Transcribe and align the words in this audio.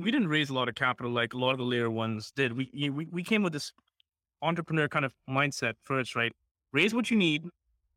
we 0.00 0.10
didn't 0.10 0.28
raise 0.28 0.50
a 0.50 0.54
lot 0.54 0.68
of 0.68 0.74
capital 0.74 1.10
like 1.10 1.34
a 1.34 1.38
lot 1.38 1.52
of 1.52 1.58
the 1.58 1.64
layer 1.64 1.90
ones 1.90 2.32
did. 2.34 2.56
We 2.56 2.70
we 2.90 3.06
we 3.06 3.22
came 3.22 3.42
with 3.42 3.52
this 3.52 3.72
entrepreneur 4.42 4.88
kind 4.88 5.04
of 5.04 5.14
mindset 5.28 5.74
first, 5.82 6.16
right? 6.16 6.32
Raise 6.72 6.94
what 6.94 7.10
you 7.10 7.16
need 7.16 7.44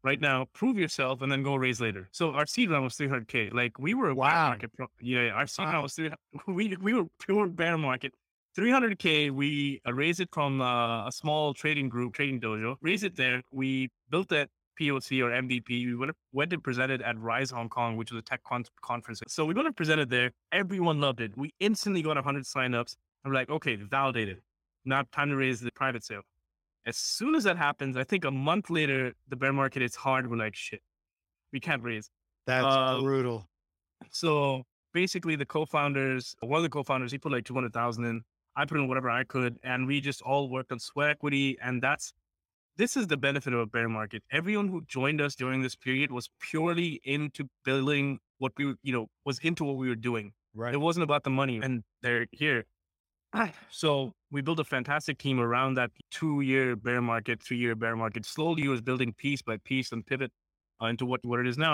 right 0.04 0.20
now, 0.20 0.46
prove 0.54 0.78
yourself, 0.78 1.22
and 1.22 1.32
then 1.32 1.44
go 1.44 1.56
raise 1.56 1.80
later. 1.80 2.10
So 2.12 2.32
our 2.32 2.46
seed 2.46 2.70
round 2.70 2.84
was 2.84 2.96
300k. 2.96 3.54
Like 3.54 3.80
we 3.80 3.94
were 3.94 4.14
wow. 4.14 4.50
market. 4.50 4.72
Yeah, 5.02 5.30
our 5.30 5.48
seed 5.48 5.66
wow. 5.66 5.74
round 5.74 5.84
was 5.84 5.94
300. 5.94 6.18
We 6.48 6.76
we 6.78 6.94
were 6.94 7.06
pure 7.20 7.48
bear 7.48 7.78
market. 7.78 8.14
300k. 8.58 9.32
We 9.32 9.82
uh, 9.88 9.94
raised 9.94 10.20
it 10.20 10.30
from 10.32 10.62
uh, 10.62 11.08
a 11.08 11.12
small 11.12 11.54
trading 11.54 11.90
group, 11.90 12.14
trading 12.14 12.40
dojo. 12.40 12.76
Raised 12.82 13.04
it 13.04 13.16
there. 13.16 13.42
We 13.52 13.90
built 14.10 14.30
that 14.30 14.50
POC 14.80 15.22
or 15.22 15.30
MVP. 15.30 15.86
We 15.86 15.96
went, 15.96 16.12
went 16.32 16.54
and 16.54 16.64
presented 16.64 17.02
at 17.02 17.20
Rise 17.20 17.52
Hong 17.52 17.70
Kong, 17.70 17.98
which 17.98 18.12
was 18.12 18.20
a 18.20 18.24
tech 18.24 18.44
con- 18.44 18.66
conference. 18.82 19.22
So 19.28 19.46
we 19.46 19.54
went 19.54 19.68
and 19.68 19.76
presented 19.76 20.10
there. 20.10 20.32
Everyone 20.52 21.00
loved 21.00 21.22
it. 21.22 21.38
We 21.38 21.54
instantly 21.60 22.02
got 22.02 22.16
100 22.16 22.44
signups. 22.44 22.96
I'm 23.26 23.34
like, 23.34 23.50
okay, 23.50 23.76
validated. 23.76 24.42
Now 24.86 25.04
time 25.12 25.30
to 25.30 25.36
raise 25.36 25.62
the 25.62 25.72
private 25.72 26.04
sale. 26.04 26.22
As 26.86 26.98
soon 26.98 27.36
as 27.36 27.46
that 27.46 27.58
happens, 27.58 27.96
I 27.96 28.04
think 28.04 28.26
a 28.26 28.32
month 28.32 28.70
later, 28.70 29.14
the 29.30 29.38
bear 29.38 29.54
market 29.54 29.82
is 29.82 29.96
hard. 29.96 30.30
We're 30.30 30.36
like, 30.38 30.56
shit, 30.56 30.82
we 31.54 31.60
can't 31.60 31.82
raise. 31.82 32.10
That's 32.46 32.66
uh, 32.66 33.00
brutal. 33.00 33.48
So 34.12 34.64
basically, 34.94 35.38
the 35.38 35.46
co-founders, 35.46 36.36
one 36.42 36.58
of 36.58 36.64
the 36.64 36.70
co-founders, 36.70 37.12
he 37.12 37.18
put 37.18 37.32
like 37.32 37.46
200,000 37.46 38.04
in. 38.04 38.22
I 38.56 38.66
put 38.66 38.78
in 38.78 38.88
whatever 38.88 39.10
I 39.10 39.24
could, 39.24 39.58
and 39.64 39.88
we 39.88 40.02
just 40.02 40.22
all 40.22 40.50
worked 40.50 40.72
on 40.72 40.80
sweat 40.80 41.10
equity. 41.10 41.58
And 41.62 41.82
that's 41.82 42.14
this 42.78 42.98
is 42.98 43.08
the 43.08 43.18
benefit 43.18 43.54
of 43.54 43.60
a 43.60 43.66
bear 43.66 43.88
market. 43.88 44.24
Everyone 44.32 44.68
who 44.68 44.84
joined 44.86 45.22
us 45.22 45.36
during 45.36 45.62
this 45.62 45.76
period 45.76 46.12
was 46.12 46.30
purely 46.40 47.00
into 47.04 47.48
building 47.64 48.20
what 48.40 48.52
we, 48.58 48.76
you 48.84 48.94
know, 48.94 49.08
was 49.26 49.40
into 49.40 49.64
what 49.64 49.78
we 49.78 49.88
were 49.88 49.96
doing. 49.96 50.34
Right. 50.56 50.74
It 50.74 50.78
wasn't 50.78 51.04
about 51.04 51.24
the 51.24 51.30
money, 51.30 51.60
and 51.62 51.84
they're 52.02 52.28
here. 52.32 52.66
So 53.72 54.14
we 54.32 54.42
built 54.42 54.60
a 54.60 54.64
fantastic 54.64 55.18
team 55.18 55.40
around 55.40 55.74
that 55.76 55.90
two-year 56.12 56.76
bear 56.76 57.02
market, 57.02 57.42
three-year 57.42 57.76
bear 57.76 57.96
market. 57.96 58.26
Slowly, 58.26 58.68
was 58.68 58.82
building 58.82 59.14
piece 59.14 59.42
by 59.42 59.58
piece 59.58 59.92
and 59.92 60.06
pivot 60.06 60.32
uh, 60.82 60.88
into 60.88 61.06
what 61.06 61.22
what 61.26 61.40
it 61.40 61.48
is 61.48 61.58
now. 61.58 61.74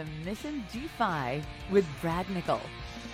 To 0.00 0.06
Mission 0.24 0.64
DeFi 0.72 1.42
with 1.70 1.86
Brad 2.00 2.28
Nickel, 2.30 2.60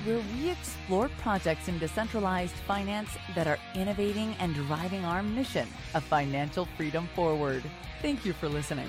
where 0.04 0.20
we 0.34 0.50
explore 0.50 1.08
projects 1.18 1.66
in 1.68 1.78
decentralized 1.78 2.54
finance 2.54 3.10
that 3.34 3.48
are 3.48 3.58
innovating 3.74 4.34
and 4.38 4.54
driving 4.54 5.04
our 5.04 5.22
mission 5.22 5.66
of 5.94 6.04
financial 6.04 6.66
freedom 6.76 7.08
forward. 7.14 7.64
Thank 8.02 8.24
you 8.24 8.32
for 8.32 8.48
listening. 8.48 8.88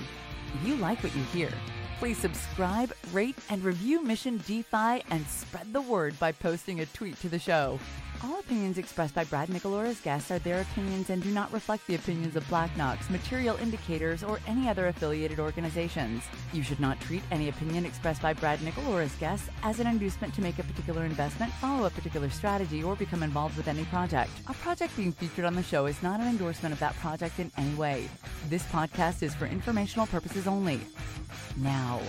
If 0.53 0.67
you 0.67 0.75
like 0.75 1.01
what 1.03 1.15
you 1.15 1.23
hear, 1.23 1.51
please 1.99 2.17
subscribe, 2.17 2.93
rate, 3.11 3.37
and 3.49 3.63
review 3.63 4.03
Mission 4.03 4.37
DeFi 4.45 5.01
and 5.09 5.25
spread 5.25 5.73
the 5.73 5.81
word 5.81 6.19
by 6.19 6.31
posting 6.31 6.81
a 6.81 6.85
tweet 6.87 7.19
to 7.21 7.29
the 7.29 7.39
show. 7.39 7.79
All 8.23 8.39
opinions 8.39 8.79
expressed 8.79 9.13
by 9.13 9.25
Brad 9.25 9.47
Nickel 9.47 9.75
or 9.75 9.85
his 9.85 9.99
guests 9.99 10.31
are 10.31 10.39
their 10.39 10.61
opinions 10.61 11.11
and 11.11 11.21
do 11.21 11.29
not 11.29 11.53
reflect 11.53 11.85
the 11.85 11.93
opinions 11.93 12.35
of 12.35 12.47
Black 12.49 12.75
Knox, 12.75 13.11
Material 13.11 13.55
Indicators, 13.57 14.23
or 14.23 14.39
any 14.47 14.67
other 14.67 14.87
affiliated 14.87 15.39
organizations. 15.39 16.23
You 16.51 16.63
should 16.63 16.79
not 16.79 16.99
treat 17.01 17.21
any 17.29 17.49
opinion 17.49 17.85
expressed 17.85 18.23
by 18.23 18.33
Brad 18.33 18.61
Nickel 18.63 18.87
or 18.91 19.05
guests 19.19 19.49
as 19.61 19.79
an 19.79 19.85
inducement 19.85 20.33
to 20.33 20.41
make 20.41 20.57
a 20.57 20.63
particular 20.63 21.05
investment, 21.05 21.53
follow 21.53 21.85
a 21.85 21.91
particular 21.91 22.29
strategy, 22.31 22.81
or 22.81 22.95
become 22.95 23.21
involved 23.21 23.55
with 23.55 23.67
any 23.67 23.85
project. 23.85 24.31
A 24.47 24.53
project 24.55 24.97
being 24.97 25.11
featured 25.11 25.45
on 25.45 25.53
the 25.53 25.61
show 25.61 25.85
is 25.85 26.01
not 26.01 26.19
an 26.19 26.27
endorsement 26.27 26.73
of 26.73 26.79
that 26.79 26.95
project 26.95 27.39
in 27.39 27.51
any 27.55 27.75
way. 27.75 28.09
This 28.49 28.63
podcast 28.63 29.21
is 29.21 29.35
for 29.35 29.45
informational 29.45 30.07
purposes 30.07 30.47
only. 30.47 30.79
Now, 31.57 32.01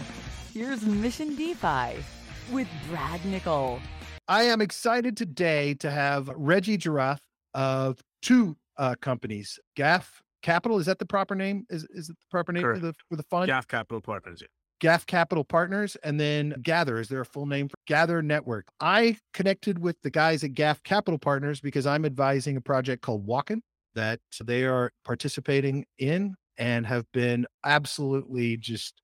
here's 0.54 0.86
Mission 0.86 1.36
DeFi 1.36 2.02
with 2.50 2.68
Brad 2.88 3.22
Nickel. 3.26 3.80
I 4.28 4.42
am 4.42 4.60
excited 4.60 5.16
today 5.16 5.72
to 5.74 5.90
have 5.90 6.28
Reggie 6.36 6.76
Jerath 6.76 7.20
of 7.54 7.98
two 8.20 8.56
uh, 8.76 8.94
companies, 9.00 9.58
Ghaf 9.74 10.04
Capital. 10.42 10.78
Is 10.78 10.84
that 10.86 10.98
the 10.98 11.06
proper 11.06 11.34
name? 11.34 11.64
Is 11.70 11.84
is 11.90 12.10
it 12.10 12.16
the 12.18 12.26
proper 12.30 12.52
name 12.52 12.62
for 12.62 12.78
the 12.78 12.92
for 13.08 13.16
the 13.16 13.22
fund? 13.24 13.50
Ghaf 13.50 13.66
Capital 13.66 14.02
Partners. 14.02 14.42
Yeah. 14.42 14.48
Ghaf 14.80 15.06
Capital 15.06 15.44
Partners, 15.44 15.96
and 16.04 16.20
then 16.20 16.54
Gather. 16.62 17.00
Is 17.00 17.08
there 17.08 17.22
a 17.22 17.26
full 17.26 17.46
name 17.46 17.68
for 17.68 17.76
Gather 17.86 18.20
Network? 18.20 18.66
I 18.80 19.16
connected 19.32 19.78
with 19.78 19.96
the 20.02 20.10
guys 20.10 20.44
at 20.44 20.52
Ghaf 20.52 20.82
Capital 20.84 21.18
Partners 21.18 21.60
because 21.60 21.86
I'm 21.86 22.04
advising 22.04 22.56
a 22.58 22.60
project 22.60 23.02
called 23.02 23.26
Walken 23.26 23.60
that 23.94 24.20
they 24.44 24.64
are 24.64 24.92
participating 25.04 25.86
in 25.98 26.34
and 26.58 26.86
have 26.86 27.10
been 27.12 27.46
absolutely 27.64 28.58
just 28.58 28.94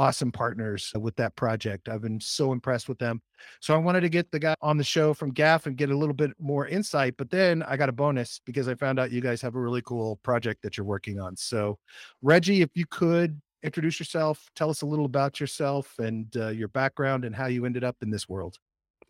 awesome 0.00 0.32
partners 0.32 0.92
with 0.98 1.14
that 1.16 1.36
project. 1.36 1.86
I've 1.86 2.00
been 2.00 2.18
so 2.18 2.52
impressed 2.52 2.88
with 2.88 2.98
them. 2.98 3.20
So 3.60 3.74
I 3.74 3.76
wanted 3.76 4.00
to 4.00 4.08
get 4.08 4.30
the 4.30 4.38
guy 4.38 4.54
on 4.62 4.78
the 4.78 4.84
show 4.84 5.12
from 5.12 5.30
Ghaf 5.30 5.66
and 5.66 5.76
get 5.76 5.90
a 5.90 5.96
little 5.96 6.14
bit 6.14 6.30
more 6.40 6.66
insight. 6.66 7.18
But 7.18 7.28
then 7.28 7.62
I 7.64 7.76
got 7.76 7.90
a 7.90 7.92
bonus 7.92 8.40
because 8.46 8.66
I 8.66 8.74
found 8.76 8.98
out 8.98 9.12
you 9.12 9.20
guys 9.20 9.42
have 9.42 9.56
a 9.56 9.60
really 9.60 9.82
cool 9.82 10.16
project 10.22 10.62
that 10.62 10.78
you're 10.78 10.86
working 10.86 11.20
on. 11.20 11.36
So, 11.36 11.78
Reggie, 12.22 12.62
if 12.62 12.70
you 12.74 12.86
could 12.86 13.42
introduce 13.62 14.00
yourself, 14.00 14.48
tell 14.56 14.70
us 14.70 14.80
a 14.80 14.86
little 14.86 15.04
about 15.04 15.38
yourself 15.38 15.94
and 15.98 16.34
uh, 16.34 16.48
your 16.48 16.68
background 16.68 17.26
and 17.26 17.36
how 17.36 17.48
you 17.48 17.66
ended 17.66 17.84
up 17.84 17.96
in 18.00 18.08
this 18.08 18.26
world. 18.26 18.56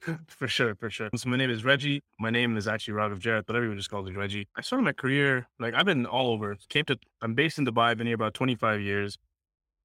For 0.27 0.49
sure, 0.49 0.75
for 0.77 0.89
sure. 0.89 1.11
So 1.15 1.28
my 1.28 1.37
name 1.37 1.51
is 1.51 1.62
Reggie. 1.62 2.03
My 2.19 2.31
name 2.31 2.57
is 2.57 2.67
actually 2.67 2.95
Raghav 2.95 3.21
Jerath, 3.21 3.45
but 3.47 3.55
everyone 3.55 3.77
just 3.77 3.91
calls 3.91 4.09
me 4.09 4.17
Reggie. 4.17 4.49
I 4.57 4.62
started 4.62 4.83
my 4.83 4.95
career 4.95 5.47
like 5.59 5.75
I've 5.75 5.84
been 5.84 6.07
all 6.07 6.33
over. 6.33 6.57
Came 6.71 6.87
to 6.87 6.99
I'm 7.21 7.34
based 7.34 7.59
in 7.59 7.67
Dubai. 7.67 7.91
I've 7.91 7.99
been 7.99 8.07
here 8.07 8.15
about 8.15 8.33
25 8.33 8.81
years 8.81 9.19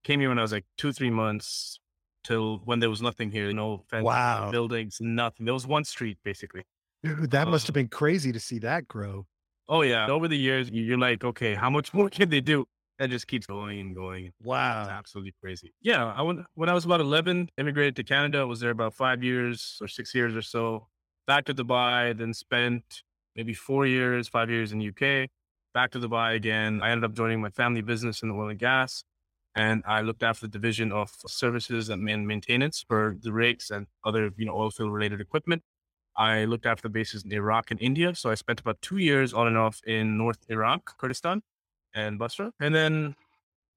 came 0.06 0.20
here 0.20 0.30
when 0.30 0.40
I 0.40 0.44
was 0.44 0.54
like 0.54 0.66
two, 0.78 0.94
three 0.94 1.10
months 1.10 1.80
till 2.24 2.62
when 2.64 2.80
there 2.80 2.90
was 2.90 3.02
nothing 3.02 3.32
here, 3.32 3.52
no 3.52 3.84
fence, 3.90 4.06
wow. 4.06 4.50
buildings, 4.52 4.98
nothing. 5.02 5.46
There 5.46 5.54
was 5.54 5.68
one 5.68 5.84
street 5.84 6.18
basically. 6.24 6.64
Dude, 7.04 7.32
that 7.32 7.48
must 7.48 7.68
have 7.68 7.76
um 7.76 7.82
been 7.82 7.88
crazy 7.90 8.32
to 8.32 8.40
see 8.40 8.60
that 8.60 8.88
grow. 8.88 9.26
Oh 9.68 9.82
yeah. 9.82 10.08
Over 10.08 10.28
the 10.28 10.38
years, 10.38 10.70
you're 10.72 10.98
like, 10.98 11.24
okay, 11.24 11.56
how 11.56 11.70
much 11.70 11.94
more 11.98 12.10
can 12.10 12.30
they 12.30 12.42
do? 12.42 12.66
That 13.00 13.10
just 13.10 13.28
keeps 13.28 13.46
going 13.46 13.80
and 13.80 13.94
going. 13.94 14.32
Wow. 14.42 14.84
It's 14.84 14.92
absolutely 14.92 15.34
crazy. 15.44 15.74
Yeah. 15.82 16.06
I 16.06 16.22
went, 16.22 16.40
when 16.54 16.70
I 16.70 16.74
was 16.74 16.86
about 16.86 17.02
11, 17.02 17.50
immigrated 17.58 17.98
to 17.98 18.04
Canada. 18.04 18.40
I 18.40 18.44
was 18.46 18.62
there 18.62 18.70
about 18.70 18.94
five 18.94 19.22
years 19.22 19.78
or 19.82 19.90
six 19.90 20.16
years 20.16 20.34
or 20.34 20.42
so. 20.42 20.88
Back 21.28 21.44
to 21.46 21.54
Dubai, 21.54 22.18
then 22.18 22.34
spent 22.34 23.04
maybe 23.36 23.54
four 23.54 23.86
years, 23.86 24.30
five 24.30 24.50
years 24.50 24.72
in 24.72 24.80
UK. 24.80 25.30
Back 25.74 25.92
to 25.92 26.00
Dubai 26.00 26.36
again. 26.36 26.80
I 26.82 26.92
ended 26.92 27.04
up 27.04 27.14
joining 27.14 27.42
my 27.42 27.50
family 27.50 27.82
business 27.82 28.24
in 28.24 28.30
the 28.30 28.36
oil 28.36 28.48
and 28.48 28.60
gas 28.60 29.04
and 29.56 29.84
I 29.88 30.02
looked 30.02 30.22
after 30.22 30.48
the 30.48 30.52
division 30.52 30.92
of 30.92 31.12
services 31.28 31.90
and 31.90 32.04
maintenance 32.04 32.84
for 32.88 33.18
the 33.22 33.32
rigs 33.32 33.72
and 33.72 33.88
other, 34.04 34.32
you 34.38 34.46
know, 34.46 34.54
oil 34.54 34.70
field 34.70 34.92
related 34.92 35.22
equipment. 35.22 35.64
I 36.18 36.46
looked 36.46 36.66
after 36.66 36.84
the 36.84 36.90
bases 36.90 37.24
in 37.24 37.32
Iraq 37.32 37.72
and 37.72 37.82
India. 37.82 38.16
So 38.16 38.30
I 38.30 38.36
spent 38.36 38.60
about 38.60 38.82
two 38.82 38.98
years 38.98 39.34
on 39.34 39.48
and 39.48 39.58
off 39.58 39.82
in 39.86 40.18
North 40.18 40.40
Iraq, 40.50 40.98
Kurdistan, 40.98 41.42
and 41.94 42.20
Basra. 42.20 42.52
And 42.60 42.76
then 42.76 43.16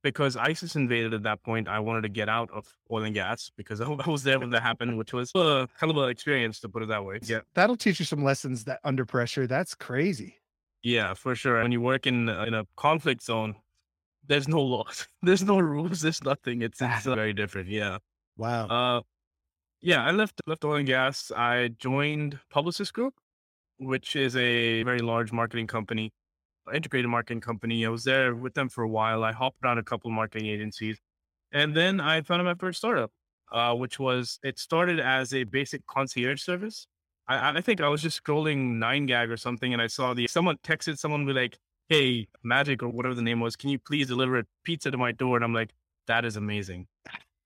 because 0.03 0.37
ISIS 0.37 0.77
invaded 0.77 1.15
at 1.15 1.23
that 1.25 1.43
point, 1.43 1.69
I 1.69 1.79
wanted 1.81 2.03
to 2.03 2.09
get 2.09 2.29
out 2.29 2.51
of 2.53 2.67
oil 2.91 3.05
and 3.05 3.15
gas 3.15 3.51
because 3.57 3.81
I 3.81 3.89
was 3.89 4.25
there 4.25 4.41
when 4.41 4.51
that 4.51 4.63
happened, 4.63 4.99
which 4.99 5.13
was 5.13 5.31
a 5.37 5.69
hell 5.79 5.91
of 5.91 5.97
an 5.97 6.09
experience 6.09 6.59
to 6.61 6.69
put 6.69 6.83
it 6.83 6.89
that 6.89 7.05
way. 7.05 7.21
Yeah. 7.23 7.41
That'll 7.55 7.77
teach 7.77 8.01
you 8.01 8.05
some 8.05 8.25
lessons 8.25 8.65
that 8.65 8.81
under 8.83 9.05
pressure. 9.05 9.47
That's 9.47 9.75
crazy. 9.75 10.37
Yeah, 10.83 11.15
for 11.15 11.35
sure. 11.35 11.63
When 11.63 11.73
you 11.73 11.81
work 11.81 12.07
in, 12.07 12.29
uh, 12.29 12.45
in 12.45 12.55
a 12.55 12.65
conflict 12.77 13.23
zone, 13.23 13.57
there's 14.29 14.47
no 14.47 14.61
laws. 14.63 15.09
There's 15.23 15.43
no 15.43 15.59
rules. 15.59 16.03
There's 16.03 16.23
nothing. 16.23 16.63
It's, 16.63 16.81
it's 16.81 17.05
very 17.05 17.33
different. 17.33 17.69
Yeah. 17.69 17.99
Wow. 18.37 18.67
Uh, 18.69 19.01
yeah, 19.81 20.05
I 20.05 20.11
left 20.11 20.41
left 20.47 20.65
oil 20.65 20.77
and 20.77 20.87
gas. 20.87 21.33
I 21.37 21.69
joined 21.79 22.39
Publicis 22.55 22.93
Group, 22.93 23.15
which 23.79 24.17
is 24.17 24.37
a 24.37 24.83
very 24.83 24.99
large 24.99 25.33
marketing 25.33 25.67
company, 25.67 26.13
integrated 26.73 27.11
marketing 27.11 27.41
company. 27.41 27.87
I 27.87 27.89
was 27.89 28.05
there 28.05 28.35
with 28.35 28.55
them 28.55 28.69
for 28.69 28.83
a 28.83 28.89
while. 28.89 29.25
I 29.25 29.33
hopped 29.33 29.59
around 29.65 29.79
a 29.79 29.85
couple 29.85 30.11
of 30.11 30.15
marketing 30.15 30.49
agencies, 30.49 30.99
and 31.53 31.75
then 31.77 32.01
I 32.01 32.23
founded 32.23 32.45
my 32.45 32.55
first 32.55 32.79
startup, 32.79 33.13
uh, 33.53 33.75
which 33.75 33.99
was 34.01 34.39
it 34.43 34.59
started 34.59 34.99
as 34.99 35.33
a 35.33 35.45
basic 35.45 35.87
concierge 35.87 36.43
service. 36.43 36.87
I, 37.29 37.59
I 37.59 37.61
think 37.61 37.81
I 37.81 37.89
was 37.89 38.03
just 38.03 38.23
scrolling 38.23 38.79
Nine 38.79 39.07
Gag 39.07 39.31
or 39.31 39.37
something, 39.37 39.73
and 39.73 39.81
I 39.81 39.87
saw 39.87 40.13
the 40.13 40.27
someone 40.27 40.57
texted 40.65 40.99
someone 40.99 41.25
be 41.25 41.33
like, 41.33 41.57
hey, 41.89 42.29
Magic 42.43 42.83
or 42.83 42.89
whatever 42.89 43.15
the 43.15 43.23
name 43.23 43.41
was, 43.41 43.57
can 43.57 43.71
you 43.71 43.79
please 43.79 44.09
deliver 44.09 44.39
a 44.39 44.45
pizza 44.65 44.91
to 44.91 44.99
my 44.99 45.13
door? 45.13 45.37
And 45.37 45.45
I'm 45.45 45.55
like, 45.55 45.71
that 46.07 46.25
is 46.25 46.37
amazing. 46.37 46.87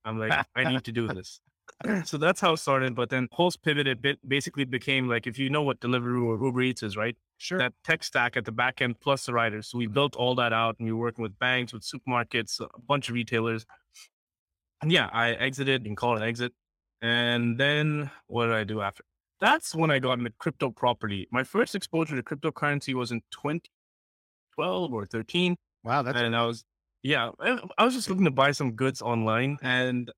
I'm 0.05 0.19
like, 0.19 0.47
I 0.56 0.65
need 0.65 0.85
to 0.85 0.93
do 0.93 1.09
this. 1.09 1.41
so 2.05 2.17
that's 2.17 2.41
how 2.41 2.55
it 2.55 2.59
started. 2.59 2.94
But 2.94 3.11
then 3.11 3.29
Pulse 3.29 3.56
pivoted 3.56 4.03
bit 4.03 4.19
basically 4.27 4.65
became 4.65 5.09
like, 5.09 5.27
if 5.27 5.39
you 5.39 5.50
know 5.50 5.62
what 5.62 5.81
Deliveroo 5.81 6.25
or 6.25 6.44
Uber 6.44 6.62
Eats 6.62 6.83
is, 6.83 6.97
right? 6.97 7.17
Sure. 7.39 7.59
That 7.59 7.73
tech 7.85 8.05
stack 8.05 8.37
at 8.37 8.44
the 8.44 8.53
back 8.53 8.81
end 8.81 9.00
plus 9.00 9.27
the 9.27 9.33
riders. 9.33 9.69
So 9.69 9.79
we 9.79 9.87
built 9.87 10.17
all 10.17 10.35
that 10.37 10.53
out 10.53 10.77
and 10.79 10.87
we 10.87 10.93
were 10.93 11.00
working 11.00 11.23
with 11.23 11.39
banks, 11.39 11.73
with 11.73 11.83
supermarkets, 11.83 12.61
a 12.61 12.69
bunch 12.87 13.09
of 13.09 13.15
retailers. 13.15 13.67
And 14.81 14.91
yeah, 14.91 15.09
I 15.12 15.31
exited 15.31 15.87
and 15.87 15.97
called 15.97 16.19
an 16.19 16.25
exit 16.25 16.53
And 17.00 17.59
then 17.59 18.11
what 18.27 18.47
did 18.47 18.55
I 18.55 18.65
do 18.65 18.81
after? 18.81 19.05
That's 19.41 19.75
when 19.75 19.91
I 19.91 19.99
got 19.99 20.19
into 20.19 20.31
crypto 20.39 20.71
property. 20.71 21.27
My 21.33 21.43
first 21.43 21.75
exposure 21.75 22.15
to 22.15 22.23
cryptocurrency 22.23 22.94
was 22.94 23.11
in 23.11 23.23
2012 24.56 24.93
or 24.93 25.06
13. 25.06 25.56
Wow, 25.84 26.02
that's 26.02 26.19
and 26.19 26.37
I 26.37 26.46
was, 26.46 26.64
yeah, 27.02 27.31
I 27.40 27.58
I 27.78 27.84
was 27.84 27.94
just 27.94 28.08
looking 28.08 28.25
to 28.25 28.31
buy 28.31 28.52
some 28.52 28.72
goods 28.72 29.02
online. 29.02 29.58
And 29.62 30.10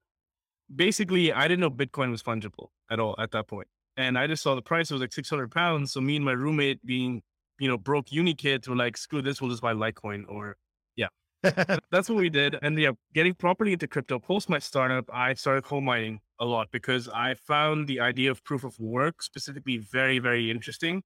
basically, 0.75 1.33
I 1.33 1.49
didn't 1.49 1.61
know 1.61 1.71
Bitcoin 1.71 2.11
was 2.11 2.23
fungible 2.23 2.69
at 2.91 3.01
all 3.01 3.15
at 3.19 3.31
that 3.33 3.49
point. 3.49 3.69
And 3.97 4.19
I 4.19 4.27
just 4.27 4.43
saw 4.43 4.55
the 4.55 4.63
price 4.63 4.91
was 4.91 5.01
like 5.01 5.13
600 5.13 5.51
pounds. 5.51 5.93
So 5.93 6.01
me 6.01 6.17
and 6.17 6.25
my 6.25 6.33
roommate 6.33 6.85
being, 6.85 7.23
you 7.59 7.69
know, 7.69 7.79
broke 7.79 8.11
uni 8.11 8.35
kids 8.35 8.69
were 8.69 8.77
like, 8.77 8.97
screw 8.97 9.23
this, 9.23 9.41
we'll 9.41 9.51
just 9.51 9.63
buy 9.63 9.73
Litecoin 9.73 10.25
or 10.29 10.57
yeah. 10.97 11.09
that's 11.91 12.09
what 12.09 12.19
we 12.19 12.29
did. 12.29 12.59
And 12.63 12.79
yeah, 12.79 12.93
getting 13.15 13.35
properly 13.35 13.73
into 13.73 13.87
crypto 13.87 14.19
post 14.19 14.49
my 14.49 14.59
startup, 14.59 15.09
I 15.13 15.35
started 15.35 15.63
coal 15.65 15.81
mining 15.81 16.21
a 16.41 16.45
lot 16.45 16.69
because 16.73 17.09
I 17.09 17.35
found 17.35 17.87
the 17.87 18.01
idea 18.01 18.31
of 18.31 18.43
proof 18.45 18.65
of 18.65 18.79
work 18.81 19.23
specifically 19.23 19.79
very, 19.79 20.19
very 20.19 20.51
interesting. 20.51 21.03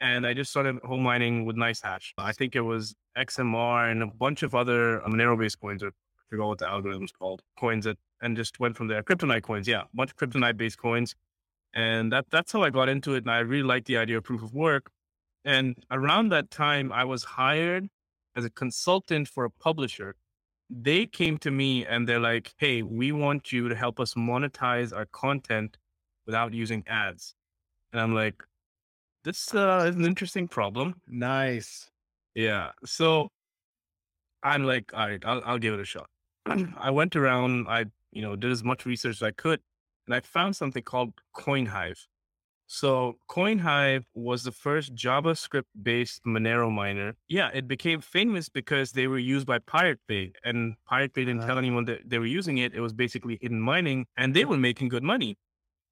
And 0.00 0.26
I 0.26 0.32
just 0.32 0.50
started 0.50 0.78
home 0.84 1.02
mining 1.02 1.44
with 1.44 1.56
NiceHash. 1.56 2.12
I 2.16 2.32
think 2.32 2.56
it 2.56 2.62
was 2.62 2.94
XMR 3.18 3.90
and 3.90 4.02
a 4.02 4.06
bunch 4.06 4.42
of 4.42 4.54
other 4.54 5.02
uh, 5.02 5.08
Monero 5.08 5.38
based 5.38 5.60
coins. 5.60 5.82
I 5.82 5.88
forgot 6.28 6.48
what 6.48 6.58
the 6.58 6.68
algorithm's 6.68 7.12
called. 7.12 7.42
Coins 7.58 7.84
that, 7.84 7.98
and 8.22 8.36
just 8.36 8.58
went 8.60 8.76
from 8.76 8.88
there. 8.88 9.02
CryptoNight 9.02 9.42
coins. 9.42 9.68
Yeah. 9.68 9.82
A 9.82 9.86
bunch 9.94 10.12
of 10.12 10.16
CryptoNight 10.16 10.56
based 10.56 10.78
coins. 10.78 11.14
And 11.74 12.12
that, 12.12 12.26
that's 12.30 12.52
how 12.52 12.62
I 12.62 12.70
got 12.70 12.88
into 12.88 13.14
it. 13.14 13.24
And 13.24 13.30
I 13.30 13.40
really 13.40 13.62
liked 13.62 13.86
the 13.86 13.98
idea 13.98 14.18
of 14.18 14.24
proof 14.24 14.42
of 14.42 14.54
work. 14.54 14.90
And 15.44 15.76
around 15.90 16.30
that 16.30 16.50
time, 16.50 16.92
I 16.92 17.04
was 17.04 17.24
hired 17.24 17.88
as 18.36 18.44
a 18.44 18.50
consultant 18.50 19.28
for 19.28 19.44
a 19.44 19.50
publisher, 19.50 20.14
they 20.68 21.06
came 21.06 21.36
to 21.38 21.50
me 21.50 21.84
and 21.84 22.08
they're 22.08 22.20
like, 22.20 22.52
Hey, 22.58 22.82
we 22.82 23.12
want 23.12 23.52
you 23.52 23.68
to 23.68 23.74
help 23.74 23.98
us 23.98 24.14
monetize 24.14 24.94
our 24.96 25.06
content 25.06 25.76
without 26.26 26.54
using 26.54 26.84
ads. 26.86 27.34
And 27.92 28.00
I'm 28.00 28.14
like, 28.14 28.42
this 29.24 29.54
uh, 29.54 29.86
is 29.88 29.96
an 29.96 30.04
interesting 30.04 30.48
problem. 30.48 31.00
nice. 31.08 31.90
Yeah. 32.34 32.70
So 32.84 33.28
I'm 34.42 34.64
like, 34.64 34.92
all 34.94 35.08
right, 35.08 35.22
I'll, 35.24 35.42
I'll 35.44 35.58
give 35.58 35.74
it 35.74 35.80
a 35.80 35.84
shot. 35.84 36.08
I 36.78 36.90
went 36.90 37.16
around, 37.16 37.66
I, 37.68 37.86
you 38.12 38.22
know, 38.22 38.36
did 38.36 38.50
as 38.50 38.64
much 38.64 38.86
research 38.86 39.16
as 39.16 39.22
I 39.22 39.32
could, 39.32 39.60
and 40.06 40.14
I 40.14 40.20
found 40.20 40.56
something 40.56 40.82
called 40.82 41.12
CoinHive. 41.36 41.98
So 42.66 43.16
CoinHive 43.28 44.04
was 44.14 44.44
the 44.44 44.52
first 44.52 44.94
JavaScript 44.94 45.64
based 45.82 46.22
Monero 46.24 46.70
miner. 46.72 47.16
Yeah, 47.28 47.50
it 47.52 47.66
became 47.66 48.00
famous 48.00 48.48
because 48.48 48.92
they 48.92 49.08
were 49.08 49.18
used 49.18 49.44
by 49.46 49.58
Pirate 49.58 49.98
Bay 50.06 50.32
and 50.44 50.76
Pirate 50.88 51.12
Bay 51.12 51.24
didn't 51.24 51.40
Uh-huh. 51.40 51.48
tell 51.48 51.58
anyone 51.58 51.84
that 51.86 52.08
they 52.08 52.20
were 52.20 52.26
using 52.26 52.58
it. 52.58 52.72
It 52.72 52.80
was 52.80 52.92
basically 52.92 53.38
hidden 53.42 53.60
mining 53.60 54.06
and 54.16 54.34
they 54.34 54.44
were 54.44 54.56
making 54.56 54.88
good 54.88 55.02
money. 55.02 55.36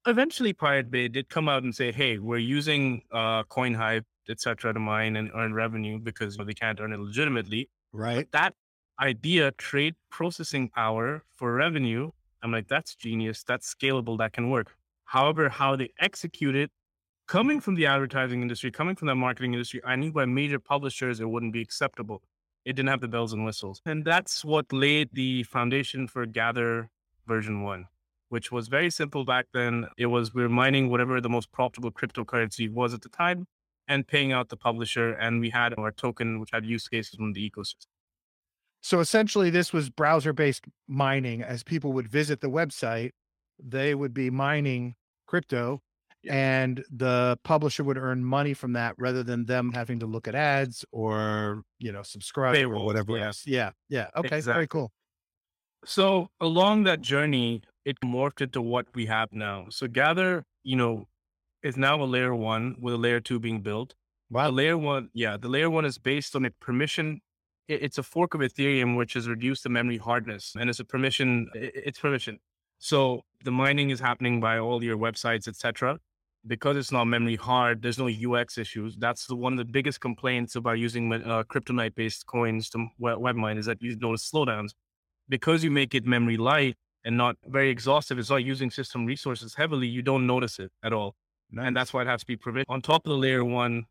Eventually 0.09 0.53
Pirate 0.53 0.89
Bay 0.91 1.07
did 1.07 1.29
come 1.29 1.47
out 1.47 1.63
and 1.63 1.73
say, 1.73 1.91
Hey, 1.91 2.17
we're 2.17 2.37
using 2.37 3.03
uh, 3.11 3.43
CoinHive, 3.43 4.03
etc. 4.29 4.73
to 4.73 4.79
mine 4.79 5.15
and 5.15 5.31
earn 5.35 5.53
revenue 5.53 5.99
because 5.99 6.37
they 6.37 6.53
can't 6.53 6.79
earn 6.79 6.93
it 6.93 6.99
legitimately 6.99 7.69
Right. 7.91 8.31
that 8.31 8.53
idea, 8.99 9.51
trade 9.51 9.95
processing 10.11 10.69
power 10.69 11.23
for 11.35 11.53
revenue, 11.53 12.11
I'm 12.41 12.51
like, 12.51 12.67
that's 12.67 12.95
genius. 12.95 13.43
That's 13.43 13.73
scalable. 13.73 14.17
That 14.17 14.33
can 14.33 14.49
work. 14.49 14.75
However, 15.05 15.49
how 15.49 15.75
they 15.75 15.89
execute 15.99 16.55
it, 16.55 16.71
coming 17.27 17.59
from 17.59 17.75
the 17.75 17.85
advertising 17.85 18.41
industry, 18.41 18.71
coming 18.71 18.95
from 18.95 19.07
the 19.07 19.15
marketing 19.15 19.53
industry, 19.53 19.81
I 19.85 19.95
knew 19.95 20.11
by 20.11 20.25
major 20.25 20.59
publishers, 20.59 21.19
it 21.19 21.29
wouldn't 21.29 21.53
be 21.53 21.61
acceptable. 21.61 22.21
It 22.65 22.73
didn't 22.73 22.89
have 22.89 23.01
the 23.01 23.07
bells 23.07 23.33
and 23.33 23.45
whistles. 23.45 23.81
And 23.85 24.05
that's 24.05 24.45
what 24.45 24.71
laid 24.71 25.09
the 25.13 25.43
foundation 25.43 26.07
for 26.07 26.25
Gather 26.25 26.89
version 27.27 27.63
one, 27.63 27.87
which 28.29 28.51
was 28.51 28.67
very 28.67 28.89
simple 28.89 29.25
back 29.25 29.47
then. 29.53 29.87
It 29.97 30.07
was 30.07 30.33
we 30.33 30.41
were 30.41 30.49
mining 30.49 30.89
whatever 30.89 31.19
the 31.19 31.29
most 31.29 31.51
profitable 31.51 31.91
cryptocurrency 31.91 32.71
was 32.71 32.93
at 32.93 33.01
the 33.01 33.09
time 33.09 33.47
and 33.87 34.07
paying 34.07 34.31
out 34.31 34.49
the 34.49 34.57
publisher. 34.57 35.13
And 35.13 35.41
we 35.41 35.49
had 35.49 35.73
our 35.77 35.91
token, 35.91 36.39
which 36.39 36.51
had 36.53 36.65
use 36.65 36.87
cases 36.87 37.15
from 37.15 37.33
the 37.33 37.49
ecosystem. 37.49 37.87
So 38.81 38.99
essentially, 38.99 39.49
this 39.49 39.73
was 39.73 39.89
browser 39.89 40.31
based 40.31 40.65
mining. 40.87 41.43
As 41.43 41.63
people 41.63 41.91
would 41.93 42.07
visit 42.07 42.39
the 42.39 42.49
website, 42.49 43.11
they 43.61 43.93
would 43.93 44.13
be 44.13 44.29
mining 44.29 44.95
crypto 45.27 45.81
and 46.27 46.83
the 46.91 47.37
publisher 47.43 47.83
would 47.83 47.97
earn 47.97 48.23
money 48.23 48.53
from 48.53 48.73
that 48.73 48.95
rather 48.97 49.23
than 49.23 49.45
them 49.45 49.71
having 49.71 49.99
to 49.99 50.05
look 50.05 50.27
at 50.27 50.35
ads 50.35 50.83
or, 50.91 51.63
you 51.77 51.91
know, 51.91 52.03
subscribe 52.03 52.55
or 52.65 52.85
whatever 52.85 53.17
yeah. 53.17 53.25
else. 53.25 53.43
Yeah. 53.45 53.71
Yeah. 53.87 54.07
Okay. 54.15 54.37
Exactly. 54.37 54.53
Very 54.53 54.67
cool. 54.67 54.91
So 55.85 56.29
along 56.41 56.83
that 56.83 57.01
journey, 57.01 57.61
it 57.85 57.97
morphed 58.03 58.41
into 58.41 58.61
what 58.61 58.87
we 58.93 59.05
have 59.07 59.31
now. 59.31 59.67
So 59.69 59.87
Gather, 59.87 60.45
you 60.63 60.75
know, 60.75 61.07
is 61.63 61.77
now 61.77 62.01
a 62.01 62.05
layer 62.05 62.35
one 62.35 62.75
with 62.79 62.93
a 62.93 62.97
layer 62.97 63.19
two 63.19 63.39
being 63.39 63.61
built. 63.61 63.95
The 64.31 64.51
layer 64.51 64.77
one, 64.77 65.09
yeah, 65.13 65.37
the 65.37 65.49
layer 65.49 65.69
one 65.69 65.85
is 65.85 65.97
based 65.97 66.35
on 66.35 66.45
a 66.45 66.51
permission. 66.51 67.21
it- 67.67 67.83
It's 67.83 67.97
a 67.97 68.03
fork 68.03 68.33
of 68.33 68.41
Ethereum, 68.41 68.97
which 68.97 69.13
has 69.13 69.27
reduced 69.27 69.63
the 69.63 69.69
memory 69.69 69.97
hardness 69.97 70.55
and 70.59 70.69
it's 70.69 70.79
a 70.79 70.85
permission. 70.85 71.49
It's 71.55 71.99
permission. 71.99 72.39
So 72.79 73.23
the 73.43 73.51
mining 73.51 73.89
is 73.91 73.99
happening 73.99 74.39
by 74.39 74.57
all 74.59 74.83
your 74.83 74.97
websites, 74.97 75.47
etc. 75.47 75.99
Because 76.47 76.77
it's 76.77 76.91
not 76.91 77.05
memory 77.05 77.35
hard, 77.35 77.81
there's 77.81 77.99
no 77.99 78.07
UX 78.07 78.57
issues. 78.57 78.95
That's 78.97 79.27
the 79.27 79.35
one 79.35 79.53
of 79.53 79.59
the 79.59 79.71
biggest 79.71 79.99
complaints 80.01 80.55
about 80.55 80.79
using 80.79 81.11
uh, 81.13 81.43
CryptoNight 81.43 81.95
based 81.95 82.25
coins 82.27 82.69
to 82.71 82.87
web 82.97 83.35
mine 83.35 83.57
is 83.57 83.65
that 83.65 83.81
you 83.81 83.95
notice 83.97 84.29
slowdowns 84.31 84.71
because 85.29 85.63
you 85.63 85.71
make 85.71 85.93
it 85.95 86.05
memory 86.05 86.37
light 86.37 86.77
and 87.05 87.17
not 87.17 87.37
very 87.45 87.69
exhaustive, 87.69 88.19
it's 88.19 88.29
not 88.29 88.43
using 88.43 88.69
system 88.69 89.05
resources 89.05 89.55
heavily, 89.55 89.87
you 89.87 90.01
don't 90.01 90.27
notice 90.27 90.59
it 90.59 90.71
at 90.83 90.93
all. 90.93 91.15
And 91.57 91.75
that's 91.75 91.93
why 91.93 92.01
it 92.01 92.07
has 92.07 92.21
to 92.21 92.27
be 92.27 92.35
provisioned. 92.35 92.67
On 92.69 92.81
top 92.81 93.05
of 93.05 93.09
the 93.09 93.17
layer 93.17 93.43
one, 93.43 93.85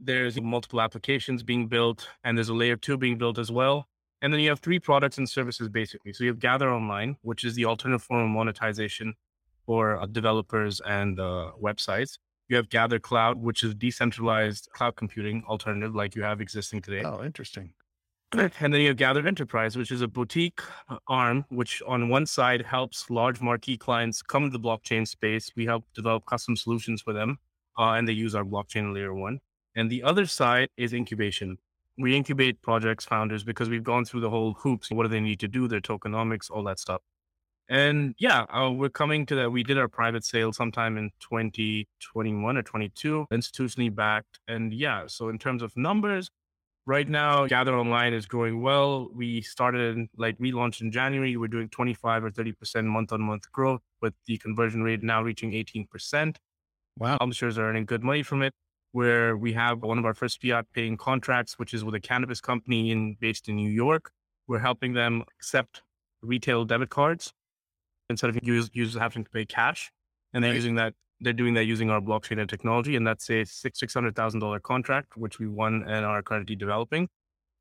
there's 0.00 0.40
multiple 0.40 0.80
applications 0.80 1.42
being 1.42 1.68
built, 1.68 2.08
and 2.24 2.36
there's 2.36 2.48
a 2.48 2.54
layer 2.54 2.76
two 2.76 2.96
being 2.96 3.16
built 3.18 3.38
as 3.38 3.50
well. 3.50 3.86
And 4.22 4.32
then 4.32 4.40
you 4.40 4.48
have 4.48 4.60
three 4.60 4.78
products 4.78 5.18
and 5.18 5.28
services 5.28 5.68
basically. 5.68 6.12
So 6.12 6.24
you 6.24 6.30
have 6.30 6.38
Gather 6.38 6.70
Online, 6.70 7.16
which 7.22 7.44
is 7.44 7.54
the 7.54 7.66
alternative 7.66 8.02
form 8.02 8.24
of 8.24 8.30
monetization 8.30 9.14
for 9.66 10.00
uh, 10.00 10.06
developers 10.06 10.80
and 10.80 11.20
uh, 11.20 11.52
websites. 11.62 12.18
You 12.48 12.56
have 12.56 12.68
Gather 12.68 12.98
Cloud, 12.98 13.36
which 13.38 13.64
is 13.64 13.74
decentralized 13.74 14.68
cloud 14.72 14.96
computing 14.96 15.44
alternative 15.48 15.94
like 15.94 16.14
you 16.14 16.22
have 16.22 16.40
existing 16.40 16.82
today. 16.82 17.02
Oh, 17.02 17.22
interesting. 17.22 17.72
And 18.32 18.72
then 18.72 18.80
you 18.80 18.88
have 18.88 18.96
Gather 18.96 19.26
Enterprise, 19.26 19.76
which 19.76 19.90
is 19.90 20.02
a 20.02 20.08
boutique 20.08 20.60
uh, 20.88 20.98
arm, 21.06 21.44
which 21.48 21.80
on 21.86 22.08
one 22.08 22.26
side 22.26 22.62
helps 22.62 23.08
large 23.08 23.40
marquee 23.40 23.76
clients 23.76 24.20
come 24.20 24.44
to 24.44 24.50
the 24.50 24.58
blockchain 24.58 25.06
space. 25.06 25.52
We 25.54 25.64
help 25.64 25.84
develop 25.94 26.26
custom 26.26 26.56
solutions 26.56 27.02
for 27.02 27.12
them, 27.12 27.38
uh, 27.78 27.92
and 27.92 28.08
they 28.08 28.12
use 28.12 28.34
our 28.34 28.44
blockchain 28.44 28.92
layer 28.92 29.14
one. 29.14 29.38
And 29.76 29.90
the 29.90 30.02
other 30.02 30.26
side 30.26 30.70
is 30.76 30.92
incubation. 30.92 31.58
We 31.98 32.16
incubate 32.16 32.60
projects, 32.62 33.04
founders, 33.04 33.44
because 33.44 33.68
we've 33.68 33.84
gone 33.84 34.04
through 34.04 34.20
the 34.20 34.30
whole 34.30 34.54
hoops. 34.54 34.90
What 34.90 35.04
do 35.04 35.08
they 35.08 35.20
need 35.20 35.40
to 35.40 35.48
do? 35.48 35.68
Their 35.68 35.80
tokenomics, 35.80 36.50
all 36.50 36.64
that 36.64 36.78
stuff. 36.78 37.02
And 37.68 38.14
yeah, 38.18 38.42
uh, 38.42 38.70
we're 38.70 38.88
coming 38.88 39.26
to 39.26 39.34
that. 39.36 39.50
We 39.50 39.62
did 39.62 39.78
our 39.78 39.88
private 39.88 40.24
sale 40.24 40.52
sometime 40.52 40.98
in 40.98 41.10
2021 41.20 42.56
or 42.56 42.62
22, 42.62 43.26
institutionally 43.32 43.94
backed. 43.94 44.40
And 44.46 44.72
yeah, 44.72 45.04
so 45.06 45.28
in 45.28 45.38
terms 45.38 45.62
of 45.62 45.76
numbers, 45.76 46.30
right 46.86 47.08
now 47.08 47.46
gather 47.46 47.74
online 47.76 48.12
is 48.14 48.26
growing 48.26 48.62
well 48.62 49.08
we 49.12 49.40
started 49.42 49.96
in, 49.96 50.08
like 50.16 50.36
we 50.38 50.52
launched 50.52 50.80
in 50.80 50.90
january 50.92 51.36
we're 51.36 51.48
doing 51.48 51.68
25 51.68 52.24
or 52.24 52.30
30 52.30 52.52
percent 52.52 52.86
month 52.86 53.12
on 53.12 53.20
month 53.20 53.50
growth 53.52 53.82
with 54.00 54.14
the 54.26 54.38
conversion 54.38 54.82
rate 54.82 55.02
now 55.02 55.22
reaching 55.22 55.52
18 55.54 55.86
percent 55.86 56.38
Wow. 56.98 57.18
publishers 57.18 57.58
are 57.58 57.66
earning 57.68 57.86
good 57.86 58.02
money 58.04 58.22
from 58.22 58.42
it 58.42 58.52
where 58.92 59.36
we 59.36 59.52
have 59.52 59.82
one 59.82 59.98
of 59.98 60.04
our 60.04 60.14
first 60.14 60.40
fiat 60.42 60.66
paying 60.74 60.96
contracts 60.96 61.58
which 61.58 61.74
is 61.74 61.84
with 61.84 61.94
a 61.94 62.00
cannabis 62.00 62.40
company 62.40 62.90
in 62.90 63.14
based 63.20 63.48
in 63.48 63.56
new 63.56 63.70
york 63.70 64.12
we're 64.48 64.58
helping 64.60 64.94
them 64.94 65.24
accept 65.38 65.82
retail 66.22 66.64
debit 66.64 66.90
cards 66.90 67.32
instead 68.10 68.30
of 68.30 68.38
use, 68.42 68.70
users 68.72 69.00
having 69.00 69.24
to 69.24 69.30
pay 69.30 69.44
cash 69.44 69.90
and 70.32 70.42
they're 70.44 70.50
Right. 70.50 70.56
using 70.56 70.76
that 70.76 70.94
they're 71.20 71.32
doing 71.32 71.54
that 71.54 71.64
using 71.64 71.90
our 71.90 72.00
blockchain 72.00 72.40
and 72.40 72.48
technology, 72.48 72.96
and 72.96 73.06
that's 73.06 73.30
a 73.30 73.44
six 73.44 73.78
six 73.78 73.94
hundred 73.94 74.14
thousand 74.14 74.40
dollar 74.40 74.60
contract, 74.60 75.16
which 75.16 75.38
we 75.38 75.48
won 75.48 75.84
and 75.86 76.04
are 76.04 76.22
currently 76.22 76.56
developing. 76.56 77.08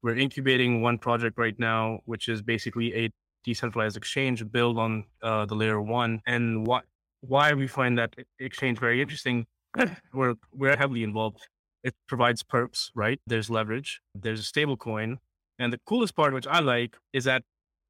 We're 0.02 0.18
incubating 0.18 0.82
one 0.82 0.98
project 0.98 1.38
right 1.38 1.58
now, 1.58 2.00
which 2.06 2.28
is 2.30 2.42
basically 2.42 2.94
a 2.96 3.10
decentralized 3.44 3.98
exchange 3.98 4.44
built 4.52 4.78
on 4.78 5.06
uh, 5.24 5.46
the 5.46 5.56
layer 5.56 5.82
one. 5.82 6.22
And 6.26 6.68
what 6.68 6.84
why 7.22 7.54
we 7.54 7.68
find 7.68 7.98
that 7.98 8.14
exchange 8.40 8.80
very 8.80 9.02
interesting, 9.02 9.46
we're 10.14 10.36
we're 10.54 10.76
heavily 10.76 11.04
involved. 11.04 11.40
It 11.84 11.96
provides 12.08 12.44
perps, 12.44 12.90
right? 12.96 13.20
There's 13.28 13.50
leverage. 13.50 14.02
There's 14.16 14.40
a 14.40 14.44
stable 14.44 14.76
coin, 14.76 15.20
and 15.60 15.72
the 15.72 15.80
coolest 15.86 16.16
part, 16.16 16.34
which 16.34 16.48
I 16.48 16.60
like, 16.60 16.98
is 17.14 17.24
that 17.26 17.44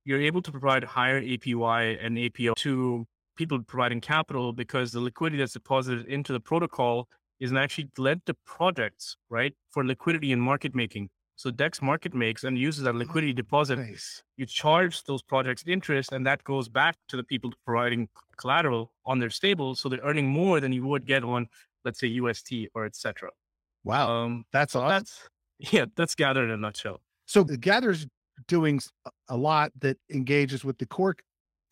you're 0.03 0.21
able 0.21 0.41
to 0.43 0.51
provide 0.51 0.83
higher 0.83 1.21
APY 1.21 1.97
and 2.05 2.17
APO 2.17 2.53
to 2.57 3.05
people 3.35 3.61
providing 3.63 4.01
capital 4.01 4.53
because 4.53 4.91
the 4.91 4.99
liquidity 4.99 5.39
that's 5.39 5.53
deposited 5.53 6.07
into 6.07 6.33
the 6.33 6.39
protocol 6.39 7.07
isn't 7.39 7.57
actually 7.57 7.89
led 7.97 8.25
to 8.25 8.33
projects, 8.45 9.17
right? 9.29 9.53
For 9.71 9.85
liquidity 9.85 10.31
and 10.31 10.41
market 10.41 10.73
making. 10.73 11.09
So 11.37 11.51
Dex 11.51 11.81
market 11.81 12.13
makes 12.13 12.45
and 12.45 12.57
uses 12.57 12.83
that 12.83 12.95
liquidity 12.95 13.33
deposit. 13.33 13.77
Nice. 13.77 14.23
You 14.37 14.45
charge 14.45 15.03
those 15.03 15.21
projects 15.21 15.63
interest, 15.67 16.13
and 16.13 16.25
that 16.25 16.43
goes 16.45 16.69
back 16.69 16.95
to 17.09 17.17
the 17.17 17.23
people 17.23 17.51
providing 17.65 18.07
collateral 18.37 18.93
on 19.05 19.19
their 19.19 19.29
stable. 19.29 19.75
So 19.75 19.89
they're 19.89 19.99
earning 20.03 20.27
more 20.27 20.61
than 20.61 20.71
you 20.71 20.85
would 20.87 21.05
get 21.05 21.23
on, 21.23 21.47
let's 21.83 21.99
say, 21.99 22.07
UST 22.07 22.53
or 22.73 22.85
etc. 22.85 23.31
Wow. 23.83 24.09
Um, 24.09 24.45
that's 24.53 24.75
awesome. 24.75 24.89
that's 24.89 25.29
yeah, 25.73 25.85
that's 25.97 26.15
Gather 26.15 26.43
in 26.43 26.51
a 26.51 26.57
nutshell. 26.57 27.01
So 27.25 27.43
the 27.43 27.57
Gather's 27.57 28.07
doing 28.47 28.79
a 29.29 29.35
lot 29.35 29.71
that 29.79 29.97
engages 30.09 30.63
with 30.63 30.77
the 30.77 30.85
core 30.85 31.15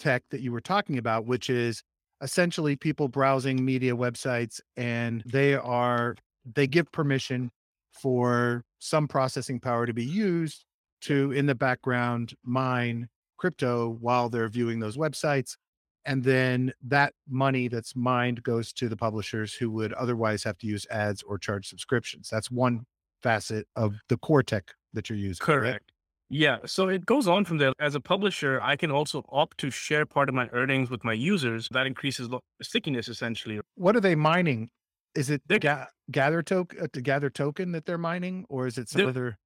tech 0.04 0.24
that 0.32 0.42
you 0.42 0.52
were 0.52 0.62
talking 0.62 0.98
about, 0.98 1.26
which 1.26 1.50
is 1.50 1.82
essentially 2.22 2.76
people 2.76 3.08
browsing 3.08 3.64
media 3.64 3.96
websites 3.96 4.60
and 4.78 5.24
they 5.26 5.56
are 5.56 6.16
they 6.56 6.68
give 6.68 6.92
permission 6.92 7.50
for 7.92 8.64
some 8.80 9.08
processing 9.08 9.60
power 9.60 9.86
to 9.86 9.94
be 9.94 10.06
used 10.06 10.66
to 11.02 11.32
in 11.32 11.46
the 11.46 11.56
background 11.56 12.34
mine 12.44 13.08
crypto 13.38 13.98
while 14.00 14.30
they're 14.30 14.48
viewing 14.48 14.80
those 14.80 14.96
websites 14.96 15.56
and 16.06 16.24
then 16.24 16.74
that 16.84 17.14
money 17.30 17.68
that's 17.68 17.96
mined 17.96 18.44
goes 18.44 18.74
to 18.74 18.90
the 18.90 18.98
publishers 18.98 19.54
who 19.54 19.72
would 19.72 19.94
otherwise 19.94 20.44
have 20.44 20.58
to 20.58 20.68
use 20.68 20.86
ads 20.92 21.24
or 21.24 21.38
charge 21.38 21.68
subscriptions. 21.68 22.30
That's 22.30 22.52
one 22.52 22.86
facet 23.22 23.68
of 23.76 23.96
the 24.10 24.18
core 24.18 24.44
tech 24.44 24.74
that 24.94 25.10
you're 25.10 25.18
using 25.18 25.44
Correct. 25.44 25.93
Yeah. 26.34 26.58
So 26.66 26.88
it 26.90 27.06
goes 27.06 27.28
on 27.28 27.46
from 27.46 27.58
there. 27.60 27.74
As 27.80 27.94
a 27.96 28.00
publisher, 28.02 28.60
I 28.62 28.76
can 28.76 28.90
also 28.92 29.24
opt 29.30 29.60
to 29.60 29.70
share 29.70 30.06
part 30.06 30.30
of 30.30 30.36
my 30.36 30.50
earnings 30.52 30.90
with 30.90 31.04
my 31.04 31.14
users. 31.14 31.68
That 31.72 31.86
increases 31.86 32.28
lo- 32.30 32.42
stickiness 32.62 33.08
essentially. 33.08 33.60
what 33.76 33.96
are 33.96 34.00
they 34.02 34.16
mining? 34.16 34.70
Is 35.16 35.30
it 35.30 35.44
ga- 35.48 35.86
gather 36.10 36.42
token, 36.42 36.80
uh, 36.82 36.88
the 36.92 37.02
gather 37.02 37.30
token 37.30 37.72
that 37.74 37.86
they're 37.86 38.00
mining, 38.00 38.46
or 38.50 38.66
is 38.66 38.80
it 38.80 38.90
some 38.90 39.02
They're- 39.02 39.10
other? 39.10 39.38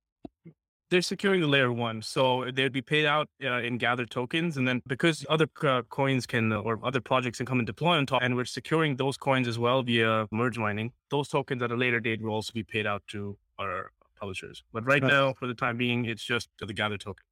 They're 0.90 1.02
securing 1.02 1.42
the 1.42 1.48
layer 1.48 1.74
one. 1.74 2.02
So 2.02 2.50
they'd 2.56 2.72
be 2.72 2.82
paid 2.82 3.06
out 3.06 3.28
uh, 3.44 3.60
in 3.70 3.78
gather 3.78 4.06
tokens. 4.06 4.56
And 4.56 4.66
then 4.66 4.82
because 4.88 5.26
other 5.30 5.48
uh, 5.62 5.82
coins 5.90 6.26
can 6.26 6.54
uh, 6.54 6.60
or 6.62 6.80
other 6.82 7.02
projects 7.02 7.40
can 7.40 7.46
come 7.46 7.60
and 7.60 7.68
deploy 7.68 7.98
on 7.98 8.06
top, 8.06 8.22
and 8.24 8.38
we're 8.38 8.46
securing 8.46 8.96
those 8.96 9.18
coins 9.18 9.50
as 9.50 9.60
well 9.60 9.84
via 9.84 10.28
merge 10.32 10.58
mining, 10.58 10.94
those 11.12 11.28
tokens 11.28 11.62
at 11.62 11.72
a 11.72 11.76
later 11.76 12.00
date 12.00 12.22
will 12.22 12.32
also 12.32 12.54
be 12.54 12.64
paid 12.64 12.88
out 12.88 13.04
to 13.08 13.38
our 13.60 13.92
publishers. 14.20 14.64
But 14.74 14.86
right 14.86 15.04
Right. 15.04 15.14
now, 15.14 15.34
for 15.34 15.48
the 15.48 15.56
time 15.56 15.78
being, 15.78 16.06
it's 16.06 16.24
just 16.24 16.50
the 16.60 16.74
gather 16.74 16.98
token. 16.98 17.24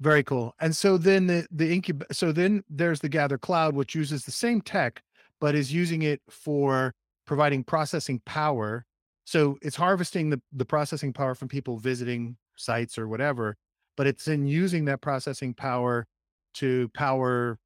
Very 0.00 0.22
cool. 0.22 0.54
And 0.60 0.76
so 0.76 0.98
then 0.98 1.26
the 1.26 1.46
the 1.50 1.80
incub. 1.80 2.02
So 2.12 2.30
then 2.32 2.62
there's 2.68 3.00
the 3.00 3.08
Gather 3.08 3.38
Cloud, 3.38 3.74
which 3.74 3.94
uses 3.94 4.24
the 4.24 4.30
same 4.32 4.60
tech, 4.60 5.02
but 5.40 5.54
is 5.54 5.72
using 5.72 6.02
it 6.02 6.20
for 6.28 6.94
providing 7.26 7.64
processing 7.64 8.20
power. 8.26 8.84
So 9.24 9.58
it's 9.62 9.76
harvesting 9.76 10.30
the 10.30 10.42
the 10.52 10.66
processing 10.66 11.12
power 11.14 11.34
from 11.34 11.48
people 11.48 11.78
visiting 11.78 12.36
sites 12.56 12.98
or 12.98 13.08
whatever, 13.08 13.56
but 13.96 14.06
it's 14.06 14.28
in 14.28 14.46
using 14.46 14.84
that 14.84 15.00
processing 15.00 15.54
power 15.54 16.06
to 16.54 16.90
power 16.90 17.58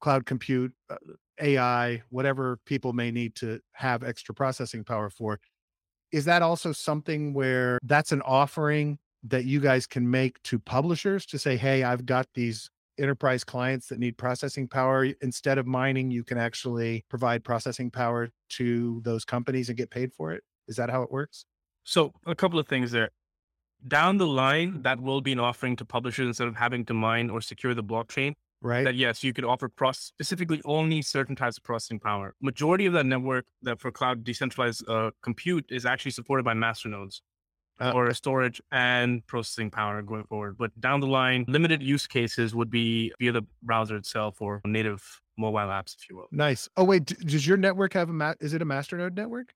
cloud 0.00 0.26
compute, 0.26 0.74
uh, 0.90 0.96
AI, 1.40 2.02
whatever 2.10 2.58
people 2.66 2.92
may 2.92 3.10
need 3.10 3.34
to 3.36 3.60
have 3.72 4.02
extra 4.02 4.34
processing 4.34 4.84
power 4.84 5.10
for. 5.10 5.40
Is 6.12 6.26
that 6.26 6.42
also 6.42 6.72
something 6.72 7.32
where 7.32 7.78
that's 7.82 8.12
an 8.12 8.22
offering 8.22 8.98
that 9.24 9.44
you 9.44 9.60
guys 9.60 9.86
can 9.86 10.10
make 10.10 10.42
to 10.42 10.58
publishers 10.58 11.24
to 11.26 11.38
say, 11.38 11.56
hey, 11.56 11.82
I've 11.84 12.04
got 12.04 12.26
these 12.34 12.68
enterprise 12.98 13.44
clients 13.44 13.88
that 13.88 13.98
need 13.98 14.18
processing 14.18 14.68
power. 14.68 15.06
Instead 15.22 15.58
of 15.58 15.66
mining, 15.66 16.10
you 16.10 16.24
can 16.24 16.38
actually 16.38 17.04
provide 17.08 17.44
processing 17.44 17.90
power 17.90 18.28
to 18.50 19.00
those 19.04 19.24
companies 19.24 19.68
and 19.68 19.78
get 19.78 19.90
paid 19.90 20.12
for 20.12 20.32
it. 20.32 20.42
Is 20.68 20.76
that 20.76 20.90
how 20.90 21.02
it 21.02 21.10
works? 21.10 21.44
So 21.84 22.12
a 22.26 22.34
couple 22.34 22.58
of 22.58 22.68
things 22.68 22.90
there. 22.90 23.10
Down 23.86 24.18
the 24.18 24.26
line, 24.26 24.82
that 24.82 25.00
will 25.00 25.20
be 25.20 25.32
an 25.32 25.40
offering 25.40 25.74
to 25.76 25.84
publishers 25.84 26.26
instead 26.26 26.46
of 26.46 26.54
having 26.56 26.84
to 26.84 26.94
mine 26.94 27.30
or 27.30 27.40
secure 27.40 27.74
the 27.74 27.82
blockchain. 27.82 28.34
Right. 28.62 28.84
That 28.84 28.94
yes, 28.94 29.24
you 29.24 29.32
could 29.32 29.44
offer 29.44 29.68
process 29.68 30.04
specifically 30.04 30.60
only 30.64 31.02
certain 31.02 31.34
types 31.36 31.58
of 31.58 31.64
processing 31.64 31.98
power. 32.00 32.34
Majority 32.40 32.86
of 32.86 32.92
that 32.94 33.06
network 33.06 33.44
that 33.62 33.80
for 33.80 33.90
cloud 33.90 34.22
decentralized 34.24 34.88
uh, 34.88 35.10
compute 35.22 35.66
is 35.70 35.84
actually 35.84 36.12
supported 36.12 36.44
by 36.44 36.54
masternodes 36.54 37.20
Uh, 37.80 37.90
or 37.96 38.12
storage 38.14 38.60
and 38.70 39.26
processing 39.26 39.70
power 39.70 40.02
going 40.02 40.24
forward. 40.24 40.56
But 40.62 40.70
down 40.78 41.00
the 41.00 41.06
line, 41.20 41.44
limited 41.48 41.82
use 41.82 42.06
cases 42.06 42.54
would 42.54 42.70
be 42.70 43.12
via 43.18 43.32
the 43.32 43.42
browser 43.62 43.96
itself 43.96 44.40
or 44.40 44.60
native 44.64 45.02
mobile 45.36 45.70
apps, 45.78 45.94
if 45.96 46.02
you 46.08 46.14
will. 46.18 46.28
nice. 46.30 46.68
Oh, 46.76 46.84
wait. 46.84 47.06
d- 47.06 47.16
Does 47.32 47.44
your 47.46 47.56
network 47.56 47.92
have 47.94 48.08
a, 48.10 48.12
ma- 48.12 48.34
is 48.40 48.52
it 48.54 48.62
a 48.62 48.66
masternode 48.66 49.16
network? 49.16 49.48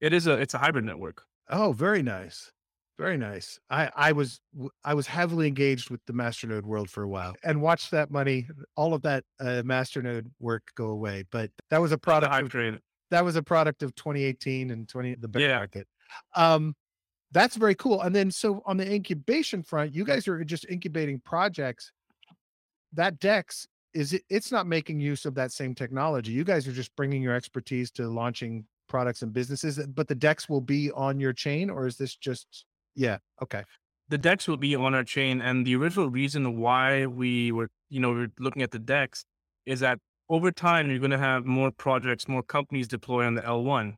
It 0.00 0.12
is 0.12 0.26
a 0.26 0.34
it's 0.42 0.54
a 0.54 0.58
hybrid 0.58 0.84
network. 0.84 1.22
Oh, 1.50 1.72
very 1.72 2.02
nice. 2.02 2.50
Very 3.00 3.16
nice. 3.16 3.58
I, 3.70 3.90
I 3.96 4.12
was 4.12 4.42
I 4.84 4.92
was 4.92 5.06
heavily 5.06 5.48
engaged 5.48 5.88
with 5.88 6.04
the 6.06 6.12
Masternode 6.12 6.64
world 6.64 6.90
for 6.90 7.02
a 7.02 7.08
while 7.08 7.34
and 7.42 7.62
watched 7.62 7.90
that 7.92 8.10
money, 8.10 8.46
all 8.76 8.92
of 8.92 9.00
that 9.02 9.24
uh, 9.40 9.62
Masternode 9.64 10.26
work 10.38 10.64
go 10.74 10.88
away. 10.90 11.24
But 11.30 11.50
that 11.70 11.78
was 11.80 11.92
a 11.92 11.98
product 11.98 12.54
of 12.54 12.78
that 13.10 13.24
was 13.24 13.36
a 13.36 13.42
product 13.42 13.82
of 13.82 13.94
2018 13.94 14.70
and 14.70 14.86
20 14.86 15.14
the 15.14 15.28
bear 15.28 15.40
Yeah. 15.40 15.56
market. 15.56 15.88
Um, 16.36 16.76
that's 17.32 17.56
very 17.56 17.74
cool. 17.74 18.02
And 18.02 18.14
then 18.14 18.30
so 18.30 18.62
on 18.66 18.76
the 18.76 18.92
incubation 18.92 19.62
front, 19.62 19.94
you 19.94 20.04
guys 20.04 20.28
are 20.28 20.44
just 20.44 20.66
incubating 20.66 21.20
projects. 21.20 21.92
That 22.92 23.18
Dex 23.18 23.66
is 23.94 24.12
it, 24.12 24.24
it's 24.28 24.52
not 24.52 24.66
making 24.66 25.00
use 25.00 25.24
of 25.24 25.34
that 25.36 25.52
same 25.52 25.74
technology. 25.74 26.32
You 26.32 26.44
guys 26.44 26.68
are 26.68 26.72
just 26.72 26.94
bringing 26.96 27.22
your 27.22 27.34
expertise 27.34 27.90
to 27.92 28.08
launching 28.08 28.66
products 28.90 29.22
and 29.22 29.32
businesses. 29.32 29.78
But 29.86 30.06
the 30.06 30.14
Dex 30.14 30.50
will 30.50 30.60
be 30.60 30.90
on 30.90 31.18
your 31.18 31.32
chain, 31.32 31.70
or 31.70 31.86
is 31.86 31.96
this 31.96 32.14
just 32.14 32.66
yeah? 32.94 33.18
Okay, 33.42 33.64
the 34.10 34.18
DEX 34.18 34.48
will 34.48 34.56
be 34.56 34.74
on 34.74 34.94
our 34.94 35.04
chain. 35.04 35.40
And 35.40 35.66
the 35.66 35.76
original 35.76 36.10
reason 36.10 36.58
why 36.58 37.06
we 37.06 37.52
were, 37.52 37.70
you 37.88 38.00
know, 38.00 38.12
we 38.12 38.22
are 38.24 38.32
looking 38.38 38.62
at 38.62 38.72
the 38.72 38.78
DEX 38.78 39.24
is 39.66 39.80
that 39.80 39.98
over 40.28 40.52
time, 40.52 40.90
you're 40.90 40.98
going 40.98 41.10
to 41.10 41.18
have 41.18 41.44
more 41.44 41.70
projects, 41.70 42.28
more 42.28 42.42
companies 42.42 42.86
deploy 42.86 43.26
on 43.26 43.34
the 43.34 43.42
L1. 43.42 43.96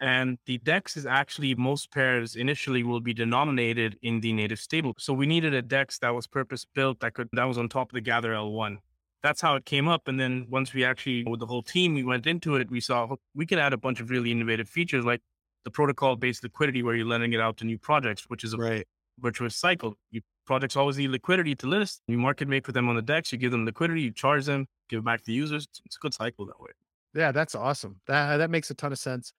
And 0.00 0.38
the 0.46 0.58
DEX 0.58 0.96
is 0.96 1.06
actually 1.06 1.54
most 1.54 1.90
pairs 1.90 2.36
initially 2.36 2.82
will 2.82 3.00
be 3.00 3.14
denominated 3.14 3.96
in 4.02 4.20
the 4.20 4.32
native 4.32 4.58
stable. 4.58 4.94
So 4.98 5.14
we 5.14 5.26
needed 5.26 5.54
a 5.54 5.62
DEX 5.62 5.98
that 6.00 6.14
was 6.14 6.26
purpose 6.26 6.66
built 6.74 7.00
that 7.00 7.14
could 7.14 7.28
that 7.32 7.44
was 7.44 7.56
on 7.56 7.68
top 7.68 7.90
of 7.90 7.94
the 7.94 8.02
Gather 8.02 8.32
L1. 8.32 8.78
That's 9.22 9.40
how 9.40 9.56
it 9.56 9.64
came 9.64 9.88
up. 9.88 10.06
And 10.06 10.20
then 10.20 10.46
once 10.50 10.74
we 10.74 10.84
actually 10.84 11.24
with 11.24 11.40
the 11.40 11.46
whole 11.46 11.62
team 11.62 11.94
we 11.94 12.04
went 12.04 12.26
into 12.26 12.56
it, 12.56 12.70
we 12.70 12.80
saw 12.80 13.08
oh, 13.10 13.16
we 13.34 13.46
could 13.46 13.58
add 13.58 13.72
a 13.72 13.78
bunch 13.78 14.00
of 14.00 14.10
really 14.10 14.30
innovative 14.30 14.68
features 14.68 15.04
like 15.04 15.22
the 15.66 15.70
protocol 15.70 16.14
based 16.14 16.44
liquidity 16.44 16.84
where 16.84 16.94
you're 16.94 17.04
lending 17.04 17.32
it 17.32 17.40
out 17.40 17.56
to 17.56 17.64
new 17.64 17.76
projects, 17.76 18.30
which 18.30 18.44
is 18.44 18.54
a 18.54 18.56
right. 18.56 18.86
virtuous 19.18 19.56
cycle. 19.56 19.94
You 20.12 20.20
projects 20.46 20.76
always 20.76 20.96
need 20.96 21.08
liquidity 21.08 21.56
to 21.56 21.66
list. 21.66 22.02
You 22.06 22.18
market 22.18 22.46
make 22.46 22.64
for 22.64 22.70
them 22.70 22.88
on 22.88 22.94
the 22.94 23.02
DEX. 23.02 23.32
You 23.32 23.38
give 23.38 23.50
them 23.50 23.64
liquidity, 23.64 24.02
you 24.02 24.12
charge 24.12 24.46
them, 24.46 24.68
give 24.88 25.00
it 25.00 25.04
back 25.04 25.18
to 25.18 25.26
the 25.26 25.32
users. 25.32 25.64
It's, 25.64 25.82
it's 25.84 25.96
a 25.96 25.98
good 25.98 26.14
cycle 26.14 26.46
that 26.46 26.60
way. 26.60 26.70
Yeah, 27.14 27.32
that's 27.32 27.56
awesome. 27.56 28.00
That 28.06 28.36
that 28.36 28.48
makes 28.48 28.70
a 28.70 28.74
ton 28.74 28.92
of 28.92 28.98
sense. 28.98 29.32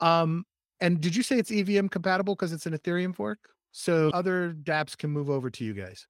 Um, 0.00 0.44
and 0.82 1.00
did 1.00 1.16
you 1.16 1.22
say 1.22 1.38
it's 1.38 1.50
EVM 1.50 1.86
compatible 1.86 2.34
because 2.34 2.52
it's 2.52 2.66
an 2.66 2.76
Ethereum 2.76 3.16
fork? 3.16 3.38
So 3.70 4.10
other 4.12 4.54
dApps 4.62 4.94
can 4.98 5.08
move 5.08 5.30
over 5.30 5.48
to 5.48 5.64
you 5.64 5.72
guys. 5.72 6.06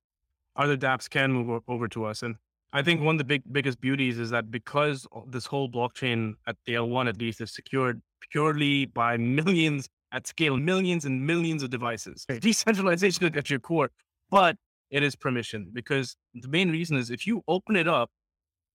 Other 0.56 0.76
dApps 0.76 1.08
can 1.08 1.32
move 1.32 1.62
over 1.68 1.86
to 1.86 2.04
us, 2.04 2.24
and 2.24 2.34
I 2.72 2.82
think 2.82 3.00
one 3.00 3.14
of 3.14 3.18
the 3.18 3.24
big 3.24 3.42
biggest 3.52 3.80
beauties 3.80 4.18
is 4.18 4.30
that 4.30 4.50
because 4.50 5.06
this 5.28 5.46
whole 5.46 5.70
blockchain 5.70 6.34
at 6.48 6.56
the 6.66 6.74
L1 6.74 7.08
at 7.08 7.18
least 7.18 7.40
is 7.40 7.54
secured 7.54 8.02
purely 8.30 8.86
by 8.86 9.16
millions 9.16 9.88
at 10.12 10.26
scale, 10.26 10.56
millions 10.56 11.04
and 11.04 11.26
millions 11.26 11.62
of 11.62 11.70
devices. 11.70 12.26
Decentralization 12.40 13.24
at 13.36 13.50
your 13.50 13.58
core, 13.58 13.90
but 14.30 14.56
it 14.90 15.02
is 15.02 15.16
permission 15.16 15.70
because 15.72 16.16
the 16.34 16.48
main 16.48 16.70
reason 16.70 16.96
is 16.96 17.10
if 17.10 17.26
you 17.26 17.42
open 17.48 17.76
it 17.76 17.88
up 17.88 18.10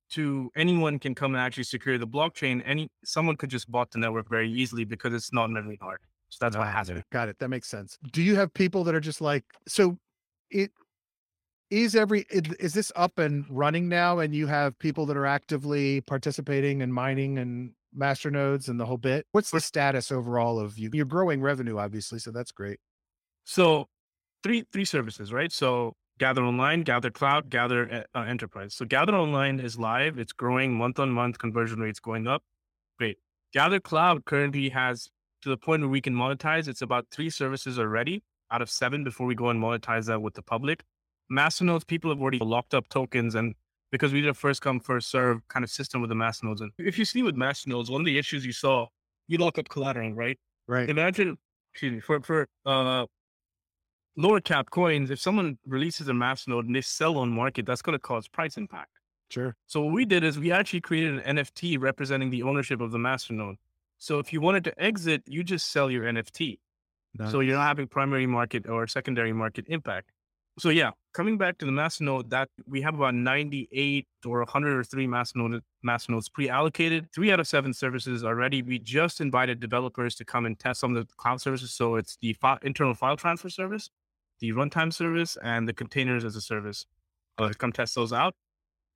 to 0.10 0.50
anyone 0.56 1.00
can 1.00 1.14
come 1.14 1.36
and 1.36 1.42
actually 1.42 1.64
secure 1.64 1.98
the 1.98 2.08
blockchain, 2.08 2.62
any 2.66 2.90
someone 3.04 3.36
could 3.36 3.50
just 3.50 3.70
bot 3.70 3.92
the 3.92 4.00
network 4.00 4.30
very 4.30 4.52
easily 4.52 4.84
because 4.84 5.14
it's 5.14 5.32
not 5.32 5.50
memory 5.50 5.78
hard. 5.82 6.00
So 6.30 6.38
that's 6.42 6.58
why 6.58 6.70
it 6.70 6.74
has 6.74 6.90
it. 6.90 7.04
Got 7.12 7.30
it. 7.30 7.38
That 7.40 7.50
makes 7.50 7.68
sense. 7.68 7.98
Do 8.12 8.22
you 8.22 8.36
have 8.36 8.54
people 8.54 8.84
that 8.86 8.96
are 8.96 9.00
just 9.00 9.22
like 9.22 9.46
so? 9.68 9.98
It 10.50 10.72
is 11.70 11.96
every 11.96 12.26
is 12.30 12.74
this 12.74 12.92
up 12.96 13.20
and 13.20 13.46
running 13.50 13.90
now, 13.90 14.20
and 14.20 14.34
you 14.34 14.48
have 14.48 14.78
people 14.80 15.06
that 15.08 15.18
are 15.18 15.26
actively 15.26 16.02
participating 16.02 16.82
and 16.82 16.94
mining 16.94 17.38
and 17.38 17.72
master 17.94 18.32
nodes 18.32 18.70
and 18.70 18.80
the 18.80 18.86
whole 18.86 18.98
bit. 18.98 19.26
What's 19.32 19.52
the 19.52 19.60
status 19.60 20.12
overall 20.12 20.60
of 20.60 20.78
you? 20.78 20.90
You're 20.94 21.06
growing 21.06 21.42
revenue, 21.42 21.78
obviously, 21.78 22.20
so 22.20 22.32
that's 22.32 22.52
great. 22.52 22.80
So 23.44 23.88
three 24.44 24.66
three 24.72 24.86
services, 24.86 25.34
right? 25.34 25.52
So 25.52 25.94
Gather 26.20 26.44
Online, 26.44 26.82
Gather 26.82 27.12
Cloud, 27.12 27.50
Gather 27.50 28.06
uh, 28.16 28.20
Enterprise. 28.22 28.74
So 28.74 28.86
Gather 28.86 29.14
Online 29.14 29.60
is 29.60 29.78
live. 29.78 30.18
It's 30.18 30.34
growing 30.34 30.74
month 30.74 31.00
on 31.00 31.12
month. 31.12 31.38
Conversion 31.38 31.80
rates 31.80 32.00
going 32.00 32.28
up. 32.28 32.44
Great. 32.98 33.18
Gather 33.54 33.80
Cloud 33.80 34.26
currently 34.26 34.70
has 34.70 35.10
to 35.44 35.50
the 35.50 35.58
point 35.58 35.82
where 35.82 35.90
we 35.90 36.02
can 36.02 36.14
monetize. 36.14 36.68
It's 36.68 36.82
about 36.82 37.08
three 37.12 37.30
services 37.30 37.78
already 37.78 38.24
out 38.52 38.62
of 38.62 38.70
seven 38.70 39.04
before 39.04 39.28
we 39.28 39.36
go 39.36 39.50
and 39.50 39.62
monetize 39.62 40.06
that 40.06 40.22
with 40.22 40.34
the 40.34 40.42
public. 40.42 40.84
Masternodes, 41.32 41.86
people 41.86 42.10
have 42.12 42.22
already 42.22 42.40
locked 42.40 42.74
up 42.74 42.88
tokens 42.90 43.36
and 43.36 43.54
because 43.92 44.12
we 44.12 44.22
did 44.22 44.30
a 44.30 44.34
first 44.34 44.62
come, 44.62 44.80
first 44.80 45.10
serve 45.10 45.48
kind 45.48 45.64
of 45.64 45.70
system 45.70 46.02
with 46.02 46.10
the 46.10 46.16
masternodes. 46.16 46.62
And 46.62 46.72
if 46.78 47.00
you 47.00 47.06
see 47.06 47.24
with 47.24 47.36
masternodes, 47.36 47.90
one 47.90 48.02
of 48.02 48.06
the 48.06 48.18
issues 48.18 48.46
you 48.46 48.52
saw, 48.52 48.88
you 49.28 49.38
lock 49.38 49.58
up 49.58 49.70
collateral, 49.70 50.14
right? 50.14 50.38
Right. 50.68 50.90
imagine 50.90 51.38
excuse 51.72 51.94
me 51.94 52.00
for 52.02 52.20
for 52.22 52.46
uh 52.66 53.06
lower 54.18 54.42
cap 54.42 54.70
coins, 54.72 55.12
if 55.12 55.20
someone 55.20 55.58
releases 55.66 56.10
a 56.10 56.12
masternode 56.12 56.66
and 56.66 56.76
they 56.76 56.82
sell 56.82 57.18
on 57.18 57.32
market, 57.32 57.66
that's 57.66 57.82
going 57.82 57.94
to 57.94 58.00
cause 58.00 58.28
price 58.28 58.58
impact. 58.58 58.90
Sure. 59.30 59.56
So 59.68 59.82
what 59.82 59.94
we 59.94 60.06
did 60.06 60.24
is 60.24 60.40
we 60.40 60.52
actually 60.52 60.82
created 60.82 61.20
an 61.20 61.38
NFT 61.38 61.80
representing 61.80 62.30
the 62.30 62.44
ownership 62.44 62.82
of 62.82 62.92
the 62.92 62.98
masternode. 62.98 63.56
So 63.98 64.20
if 64.20 64.34
you 64.34 64.42
wanted 64.42 64.64
to 64.66 64.82
exit, 64.82 65.24
you 65.26 65.44
just 65.44 65.72
sell 65.72 65.92
your 65.92 66.04
NFT. 66.06 66.60
Nice. 67.18 67.32
So 67.32 67.40
you're 67.40 67.56
not 67.56 67.68
having 67.68 67.88
primary 67.88 68.26
market 68.26 68.68
or 68.68 68.88
secondary 68.88 69.34
market 69.34 69.66
impact. 69.68 70.12
So 70.60 70.70
yeah, 70.70 70.92
coming 71.14 71.38
back 71.38 71.60
to 71.60 71.66
the 71.66 71.72
mass 71.72 72.02
node, 72.02 72.32
that 72.32 72.50
we 72.66 72.82
have 72.82 72.96
about 72.96 73.14
98 73.14 74.08
or 74.26 74.40
103 74.40 75.08
mass 75.08 75.36
nodes 75.36 76.30
pre-allocated. 76.30 77.10
Three 77.14 77.32
out 77.32 77.40
of 77.40 77.48
seven 77.48 77.74
services 77.74 78.24
already. 78.24 78.64
We 78.64 78.80
just 78.80 79.22
invited 79.22 79.60
developers 79.60 80.16
to 80.16 80.26
come 80.26 80.48
and 80.48 80.58
test 80.58 80.80
some 80.80 80.96
of 80.96 81.08
the 81.08 81.14
cloud 81.16 81.42
services. 81.42 81.74
So 81.74 81.96
it's 81.96 82.18
the 82.22 82.34
fi- 82.34 82.58
internal 82.64 82.96
file 82.96 83.18
transfer 83.18 83.50
service, 83.50 83.92
the 84.40 84.52
runtime 84.54 84.92
service, 84.92 85.38
and 85.44 85.68
the 85.68 85.74
containers 85.74 86.26
as 86.26 86.36
a 86.36 86.42
service. 86.42 86.88
Uh, 87.38 87.52
come 87.56 87.72
test 87.72 87.94
those 87.94 88.12
out. 88.12 88.34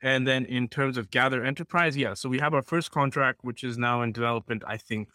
And 0.02 0.28
then 0.28 0.46
in 0.46 0.68
terms 0.68 0.98
of 0.98 1.12
Gather 1.12 1.44
Enterprise, 1.44 1.96
yeah. 1.96 2.16
So 2.16 2.28
we 2.28 2.40
have 2.40 2.56
our 2.56 2.64
first 2.64 2.90
contract, 2.90 3.42
which 3.44 3.64
is 3.64 3.78
now 3.78 4.02
in 4.02 4.14
development. 4.14 4.64
I 4.66 4.78
think 4.78 5.10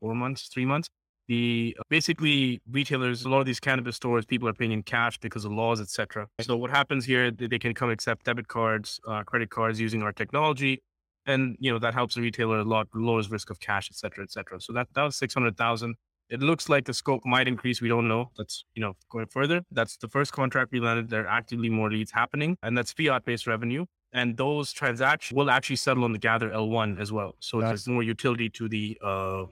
four 0.00 0.14
months, 0.14 0.48
three 0.48 0.66
months 0.66 0.90
the 1.30 1.76
basically 1.88 2.60
retailers, 2.68 3.24
a 3.24 3.28
lot 3.28 3.38
of 3.38 3.46
these 3.46 3.60
cannabis 3.60 3.94
stores, 3.94 4.26
people 4.26 4.48
are 4.48 4.52
paying 4.52 4.72
in 4.72 4.82
cash 4.82 5.16
because 5.18 5.44
of 5.44 5.52
laws, 5.52 5.80
etc. 5.80 6.26
So 6.40 6.56
what 6.56 6.70
happens 6.70 7.04
here, 7.04 7.30
they 7.30 7.60
can 7.60 7.72
come 7.72 7.88
accept 7.88 8.24
debit 8.24 8.48
cards, 8.48 8.98
uh, 9.06 9.22
credit 9.22 9.48
cards 9.48 9.78
using 9.80 10.02
our 10.02 10.12
technology, 10.12 10.82
and 11.26 11.56
you 11.60 11.70
know 11.70 11.78
that 11.78 11.94
helps 11.94 12.16
the 12.16 12.20
retailer 12.20 12.58
a 12.58 12.64
lot, 12.64 12.88
lowers 12.94 13.30
risk 13.30 13.48
of 13.48 13.60
cash, 13.60 13.88
etc., 13.92 14.24
etc. 14.24 14.60
So 14.60 14.72
that 14.72 14.88
that 14.94 15.04
was 15.04 15.14
six 15.14 15.32
hundred 15.32 15.56
thousand. 15.56 15.94
It 16.30 16.40
looks 16.40 16.68
like 16.68 16.84
the 16.84 16.94
scope 16.94 17.24
might 17.24 17.46
increase. 17.46 17.80
We 17.80 17.88
don't 17.88 18.08
know. 18.08 18.32
That's 18.36 18.64
you 18.74 18.82
know 18.82 18.94
going 19.08 19.26
further. 19.26 19.62
That's 19.70 19.98
the 19.98 20.08
first 20.08 20.32
contract 20.32 20.72
we 20.72 20.80
landed. 20.80 21.10
There 21.10 21.22
are 21.26 21.28
actively 21.28 21.70
more 21.70 21.92
leads 21.92 22.10
happening, 22.10 22.56
and 22.64 22.76
that's 22.76 22.92
fiat 22.92 23.24
based 23.24 23.46
revenue. 23.46 23.86
And 24.12 24.36
those 24.36 24.72
transactions 24.72 25.36
will 25.36 25.48
actually 25.48 25.76
settle 25.76 26.02
on 26.02 26.10
the 26.10 26.18
Gather 26.18 26.50
L1 26.50 26.98
as 27.00 27.12
well. 27.12 27.36
So 27.38 27.60
there's 27.60 27.86
more 27.86 28.02
utility 28.02 28.50
to 28.50 28.68
the 28.68 28.98
uh, 29.00 29.44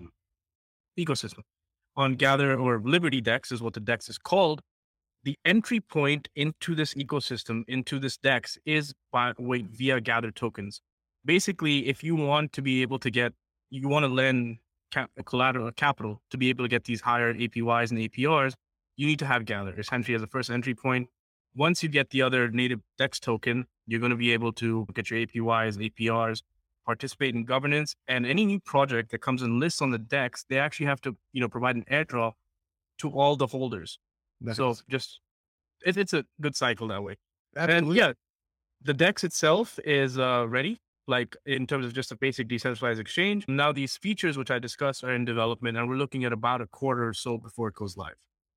ecosystem 0.98 1.44
on 1.98 2.14
Gather 2.14 2.56
or 2.56 2.80
Liberty 2.80 3.20
Dex 3.20 3.50
is 3.50 3.60
what 3.60 3.74
the 3.74 3.80
Dex 3.80 4.08
is 4.08 4.18
called. 4.18 4.62
The 5.24 5.36
entry 5.44 5.80
point 5.80 6.28
into 6.36 6.76
this 6.76 6.94
ecosystem, 6.94 7.64
into 7.66 7.98
this 7.98 8.16
Dex, 8.16 8.56
is 8.64 8.94
by 9.12 9.32
way 9.36 9.62
via 9.62 10.00
Gather 10.00 10.30
tokens. 10.30 10.80
Basically, 11.24 11.88
if 11.88 12.04
you 12.04 12.14
want 12.14 12.52
to 12.52 12.62
be 12.62 12.82
able 12.82 13.00
to 13.00 13.10
get, 13.10 13.32
you 13.68 13.88
want 13.88 14.04
to 14.04 14.08
lend 14.08 14.58
cap, 14.92 15.10
collateral 15.26 15.72
capital 15.72 16.22
to 16.30 16.38
be 16.38 16.48
able 16.48 16.64
to 16.64 16.68
get 16.68 16.84
these 16.84 17.00
higher 17.00 17.34
APYs 17.34 17.90
and 17.90 17.98
APRs, 17.98 18.54
you 18.96 19.06
need 19.06 19.18
to 19.18 19.26
have 19.26 19.44
Gather 19.44 19.78
essentially 19.78 20.14
as 20.14 20.22
a 20.22 20.28
first 20.28 20.50
entry 20.50 20.76
point. 20.76 21.08
Once 21.56 21.82
you 21.82 21.88
get 21.88 22.10
the 22.10 22.22
other 22.22 22.48
native 22.48 22.78
DEX 22.96 23.18
token, 23.18 23.66
you're 23.88 24.00
going 24.00 24.10
to 24.10 24.16
be 24.16 24.32
able 24.32 24.52
to 24.52 24.86
get 24.94 25.10
your 25.10 25.18
APYs, 25.18 25.76
APRs, 25.76 26.42
participate 26.88 27.34
in 27.34 27.44
governance, 27.44 27.94
and 28.08 28.24
any 28.24 28.46
new 28.46 28.58
project 28.60 29.10
that 29.10 29.20
comes 29.20 29.42
and 29.42 29.60
lists 29.60 29.82
on 29.82 29.90
the 29.90 29.98
DEX, 29.98 30.46
they 30.48 30.58
actually 30.58 30.86
have 30.86 31.02
to, 31.02 31.14
you 31.34 31.40
know, 31.42 31.48
provide 31.48 31.76
an 31.76 31.84
airdrop 31.92 32.32
to 33.00 33.10
all 33.10 33.36
the 33.36 33.46
holders. 33.46 33.98
Nice. 34.40 34.56
So 34.56 34.74
just 34.88 35.20
it, 35.84 35.98
it's 35.98 36.14
a 36.14 36.24
good 36.40 36.56
cycle 36.56 36.88
that 36.88 37.02
way. 37.02 37.16
Absolutely. 37.54 37.88
And 37.88 37.96
yeah, 37.96 38.12
the 38.80 38.94
DEX 38.94 39.22
itself 39.22 39.78
is 39.84 40.18
uh, 40.18 40.46
ready, 40.48 40.80
like 41.06 41.36
in 41.44 41.66
terms 41.66 41.84
of 41.84 41.92
just 41.92 42.10
a 42.10 42.16
basic 42.16 42.48
decentralized 42.48 43.00
exchange. 43.00 43.44
Now 43.48 43.70
these 43.70 43.98
features 43.98 44.38
which 44.38 44.50
I 44.50 44.58
discussed 44.58 45.04
are 45.04 45.12
in 45.12 45.26
development, 45.26 45.76
and 45.76 45.90
we're 45.90 45.96
looking 45.96 46.24
at 46.24 46.32
about 46.32 46.62
a 46.62 46.66
quarter 46.66 47.06
or 47.06 47.14
so 47.14 47.36
before 47.36 47.68
it 47.68 47.74
goes 47.74 47.98
live. 47.98 48.16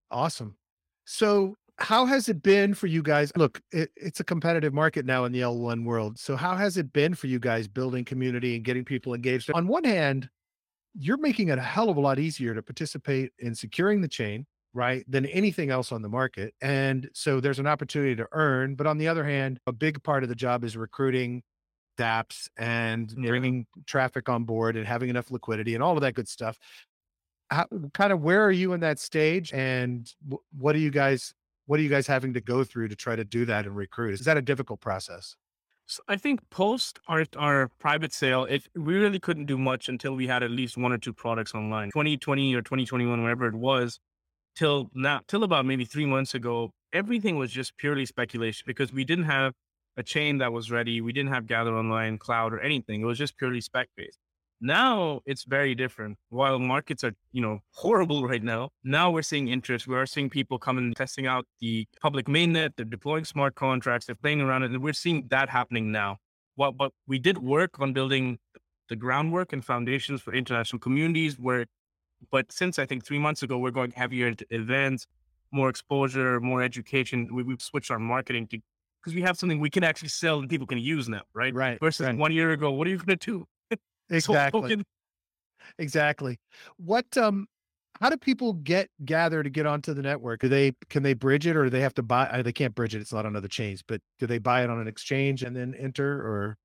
Awesome. 0.10 0.56
So 1.04 1.58
how 1.78 2.06
has 2.06 2.30
it 2.30 2.44
been 2.44 2.74
for 2.74 2.88
you 2.88 3.01
guys? 3.01 3.32
Look, 3.36 3.62
it, 3.72 3.90
it's 3.96 4.20
a 4.20 4.24
competitive 4.24 4.74
market 4.74 5.06
now 5.06 5.25
in 5.25 5.32
the 5.32 5.42
L1 5.42 5.84
world. 5.84 6.20
So 6.20 6.36
how 6.36 6.56
has 6.56 6.78
it 6.78 6.94
been 6.94 7.16
for 7.16 7.28
you 7.28 7.40
guys 7.40 7.68
building 7.68 8.06
community 8.06 8.56
and 8.56 8.63
getting 8.63 8.86
people 8.86 9.13
engaged? 9.13 9.51
On 9.54 9.68
one 9.68 9.84
hand, 9.84 10.30
you're 10.94 11.18
making 11.18 11.50
it 11.50 11.58
a 11.58 11.62
hell 11.62 11.90
of 11.90 11.98
a 11.98 12.01
lot 12.01 12.20
easier 12.20 12.54
to 12.54 12.62
participate 12.62 13.32
in 13.40 13.56
securing 13.56 14.01
the 14.01 14.08
chain, 14.08 14.45
right, 14.74 15.04
than 15.08 15.26
anything 15.28 15.69
else 15.69 15.91
on 15.91 16.02
the 16.02 16.10
market. 16.10 16.54
And 16.62 17.10
so 17.13 17.39
there's 17.39 17.60
an 17.60 17.67
opportunity 17.67 18.15
to 18.15 18.28
earn. 18.32 18.76
But 18.76 18.88
on 18.88 18.98
the 18.98 19.08
other 19.08 19.24
hand, 19.24 19.60
a 19.67 19.72
big 19.72 20.04
part 20.04 20.24
of 20.24 20.30
the 20.30 20.36
job 20.36 20.63
is 20.63 20.78
recruiting 20.78 21.43
dApps 21.98 22.50
and 22.58 23.13
bringing 23.15 23.65
traffic 23.86 24.30
on 24.30 24.43
board 24.43 24.76
and 24.76 24.86
having 24.86 25.10
enough 25.10 25.32
liquidity 25.32 25.76
and 25.76 25.84
all 25.84 25.95
of 25.95 26.02
that 26.02 26.13
good 26.13 26.28
stuff. 26.28 26.58
How, 27.50 27.65
kind 27.93 28.13
of 28.13 28.22
where 28.22 28.43
are 28.45 28.52
you 28.52 28.74
in 28.74 28.80
that 28.80 28.98
stage 28.98 29.52
and 29.52 30.10
what 30.58 30.72
do 30.74 30.80
you 30.80 30.89
guys 30.89 31.34
what 31.65 31.80
are 31.80 31.84
you 31.84 31.89
guys 31.89 32.08
having 32.08 32.34
to 32.34 32.41
go 32.41 32.63
through 32.63 32.88
to 32.89 32.95
try 32.95 33.15
to 33.15 33.24
do 33.24 33.45
that 33.45 33.65
and 33.65 33.76
recruit? 33.76 34.13
Is 34.13 34.26
that 34.26 34.38
a 34.38 34.41
difficult 34.41 34.80
process? 34.80 35.36
So 35.88 36.02
I 36.08 36.15
think 36.15 36.39
post 36.50 37.00
our 37.08 37.26
our 37.36 37.69
private 37.80 38.13
sale, 38.13 38.47
we 38.76 38.95
really 38.95 39.19
couldn't 39.19 39.45
do 39.45 39.58
much 39.58 39.89
until 39.89 40.15
we 40.15 40.28
had 40.28 40.41
at 40.41 40.52
least 40.52 40.78
one 40.78 40.93
or 40.93 40.97
two 40.97 41.13
products 41.13 41.54
online. 41.54 41.89
2020 41.89 42.56
or 42.56 42.62
2021, 42.62 43.21
whatever 43.21 43.47
it 43.47 43.56
was, 43.56 44.00
till 44.56 44.89
now, 44.93 45.19
till 45.28 45.43
about 45.43 45.65
maybe 45.65 45.84
three 45.84 46.06
months 46.06 46.34
ago, 46.34 46.71
everything 46.93 47.38
was 47.38 47.52
just 47.52 47.78
purely 47.78 48.06
speculation 48.06 48.63
because 48.65 48.93
we 48.93 49.04
didn't 49.04 49.26
have 49.26 49.54
a 49.97 50.04
chain 50.04 50.38
that 50.38 50.54
was 50.54 50.71
ready. 50.71 51.02
We 51.02 51.12
didn't 51.12 51.34
have 51.34 51.47
Gather 51.47 51.76
Online 51.76 52.17
Cloud 52.17 52.54
or 52.54 52.60
anything. 52.62 53.02
It 53.02 53.06
was 53.06 53.17
just 53.17 53.38
purely 53.38 53.60
spec 53.60 53.89
based. 53.97 54.19
Now 54.62 55.21
it's 55.26 55.43
very 55.43 55.74
different. 55.74 56.19
While 56.30 56.60
markets 56.60 57.04
are, 57.04 57.13
you 57.32 57.41
know, 57.41 57.60
horrible 57.71 58.28
right 58.28 58.43
now, 58.43 58.69
now 58.84 59.10
we're 59.10 59.24
seeing 59.24 59.47
interest. 59.47 59.88
We 59.88 59.95
are 59.95 60.06
seeing 60.06 60.30
people 60.30 60.60
coming 60.60 60.93
testing 60.93 61.26
out 61.26 61.47
the 61.60 61.88
public 62.00 62.28
mainnet. 62.28 62.74
They're 62.78 62.86
deploying 62.86 63.26
smart 63.26 63.56
contracts. 63.56 64.06
They're 64.06 64.15
playing 64.15 64.41
around 64.41 64.62
it, 64.63 64.71
and 64.71 64.84
we're 64.84 64.93
seeing 64.93 65.28
that 65.32 65.50
happening 65.50 65.91
now. 65.91 66.17
Well, 66.58 66.71
but 66.71 66.91
we 67.08 67.17
did 67.17 67.39
work 67.39 67.80
on 67.80 67.91
building 67.91 68.38
the 68.88 68.95
groundwork 68.95 69.52
and 69.52 69.65
foundations 69.65 70.21
for 70.21 70.32
international 70.34 70.80
communities. 70.80 71.39
Where, 71.39 71.65
but 72.32 72.52
since 72.52 72.78
I 72.78 72.86
think 72.86 73.04
three 73.04 73.19
months 73.19 73.41
ago, 73.41 73.58
we're 73.58 73.71
going 73.71 73.91
heavier 73.91 74.28
into 74.28 74.45
events, 74.52 75.08
more 75.52 75.69
exposure, 75.69 76.39
more 76.39 76.62
education. 76.62 77.30
We, 77.34 77.52
have 77.52 77.63
switched 77.63 77.89
our 77.89 78.00
marketing 78.00 78.47
to 78.50 78.60
because 79.02 79.15
we 79.15 79.24
have 79.24 79.38
something 79.38 79.60
we 79.60 79.71
can 79.71 79.84
actually 79.84 80.10
sell 80.10 80.39
and 80.39 80.47
people 80.47 80.67
can 80.67 80.78
use 80.78 81.10
now, 81.10 81.24
right? 81.34 81.54
Right. 81.54 81.80
Versus 81.80 82.06
right. 82.06 82.15
one 82.15 82.32
year 82.32 82.52
ago, 82.52 82.71
what 82.71 82.86
are 82.86 82.91
you 82.91 82.97
going 82.97 83.17
to 83.17 83.26
do? 83.26 83.47
Exactly. 84.12 84.84
exactly. 85.78 86.39
What 86.78 87.17
um 87.17 87.47
how 88.00 88.10
do 88.10 88.17
people 88.17 88.54
get 88.54 88.89
gather 89.06 89.43
to 89.43 89.50
get 89.50 89.65
onto 89.65 89.93
the 89.93 90.02
network? 90.02 90.41
Do 90.41 90.50
they 90.50 90.74
can 90.89 91.04
they 91.04 91.13
bridge 91.13 91.47
it 91.47 91.56
or 91.56 91.65
do 91.65 91.69
they 91.69 91.82
have 91.82 91.93
to 91.95 92.04
buy 92.04 92.26
uh, 92.28 92.41
they 92.41 92.52
can't 92.54 92.76
bridge 92.76 92.95
it, 92.95 93.02
it's 93.02 93.13
not 93.13 93.26
on 93.26 93.36
other 93.36 93.47
chains, 93.47 93.84
but 93.88 94.02
do 94.19 94.28
they 94.28 94.39
buy 94.39 94.63
it 94.63 94.69
on 94.69 94.80
an 94.80 94.88
exchange 94.88 95.43
and 95.43 95.56
then 95.56 95.74
enter 95.76 96.19
or 96.19 96.58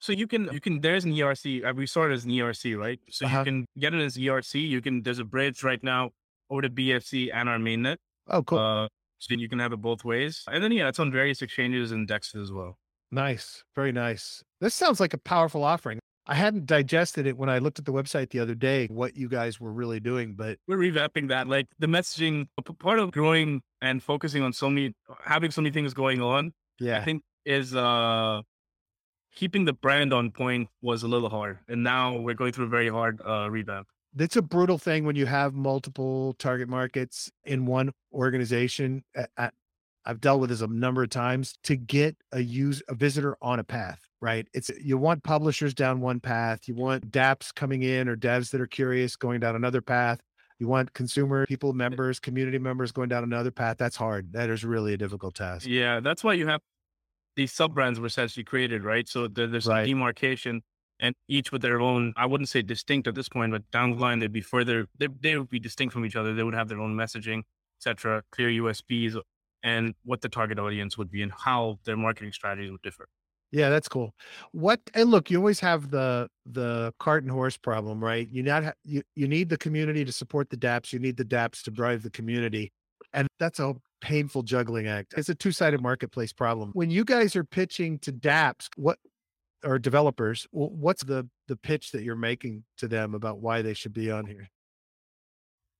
so 0.00 0.12
you 0.12 0.26
can 0.26 0.50
you 0.52 0.60
can 0.60 0.80
there's 0.80 1.04
an 1.04 1.12
ERC. 1.12 1.64
Uh, 1.64 1.72
we 1.74 1.86
saw 1.86 2.04
it 2.04 2.12
as 2.12 2.24
an 2.24 2.30
ERC, 2.30 2.76
right? 2.76 3.00
So 3.08 3.24
uh-huh. 3.24 3.38
you 3.38 3.44
can 3.44 3.66
get 3.78 3.94
it 3.94 4.02
as 4.02 4.16
ERC. 4.16 4.68
You 4.68 4.82
can 4.82 5.02
there's 5.02 5.18
a 5.18 5.24
bridge 5.24 5.62
right 5.62 5.82
now 5.82 6.10
over 6.50 6.62
to 6.62 6.68
BSC 6.68 7.30
and 7.32 7.48
our 7.48 7.58
mainnet. 7.58 7.96
Oh, 8.28 8.42
cool. 8.42 8.58
Uh, 8.58 8.88
so 9.18 9.34
you 9.34 9.48
can 9.48 9.58
have 9.58 9.72
it 9.72 9.78
both 9.78 10.04
ways. 10.04 10.42
And 10.46 10.62
then 10.62 10.72
yeah, 10.72 10.88
it's 10.88 10.98
on 10.98 11.10
various 11.10 11.40
exchanges 11.40 11.92
and 11.92 12.06
dexes 12.06 12.42
as 12.42 12.52
well. 12.52 12.76
Nice. 13.10 13.64
Very 13.74 13.92
nice. 13.92 14.42
This 14.60 14.74
sounds 14.74 15.00
like 15.00 15.14
a 15.14 15.18
powerful 15.18 15.64
offering. 15.64 16.00
I 16.26 16.34
hadn't 16.34 16.66
digested 16.66 17.26
it 17.26 17.36
when 17.36 17.50
I 17.50 17.58
looked 17.58 17.78
at 17.78 17.84
the 17.84 17.92
website 17.92 18.30
the 18.30 18.40
other 18.40 18.54
day, 18.54 18.86
what 18.86 19.16
you 19.16 19.28
guys 19.28 19.60
were 19.60 19.72
really 19.72 20.00
doing, 20.00 20.34
but 20.34 20.58
we're 20.66 20.78
revamping 20.78 21.28
that. 21.28 21.48
Like 21.48 21.66
the 21.78 21.86
messaging, 21.86 22.46
part 22.78 22.98
of 22.98 23.10
growing 23.10 23.60
and 23.82 24.02
focusing 24.02 24.42
on 24.42 24.52
so 24.54 24.70
many, 24.70 24.94
having 25.22 25.50
so 25.50 25.60
many 25.60 25.72
things 25.72 25.92
going 25.92 26.22
on. 26.22 26.54
Yeah. 26.80 26.98
I 26.98 27.04
think 27.04 27.22
is, 27.44 27.74
uh, 27.74 28.40
keeping 29.34 29.66
the 29.66 29.74
brand 29.74 30.14
on 30.14 30.30
point 30.30 30.68
was 30.80 31.02
a 31.02 31.08
little 31.08 31.28
hard. 31.28 31.58
And 31.68 31.82
now 31.82 32.16
we're 32.16 32.34
going 32.34 32.52
through 32.52 32.66
a 32.66 32.68
very 32.68 32.88
hard, 32.88 33.20
uh, 33.20 33.50
revamp. 33.50 33.86
It's 34.16 34.36
a 34.36 34.42
brutal 34.42 34.78
thing 34.78 35.04
when 35.04 35.16
you 35.16 35.26
have 35.26 35.54
multiple 35.54 36.34
target 36.38 36.68
markets 36.68 37.30
in 37.44 37.66
one 37.66 37.92
organization. 38.12 39.02
I've 40.06 40.20
dealt 40.20 40.40
with 40.40 40.50
this 40.50 40.60
a 40.60 40.68
number 40.68 41.02
of 41.02 41.10
times 41.10 41.54
to 41.64 41.76
get 41.76 42.16
a 42.30 42.40
use 42.40 42.82
a 42.88 42.94
visitor 42.94 43.36
on 43.42 43.58
a 43.58 43.64
path 43.64 44.06
right? 44.24 44.48
It's 44.54 44.70
you 44.82 44.96
want 44.96 45.22
publishers 45.22 45.74
down 45.74 46.00
one 46.00 46.18
path, 46.18 46.66
you 46.66 46.74
want 46.74 47.10
dApps 47.10 47.54
coming 47.54 47.82
in 47.82 48.08
or 48.08 48.16
devs 48.16 48.50
that 48.52 48.60
are 48.60 48.66
curious 48.66 49.16
going 49.16 49.38
down 49.40 49.54
another 49.54 49.82
path. 49.82 50.18
You 50.58 50.66
want 50.66 50.94
consumer 50.94 51.44
people, 51.46 51.74
members, 51.74 52.18
community 52.18 52.58
members 52.58 52.90
going 52.90 53.10
down 53.10 53.22
another 53.22 53.50
path. 53.50 53.76
That's 53.76 53.96
hard. 53.96 54.32
That 54.32 54.48
is 54.48 54.64
really 54.64 54.94
a 54.94 54.96
difficult 54.96 55.34
task. 55.34 55.66
Yeah, 55.66 56.00
that's 56.00 56.24
why 56.24 56.32
you 56.32 56.46
have 56.46 56.62
these 57.36 57.52
sub 57.52 57.74
brands 57.74 58.00
were 58.00 58.06
essentially 58.06 58.44
created, 58.44 58.82
right? 58.82 59.06
So 59.06 59.28
there's 59.28 59.66
right. 59.66 59.82
a 59.82 59.86
demarcation 59.86 60.62
and 61.00 61.14
each 61.28 61.52
with 61.52 61.60
their 61.60 61.82
own, 61.82 62.14
I 62.16 62.24
wouldn't 62.24 62.48
say 62.48 62.62
distinct 62.62 63.06
at 63.06 63.14
this 63.14 63.28
point, 63.28 63.52
but 63.52 63.70
down 63.72 63.90
the 63.90 63.98
line, 63.98 64.20
they'd 64.20 64.32
be 64.32 64.40
further, 64.40 64.86
they, 64.96 65.08
they 65.20 65.36
would 65.36 65.50
be 65.50 65.58
distinct 65.58 65.92
from 65.92 66.06
each 66.06 66.16
other. 66.16 66.32
They 66.34 66.44
would 66.44 66.54
have 66.54 66.68
their 66.68 66.80
own 66.80 66.96
messaging, 66.96 67.42
etc., 67.78 68.22
clear 68.32 68.48
USPs 68.48 69.20
and 69.62 69.94
what 70.04 70.22
the 70.22 70.30
target 70.30 70.58
audience 70.58 70.96
would 70.96 71.10
be 71.10 71.20
and 71.20 71.32
how 71.32 71.78
their 71.84 71.96
marketing 71.96 72.32
strategies 72.32 72.70
would 72.70 72.82
differ. 72.82 73.08
Yeah, 73.54 73.70
that's 73.70 73.88
cool. 73.88 74.12
What 74.50 74.80
and 74.94 75.12
look, 75.12 75.30
you 75.30 75.38
always 75.38 75.60
have 75.60 75.90
the 75.90 76.28
the 76.44 76.92
cart 76.98 77.22
and 77.22 77.30
horse 77.30 77.56
problem, 77.56 78.02
right? 78.02 78.28
You 78.28 78.42
not 78.42 78.64
ha- 78.64 78.72
you 78.82 79.02
you 79.14 79.28
need 79.28 79.48
the 79.48 79.56
community 79.56 80.04
to 80.04 80.10
support 80.10 80.50
the 80.50 80.56
DApps. 80.56 80.92
You 80.92 80.98
need 80.98 81.16
the 81.16 81.24
DApps 81.24 81.62
to 81.62 81.70
drive 81.70 82.02
the 82.02 82.10
community. 82.10 82.72
And 83.12 83.28
that's 83.38 83.60
a 83.60 83.76
painful 84.00 84.42
juggling 84.42 84.88
act. 84.88 85.14
It's 85.16 85.28
a 85.28 85.36
two 85.36 85.52
sided 85.52 85.80
marketplace 85.80 86.32
problem. 86.32 86.70
When 86.72 86.90
you 86.90 87.04
guys 87.04 87.36
are 87.36 87.44
pitching 87.44 88.00
to 88.00 88.12
dApps, 88.12 88.68
what 88.74 88.98
or 89.62 89.78
developers, 89.78 90.48
what's 90.50 91.04
the 91.04 91.28
the 91.46 91.56
pitch 91.56 91.92
that 91.92 92.02
you're 92.02 92.16
making 92.16 92.64
to 92.78 92.88
them 92.88 93.14
about 93.14 93.38
why 93.38 93.62
they 93.62 93.74
should 93.74 93.92
be 93.94 94.10
on 94.10 94.26
here? 94.26 94.50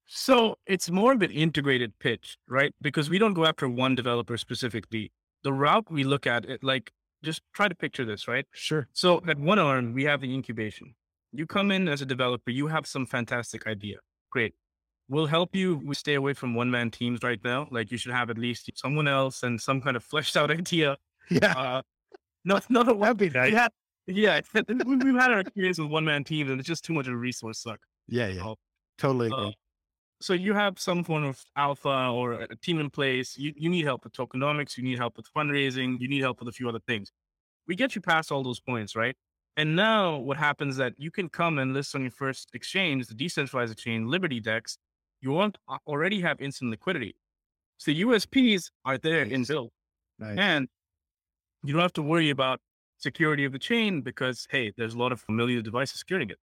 So 0.07 0.59
it's 0.65 0.91
more 0.91 1.13
of 1.13 1.23
an 1.23 1.33
integrated 1.33 1.99
pitch, 1.99 2.39
right? 2.47 2.73
Because 2.81 3.11
we 3.11 3.19
don't 3.19 3.35
go 3.35 3.47
after 3.47 3.69
one 3.69 3.97
developer 3.97 4.37
specifically. 4.37 5.11
The 5.43 5.53
route 5.53 5.91
we 5.91 6.05
look 6.05 6.25
at 6.25 6.45
it, 6.45 6.63
like 6.63 6.93
just 7.25 7.43
try 7.53 7.69
to 7.69 7.75
picture 7.75 8.05
this, 8.05 8.29
right? 8.29 8.47
Sure. 8.53 8.87
So 8.93 9.23
at 9.27 9.39
one 9.39 9.59
arm, 9.59 9.95
we 9.95 10.05
have 10.05 10.21
the 10.21 10.33
incubation. 10.33 10.95
You 11.33 11.47
come 11.47 11.71
in 11.71 11.89
as 11.89 12.01
a 12.01 12.07
developer, 12.07 12.51
you 12.51 12.69
have 12.69 12.87
some 12.87 13.07
fantastic 13.07 13.67
idea. 13.67 13.97
Great. 14.31 14.55
We'll 15.09 15.27
help 15.27 15.55
you 15.55 15.83
we 15.85 15.95
stay 15.95 16.15
away 16.15 16.33
from 16.33 16.55
one 16.55 16.71
man 16.71 16.91
teams 16.91 17.23
right 17.23 17.41
now. 17.43 17.69
Like 17.71 17.91
you 17.91 17.99
should 17.99 18.13
have 18.13 18.31
at 18.31 18.39
least 18.39 18.71
someone 18.77 19.09
else 19.09 19.43
and 19.43 19.61
some 19.61 19.81
kind 19.81 19.97
of 19.97 20.05
fleshed 20.05 20.37
out 20.37 20.51
idea. 20.63 20.97
Yeah. 21.31 21.53
Uh, 21.53 21.83
no, 22.45 22.61
not 22.69 22.89
a 22.89 23.15
be 23.15 23.31
nice. 23.31 23.53
Yeah. 23.53 23.69
Yeah. 24.07 24.41
We've 24.55 25.15
had 25.15 25.31
our 25.31 25.41
experience 25.41 25.79
with 25.79 25.91
one 25.91 26.05
man 26.05 26.25
teams 26.25 26.51
and 26.51 26.61
it's 26.61 26.69
just 26.69 26.85
too 26.85 26.93
much 26.93 27.07
of 27.07 27.15
a 27.15 27.17
resource 27.17 27.61
suck. 27.61 27.81
Yeah. 28.07 28.29
Yeah. 28.29 28.55
Totally 28.99 29.27
agree. 29.27 29.49
Uh, 29.49 29.51
so 30.25 30.33
you 30.33 30.55
have 30.55 30.81
some 30.81 31.05
form 31.05 31.25
of 31.25 31.45
alpha 31.55 32.09
or 32.09 32.33
a 32.33 32.57
team 32.57 32.81
in 32.81 32.89
place. 32.89 33.37
You, 33.37 33.53
you 33.57 33.69
need 33.69 33.85
help 33.85 34.05
with 34.05 34.15
tokenomics. 34.15 34.79
You 34.79 34.83
need 34.83 34.97
help 34.97 35.19
with 35.19 35.27
fundraising. 35.31 36.01
You 36.01 36.09
need 36.09 36.23
help 36.23 36.39
with 36.39 36.49
a 36.49 36.53
few 36.53 36.67
other 36.67 36.79
things. 36.79 37.13
We 37.69 37.77
get 37.77 37.95
you 37.95 38.01
past 38.01 38.33
all 38.33 38.43
those 38.43 38.59
points, 38.59 38.97
right? 38.97 39.15
And 39.59 39.77
now 39.77 40.17
what 40.17 40.39
happens 40.39 40.79
that 40.79 40.95
you 40.97 41.11
can 41.11 41.29
come 41.29 41.59
and 41.59 41.75
list 41.75 41.95
on 41.95 42.01
your 42.01 42.11
first 42.11 42.49
exchange, 42.55 43.07
the 43.07 43.15
decentralized 43.15 43.71
exchange, 43.71 44.07
Liberty 44.07 44.41
Dex. 44.41 44.79
You 45.21 45.33
won't 45.33 45.59
already 45.87 46.23
have 46.23 46.41
instant 46.41 46.71
liquidity. 46.71 47.17
So 47.77 47.93
USPs 47.93 48.71
are 48.87 48.97
there 48.97 49.25
in 49.25 49.45
build. 49.45 49.73
Nice. 50.19 50.39
And 50.39 50.69
you 51.65 51.75
don't 51.75 51.83
have 51.83 51.93
to 51.95 52.03
worry 52.03 52.31
about 52.31 52.61
security 52.97 53.45
of 53.45 53.53
the 53.53 53.59
chain 53.59 54.01
because, 54.01 54.47
hey, 54.51 54.73
there's 54.79 54.95
a 54.95 54.99
lot 54.99 55.13
of 55.13 55.21
familiar 55.21 55.61
devices 55.61 55.99
securing 55.99 56.31
it. 56.31 56.39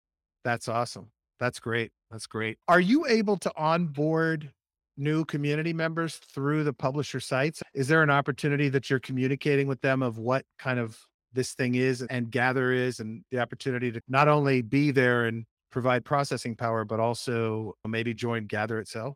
That's 0.43 0.67
awesome. 0.67 1.11
That's 1.39 1.59
great. 1.59 1.91
That's 2.11 2.27
great. 2.27 2.57
Are 2.67 2.79
you 2.79 3.05
able 3.07 3.37
to 3.37 3.51
onboard 3.57 4.51
new 4.97 5.25
community 5.25 5.73
members 5.73 6.15
through 6.15 6.63
the 6.63 6.73
publisher 6.73 7.19
sites? 7.19 7.61
Is 7.73 7.87
there 7.87 8.01
an 8.01 8.09
opportunity 8.09 8.69
that 8.69 8.89
you're 8.89 8.99
communicating 8.99 9.67
with 9.67 9.81
them 9.81 10.01
of 10.01 10.17
what 10.17 10.45
kind 10.57 10.79
of 10.79 10.97
this 11.33 11.53
thing 11.53 11.75
is 11.75 12.01
and 12.01 12.31
gather 12.31 12.71
is 12.71 12.99
and 12.99 13.23
the 13.31 13.39
opportunity 13.39 13.91
to 13.91 14.01
not 14.07 14.27
only 14.27 14.61
be 14.61 14.91
there 14.91 15.25
and 15.25 15.45
provide 15.71 16.05
processing 16.05 16.55
power, 16.55 16.85
but 16.85 16.99
also 16.99 17.73
maybe 17.87 18.13
join 18.13 18.45
Gather 18.45 18.79
itself? 18.79 19.15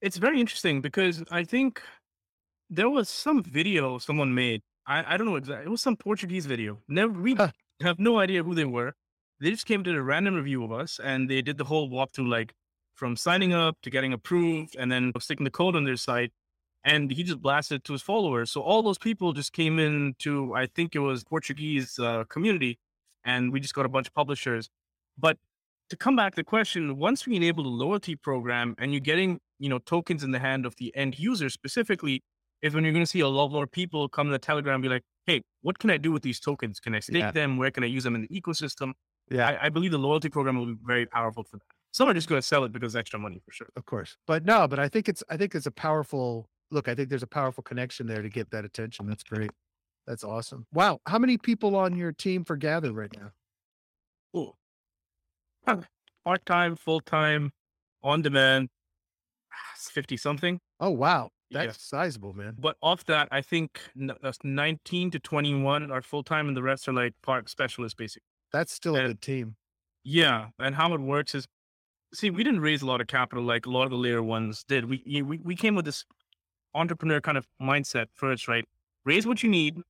It's 0.00 0.16
very 0.16 0.40
interesting 0.40 0.80
because 0.80 1.22
I 1.30 1.44
think 1.44 1.80
there 2.70 2.90
was 2.90 3.08
some 3.08 3.42
video 3.42 3.98
someone 3.98 4.34
made. 4.34 4.62
I, 4.86 5.14
I 5.14 5.16
don't 5.16 5.26
know 5.26 5.36
exactly. 5.36 5.66
It 5.66 5.70
was 5.70 5.82
some 5.82 5.96
Portuguese 5.96 6.46
video. 6.46 6.78
Never 6.88 7.12
we 7.12 7.34
huh. 7.34 7.50
have 7.82 8.00
no 8.00 8.18
idea 8.18 8.42
who 8.42 8.54
they 8.54 8.64
were 8.64 8.94
they 9.42 9.50
just 9.50 9.66
came 9.66 9.82
to 9.82 9.96
a 9.96 10.02
random 10.02 10.36
review 10.36 10.62
of 10.62 10.70
us 10.70 11.00
and 11.02 11.28
they 11.28 11.42
did 11.42 11.58
the 11.58 11.64
whole 11.64 11.90
walkthrough, 11.90 12.28
like 12.28 12.54
from 12.94 13.16
signing 13.16 13.52
up 13.52 13.76
to 13.82 13.90
getting 13.90 14.12
approved 14.12 14.76
and 14.78 14.90
then 14.90 15.12
sticking 15.18 15.42
the 15.44 15.50
code 15.50 15.74
on 15.74 15.84
their 15.84 15.96
site. 15.96 16.32
And 16.84 17.10
he 17.10 17.24
just 17.24 17.42
blasted 17.42 17.82
to 17.84 17.92
his 17.92 18.02
followers. 18.02 18.50
So 18.52 18.60
all 18.60 18.82
those 18.82 18.98
people 18.98 19.32
just 19.32 19.52
came 19.52 19.78
in 19.80 20.14
to, 20.20 20.54
I 20.54 20.66
think 20.66 20.94
it 20.94 21.00
was 21.00 21.24
Portuguese 21.24 21.98
uh, 21.98 22.24
community, 22.28 22.78
and 23.24 23.52
we 23.52 23.60
just 23.60 23.74
got 23.74 23.84
a 23.84 23.88
bunch 23.88 24.08
of 24.08 24.14
publishers. 24.14 24.68
But 25.18 25.38
to 25.90 25.96
come 25.96 26.16
back 26.16 26.32
to 26.32 26.36
the 26.36 26.44
question, 26.44 26.96
once 26.96 27.26
we 27.26 27.36
enable 27.36 27.64
the 27.64 27.70
loyalty 27.70 28.16
program 28.16 28.74
and 28.78 28.92
you're 28.92 29.00
getting, 29.00 29.40
you 29.58 29.68
know, 29.68 29.78
tokens 29.78 30.24
in 30.24 30.30
the 30.30 30.40
hand 30.40 30.66
of 30.66 30.74
the 30.76 30.94
end 30.96 31.18
user 31.18 31.48
specifically, 31.50 32.22
is 32.62 32.74
when 32.74 32.84
you're 32.84 32.92
going 32.92 33.04
to 33.04 33.10
see 33.10 33.20
a 33.20 33.28
lot 33.28 33.50
more 33.50 33.66
people 33.66 34.08
come 34.08 34.28
to 34.28 34.32
the 34.32 34.38
Telegram 34.38 34.74
and 34.74 34.82
be 34.82 34.88
like, 34.88 35.02
hey, 35.26 35.42
what 35.62 35.78
can 35.78 35.90
I 35.90 35.96
do 35.96 36.12
with 36.12 36.22
these 36.22 36.40
tokens? 36.40 36.80
Can 36.80 36.94
I 36.94 37.00
stake 37.00 37.16
yeah. 37.16 37.30
them? 37.32 37.56
Where 37.56 37.70
can 37.70 37.82
I 37.82 37.88
use 37.88 38.04
them 38.04 38.14
in 38.14 38.22
the 38.22 38.40
ecosystem? 38.40 38.92
Yeah. 39.30 39.48
I, 39.48 39.66
I, 39.66 39.68
believe 39.68 39.92
the 39.92 39.98
loyalty 39.98 40.28
program 40.28 40.58
will 40.58 40.66
be 40.66 40.76
very 40.84 41.06
powerful 41.06 41.44
for 41.44 41.56
that. 41.56 41.64
Some 41.92 42.08
are 42.08 42.14
just 42.14 42.28
going 42.28 42.40
to 42.40 42.46
sell 42.46 42.64
it 42.64 42.72
because 42.72 42.96
extra 42.96 43.18
money 43.18 43.40
for 43.44 43.52
sure. 43.52 43.68
Of 43.76 43.86
course. 43.86 44.16
But 44.26 44.44
no, 44.44 44.66
but 44.66 44.78
I 44.78 44.88
think 44.88 45.08
it's, 45.08 45.22
I 45.30 45.36
think 45.36 45.54
it's 45.54 45.66
a 45.66 45.70
powerful 45.70 46.48
look. 46.70 46.88
I 46.88 46.94
think 46.94 47.08
there's 47.08 47.22
a 47.22 47.28
powerful 47.28 47.62
connection 47.62 48.06
there 48.06 48.22
to 48.22 48.28
get 48.28 48.50
that 48.50 48.64
attention. 48.64 49.06
That's 49.06 49.22
great. 49.22 49.50
That's 50.06 50.24
awesome. 50.24 50.66
Wow. 50.72 51.00
How 51.06 51.18
many 51.18 51.38
people 51.38 51.76
on 51.76 51.96
your 51.96 52.12
team 52.12 52.44
for 52.44 52.56
Gather 52.56 52.92
right 52.92 53.14
now? 53.16 53.30
Oh, 54.34 54.54
part 56.24 56.46
time, 56.46 56.76
full 56.76 57.00
time, 57.00 57.52
on 58.02 58.22
demand, 58.22 58.68
ah, 59.52 59.76
50 59.76 60.16
something. 60.16 60.60
Oh, 60.80 60.90
wow. 60.90 61.30
That's 61.50 61.66
yeah. 61.66 61.72
sizable, 62.00 62.32
man. 62.32 62.56
But 62.58 62.76
off 62.82 63.04
that, 63.04 63.28
I 63.30 63.42
think 63.42 63.78
that's 64.22 64.38
19 64.42 65.10
to 65.12 65.18
21 65.18 65.90
are 65.90 66.02
full 66.02 66.22
time 66.22 66.48
and 66.48 66.56
the 66.56 66.62
rest 66.62 66.88
are 66.88 66.92
like 66.92 67.12
park 67.22 67.48
specialists, 67.48 67.94
basically. 67.94 68.26
That's 68.52 68.72
still 68.72 68.96
and, 68.96 69.04
a 69.06 69.08
good 69.08 69.22
team. 69.22 69.56
Yeah. 70.04 70.48
And 70.58 70.74
how 70.74 70.92
it 70.94 71.00
works 71.00 71.34
is, 71.34 71.46
see, 72.12 72.30
we 72.30 72.44
didn't 72.44 72.60
raise 72.60 72.82
a 72.82 72.86
lot 72.86 73.00
of 73.00 73.06
capital 73.06 73.44
like 73.44 73.66
a 73.66 73.70
lot 73.70 73.84
of 73.84 73.90
the 73.90 73.96
layer 73.96 74.22
ones 74.22 74.64
did. 74.64 74.88
We, 74.88 75.22
we, 75.22 75.38
we 75.38 75.56
came 75.56 75.74
with 75.74 75.84
this 75.84 76.04
entrepreneur 76.74 77.20
kind 77.20 77.38
of 77.38 77.46
mindset 77.60 78.06
first, 78.14 78.48
right? 78.48 78.66
Raise 79.04 79.26
what 79.26 79.42
you 79.42 79.48
need 79.48 79.80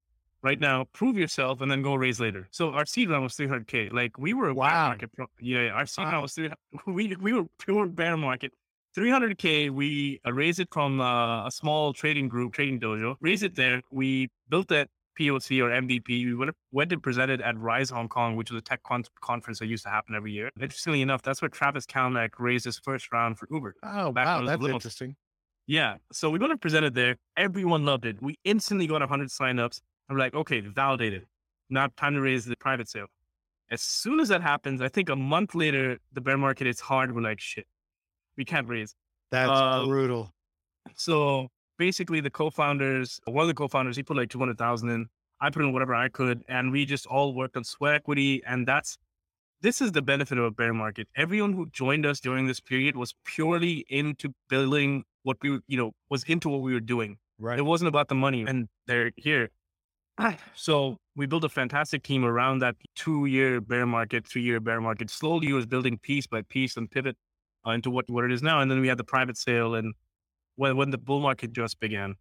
right 0.42 0.58
now, 0.58 0.86
prove 0.92 1.16
yourself, 1.16 1.60
and 1.60 1.70
then 1.70 1.82
go 1.82 1.94
raise 1.94 2.18
later. 2.18 2.48
So 2.50 2.70
our 2.70 2.86
seed 2.86 3.10
round 3.10 3.22
was 3.22 3.34
300K. 3.34 3.92
Like 3.92 4.18
we 4.18 4.34
were 4.34 4.52
wow. 4.52 4.88
market. 4.88 5.10
Yeah. 5.40 5.68
Our 5.68 5.86
seed 5.86 6.04
wow. 6.04 6.12
round 6.12 6.22
was 6.22 6.34
300. 6.34 6.56
We, 6.86 7.16
we 7.16 7.32
were 7.32 7.44
pure 7.58 7.86
bear 7.86 8.16
market. 8.16 8.52
300K, 8.96 9.70
we 9.70 10.20
uh, 10.26 10.32
raised 10.32 10.60
it 10.60 10.68
from 10.70 11.00
uh, 11.00 11.46
a 11.46 11.50
small 11.50 11.94
trading 11.94 12.28
group, 12.28 12.52
Trading 12.52 12.78
Dojo, 12.78 13.16
raised 13.20 13.42
it 13.42 13.54
there. 13.54 13.80
We 13.90 14.28
built 14.50 14.68
that 14.68 14.90
POC 15.18 15.62
or 15.62 15.70
MVP. 15.70 16.08
We 16.08 16.34
went, 16.34 16.52
went 16.70 16.92
and 16.92 17.02
presented 17.02 17.40
at 17.40 17.58
Rise 17.58 17.90
Hong 17.90 18.08
Kong, 18.08 18.36
which 18.36 18.50
was 18.50 18.58
a 18.58 18.62
tech 18.62 18.82
con- 18.82 19.04
conference 19.20 19.58
that 19.58 19.66
used 19.66 19.84
to 19.84 19.90
happen 19.90 20.14
every 20.14 20.32
year. 20.32 20.50
Interestingly 20.60 21.02
enough, 21.02 21.22
that's 21.22 21.42
where 21.42 21.48
Travis 21.48 21.86
Kalanick 21.86 22.30
raised 22.38 22.64
his 22.64 22.78
first 22.78 23.12
round 23.12 23.38
for 23.38 23.48
Uber. 23.50 23.74
Oh, 23.82 24.10
wow. 24.10 24.44
That's 24.44 24.60
little. 24.60 24.76
interesting. 24.76 25.16
Yeah. 25.66 25.96
So 26.12 26.30
we 26.30 26.38
went 26.38 26.52
and 26.52 26.60
presented 26.60 26.94
there. 26.94 27.16
Everyone 27.36 27.84
loved 27.84 28.04
it. 28.04 28.20
We 28.20 28.38
instantly 28.44 28.86
got 28.86 29.00
100 29.00 29.28
signups. 29.28 29.80
I'm 30.08 30.16
like, 30.16 30.34
okay, 30.34 30.60
validated. 30.60 31.26
Now 31.70 31.88
time 31.96 32.14
to 32.14 32.20
raise 32.20 32.44
the 32.44 32.56
private 32.56 32.88
sale. 32.88 33.06
As 33.70 33.80
soon 33.80 34.20
as 34.20 34.28
that 34.28 34.42
happens, 34.42 34.82
I 34.82 34.88
think 34.88 35.08
a 35.08 35.16
month 35.16 35.54
later, 35.54 35.98
the 36.12 36.20
bear 36.20 36.36
market 36.36 36.66
is 36.66 36.80
hard. 36.80 37.14
We're 37.14 37.22
like, 37.22 37.40
shit, 37.40 37.66
we 38.36 38.44
can't 38.44 38.68
raise. 38.68 38.94
That's 39.30 39.50
uh, 39.50 39.86
brutal. 39.86 40.30
So 40.94 41.48
basically 41.78 42.20
the 42.20 42.30
co-founders, 42.30 43.20
one 43.24 43.42
of 43.42 43.48
the 43.48 43.54
co-founders, 43.54 43.96
he 43.96 44.02
put 44.02 44.16
like 44.16 44.30
200,000 44.30 44.88
in. 44.88 45.06
I 45.40 45.50
put 45.50 45.62
in 45.62 45.72
whatever 45.72 45.94
I 45.94 46.08
could 46.08 46.44
and 46.48 46.70
we 46.70 46.84
just 46.84 47.06
all 47.06 47.34
worked 47.34 47.56
on 47.56 47.64
sweat 47.64 47.94
equity. 47.94 48.42
And 48.46 48.66
that's, 48.66 48.96
this 49.60 49.80
is 49.80 49.92
the 49.92 50.02
benefit 50.02 50.38
of 50.38 50.44
a 50.44 50.50
bear 50.50 50.72
market. 50.72 51.08
Everyone 51.16 51.52
who 51.52 51.66
joined 51.70 52.06
us 52.06 52.20
during 52.20 52.46
this 52.46 52.60
period 52.60 52.96
was 52.96 53.14
purely 53.24 53.84
into 53.88 54.28
building 54.48 55.04
what 55.24 55.36
we, 55.42 55.60
you 55.66 55.76
know, 55.76 55.92
was 56.10 56.22
into 56.24 56.48
what 56.48 56.62
we 56.62 56.72
were 56.72 56.80
doing. 56.80 57.16
Right. 57.38 57.58
It 57.58 57.62
wasn't 57.62 57.88
about 57.88 58.08
the 58.08 58.14
money 58.14 58.44
and 58.46 58.68
they're 58.86 59.10
here. 59.16 59.50
So 60.54 60.98
we 61.16 61.26
built 61.26 61.44
a 61.44 61.48
fantastic 61.48 62.02
team 62.02 62.24
around 62.24 62.60
that 62.60 62.76
two 62.94 63.26
year 63.26 63.60
bear 63.60 63.86
market, 63.86 64.26
three 64.26 64.42
year 64.42 64.60
bear 64.60 64.80
market. 64.80 65.10
Slowly 65.10 65.48
it 65.48 65.52
was 65.52 65.66
building 65.66 65.98
piece 65.98 66.26
by 66.26 66.42
piece 66.42 66.76
and 66.76 66.90
pivot 66.90 67.16
uh, 67.66 67.70
into 67.70 67.90
what, 67.90 68.08
what 68.08 68.24
it 68.24 68.32
is 68.32 68.42
now. 68.42 68.60
And 68.60 68.70
then 68.70 68.80
we 68.80 68.88
had 68.88 68.98
the 68.98 69.04
private 69.04 69.36
sale 69.36 69.74
and 69.74 69.94
when 70.56 70.76
when 70.76 70.90
the 70.90 70.98
bull 70.98 71.20
market 71.20 71.52
just 71.52 71.80
began. 71.80 72.16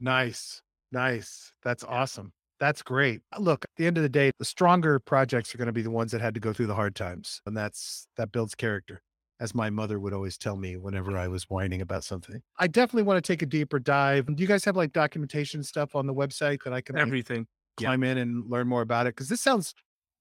Nice. 0.00 0.62
Nice. 0.92 1.52
That's 1.62 1.84
awesome. 1.84 2.32
That's 2.58 2.82
great. 2.82 3.20
Uh, 3.32 3.40
look, 3.40 3.64
at 3.64 3.70
the 3.76 3.86
end 3.86 3.96
of 3.96 4.02
the 4.02 4.08
day, 4.08 4.30
the 4.38 4.44
stronger 4.44 4.98
projects 4.98 5.54
are 5.54 5.58
going 5.58 5.66
to 5.66 5.72
be 5.72 5.82
the 5.82 5.90
ones 5.90 6.12
that 6.12 6.20
had 6.20 6.34
to 6.34 6.40
go 6.40 6.52
through 6.52 6.68
the 6.68 6.74
hard 6.74 6.94
times. 6.94 7.40
And 7.46 7.56
that's 7.56 8.06
that 8.16 8.32
builds 8.32 8.54
character, 8.54 9.02
as 9.40 9.54
my 9.54 9.68
mother 9.68 10.00
would 10.00 10.14
always 10.14 10.38
tell 10.38 10.56
me 10.56 10.76
whenever 10.76 11.16
I 11.16 11.28
was 11.28 11.44
whining 11.44 11.82
about 11.82 12.04
something. 12.04 12.40
I 12.58 12.66
definitely 12.66 13.02
want 13.02 13.22
to 13.22 13.32
take 13.32 13.42
a 13.42 13.46
deeper 13.46 13.78
dive. 13.78 14.26
Do 14.26 14.40
you 14.42 14.46
guys 14.46 14.64
have 14.64 14.76
like 14.76 14.92
documentation 14.92 15.62
stuff 15.62 15.94
on 15.94 16.06
the 16.06 16.14
website 16.14 16.62
that 16.64 16.72
I 16.72 16.80
can 16.80 16.96
everything 16.96 17.40
like, 17.40 17.48
climb 17.78 18.04
yeah. 18.04 18.12
in 18.12 18.18
and 18.18 18.50
learn 18.50 18.68
more 18.68 18.82
about 18.82 19.06
it? 19.06 19.14
Because 19.14 19.28
this 19.28 19.40
sounds 19.40 19.74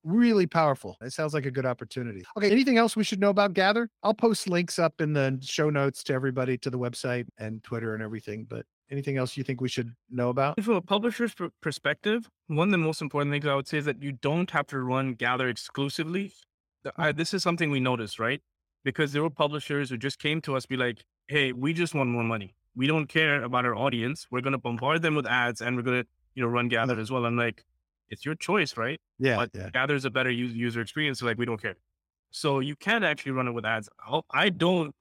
really 0.05 0.47
powerful. 0.47 0.95
It 1.01 1.11
sounds 1.11 1.33
like 1.33 1.45
a 1.45 1.51
good 1.51 1.65
opportunity. 1.65 2.23
Okay. 2.37 2.49
Anything 2.51 2.77
else 2.77 2.95
we 2.95 3.03
should 3.03 3.19
know 3.19 3.29
about 3.29 3.53
Gather? 3.53 3.89
I'll 4.03 4.13
post 4.13 4.47
links 4.47 4.79
up 4.79 5.01
in 5.01 5.13
the 5.13 5.37
show 5.41 5.69
notes 5.69 6.03
to 6.05 6.13
everybody 6.13 6.57
to 6.59 6.69
the 6.69 6.77
website 6.77 7.25
and 7.37 7.63
Twitter 7.63 7.93
and 7.93 8.03
everything. 8.03 8.45
But 8.47 8.65
anything 8.91 9.17
else 9.17 9.35
you 9.35 9.43
think 9.43 9.59
we 9.59 9.69
should 9.69 9.91
know 10.09 10.29
about? 10.29 10.61
From 10.63 10.75
a 10.75 10.81
publisher's 10.81 11.33
perspective, 11.61 12.29
one 12.47 12.69
of 12.69 12.71
the 12.71 12.77
most 12.77 13.01
important 13.01 13.33
things 13.33 13.45
I 13.45 13.55
would 13.55 13.67
say 13.67 13.79
is 13.79 13.85
that 13.85 14.01
you 14.01 14.13
don't 14.13 14.49
have 14.51 14.67
to 14.67 14.79
run 14.79 15.15
Gather 15.15 15.49
exclusively. 15.49 16.31
I, 16.97 17.09
mm-hmm. 17.09 17.17
this 17.17 17.33
is 17.33 17.41
something 17.43 17.71
we 17.71 17.79
noticed, 17.79 18.19
right? 18.19 18.41
Because 18.83 19.11
there 19.11 19.23
were 19.23 19.31
publishers 19.31 19.89
who 19.89 19.97
just 19.97 20.19
came 20.19 20.39
to 20.41 20.55
us, 20.55 20.67
be 20.67 20.77
like, 20.77 21.03
"Hey, 21.27 21.51
we 21.51 21.73
just 21.73 21.95
want 21.95 22.09
more 22.09 22.23
money. 22.23 22.53
We 22.75 22.85
don't 22.85 23.07
care 23.07 23.41
about 23.41 23.65
our 23.65 23.75
audience. 23.75 24.27
We're 24.29 24.41
going 24.41 24.51
to 24.51 24.59
bombard 24.59 25.01
them 25.01 25.15
with 25.15 25.25
ads, 25.25 25.61
and 25.61 25.75
we're 25.75 25.81
going 25.81 26.03
to, 26.03 26.07
you 26.35 26.43
know, 26.43 26.49
run 26.49 26.67
Gather 26.67 26.93
mm-hmm. 26.93 27.01
as 27.01 27.09
well." 27.09 27.25
I'm 27.25 27.37
like, 27.37 27.65
it's 28.09 28.25
your 28.25 28.35
choice, 28.35 28.77
right? 28.77 28.99
Yeah. 29.19 29.37
But 29.37 29.49
yeah. 29.53 29.69
gathers 29.71 30.05
a 30.05 30.09
better 30.09 30.31
user 30.31 30.81
experience. 30.81 31.19
So 31.19 31.25
like, 31.25 31.37
we 31.37 31.45
don't 31.45 31.61
care. 31.61 31.75
So 32.31 32.59
you 32.59 32.75
can 32.75 33.03
actually 33.03 33.31
run 33.33 33.47
it 33.47 33.51
with 33.51 33.65
ads. 33.65 33.89
I 34.31 34.49
don't 34.49 34.95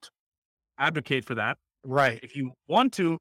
advocate 0.79 1.25
for 1.25 1.35
that. 1.35 1.59
Right. 1.85 2.21
If 2.23 2.37
you 2.37 2.53
want 2.69 2.93
to, 2.95 3.19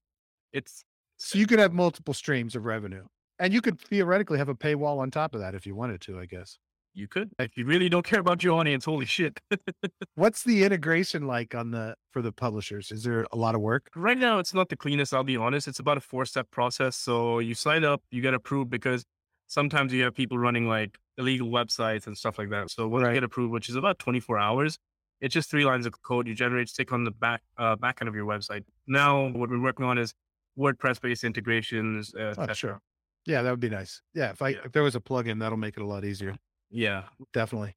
it's 0.54 0.84
So 1.18 1.38
you 1.40 1.48
could 1.48 1.60
have 1.60 1.74
multiple 1.74 2.14
streams 2.14 2.56
of 2.56 2.66
revenue. 2.66 3.06
And 3.40 3.54
you 3.54 3.62
could 3.62 3.80
theoretically 3.80 4.38
have 4.38 4.50
a 4.50 4.56
paywall 4.56 5.00
on 5.00 5.10
top 5.12 5.34
of 5.34 5.42
that 5.42 5.56
if 5.56 5.66
you 5.66 5.76
wanted 5.76 6.00
to, 6.02 6.20
I 6.20 6.26
guess. 6.26 6.58
you 6.94 7.08
could. 7.08 7.32
If 7.40 7.58
you 7.58 7.66
really 7.66 7.90
don't 7.90 8.06
care 8.06 8.20
about 8.20 8.44
your 8.44 8.60
audience, 8.60 8.86
holy 8.86 9.06
shit. 9.06 9.40
What's 10.16 10.44
the 10.44 10.64
integration 10.64 11.26
like 11.26 11.56
on 11.56 11.72
the 11.72 11.96
for 12.12 12.22
the 12.22 12.32
publishers? 12.32 12.92
Is 12.92 13.04
there 13.04 13.26
a 13.32 13.36
lot 13.36 13.56
of 13.56 13.62
work? 13.62 13.90
right 13.96 14.18
now, 14.18 14.40
it's 14.40 14.54
not 14.54 14.70
the 14.70 14.76
cleanest, 14.76 15.14
I'll 15.14 15.24
be 15.24 15.38
honest. 15.38 15.68
It's 15.68 15.80
about 15.80 15.98
a 15.98 16.02
four 16.02 16.26
step 16.26 16.50
process. 16.52 16.96
So 16.96 17.40
you 17.40 17.56
sign 17.56 17.84
up, 17.84 18.04
you 18.12 18.22
get 18.22 18.34
approved 18.36 18.70
because 18.70 19.04
sometimes 19.48 19.94
you 19.94 20.04
have 20.04 20.16
people 20.16 20.38
running 20.38 20.68
like 20.68 20.98
illegal 21.18 21.50
websites 21.50 22.08
and 22.08 22.18
stuff 22.18 22.38
like 22.38 22.50
that. 22.50 22.72
So 22.72 22.88
once 22.88 23.04
Right. 23.04 23.10
you 23.10 23.16
get 23.16 23.24
approved, 23.24 23.52
which 23.54 23.70
is 23.70 23.76
about 23.76 24.00
24 24.00 24.38
hours, 24.40 24.80
it's 25.22 25.34
just 25.34 25.50
three 25.50 25.64
lines 25.66 25.86
of 25.86 26.02
code 26.02 26.28
you 26.28 26.36
generate, 26.36 26.70
stick 26.70 26.92
on 26.92 27.04
the 27.04 27.12
back 27.12 27.42
uh, 27.58 27.76
back 27.76 28.00
end 28.02 28.08
of 28.10 28.16
your 28.16 28.26
website. 28.26 28.64
Now, 28.88 29.28
what 29.30 29.50
we're 29.50 29.62
working 29.62 29.86
on 29.86 29.98
is 29.98 30.14
WordPress 30.58 31.00
based 31.02 31.24
integrations. 31.24 32.14
Uh, 32.14 32.34
Oh, 32.38 32.54
sure. 32.54 32.80
Yeah, 33.26 33.42
that 33.42 33.52
would 33.52 33.60
be 33.62 33.70
nice. 33.70 34.02
Yeah, 34.14 34.32
if 34.32 34.42
I 34.42 34.50
Yeah. 34.50 34.58
if 34.66 34.72
there 34.74 34.84
was 34.84 34.96
a 34.96 35.00
plugin, 35.00 35.40
that'll 35.40 35.58
make 35.58 35.78
it 35.78 35.82
a 35.84 35.86
lot 35.86 36.04
easier. 36.04 36.36
Yeah. 36.70 37.04
Definitely. 37.32 37.76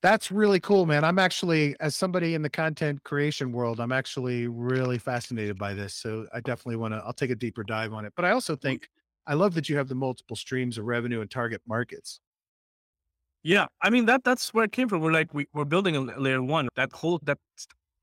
That's 0.00 0.30
really 0.30 0.60
cool, 0.60 0.86
man. 0.86 1.02
I'm 1.04 1.18
actually, 1.18 1.74
as 1.80 1.96
somebody 1.96 2.34
in 2.34 2.42
the 2.42 2.48
content 2.50 3.02
creation 3.02 3.50
world, 3.52 3.80
I'm 3.80 3.90
actually 3.92 4.46
really 4.46 4.96
fascinated 4.98 5.58
by 5.58 5.74
this. 5.74 5.92
So 5.94 6.26
I 6.32 6.38
definitely 6.40 6.76
want 6.76 6.94
to, 6.94 6.98
I'll 6.98 7.12
take 7.12 7.30
a 7.30 7.34
deeper 7.34 7.64
dive 7.64 7.92
on 7.92 8.04
it. 8.04 8.12
But 8.14 8.24
I 8.24 8.30
also 8.30 8.54
think 8.54 8.88
I 9.28 9.34
love 9.34 9.54
that 9.54 9.68
you 9.68 9.76
have 9.76 9.88
the 9.88 9.94
multiple 9.94 10.36
streams 10.36 10.78
of 10.78 10.86
revenue 10.86 11.20
and 11.20 11.30
target 11.30 11.60
markets. 11.68 12.20
Yeah, 13.44 13.66
I 13.82 13.90
mean 13.90 14.06
that 14.06 14.24
that's 14.24 14.52
where 14.52 14.64
it 14.64 14.72
came 14.72 14.88
from. 14.88 15.00
We're 15.00 15.12
like 15.12 15.32
we, 15.32 15.46
we're 15.54 15.64
building 15.64 15.94
a 15.94 16.00
layer 16.00 16.42
one. 16.42 16.68
That 16.74 16.92
whole 16.92 17.20
that 17.24 17.38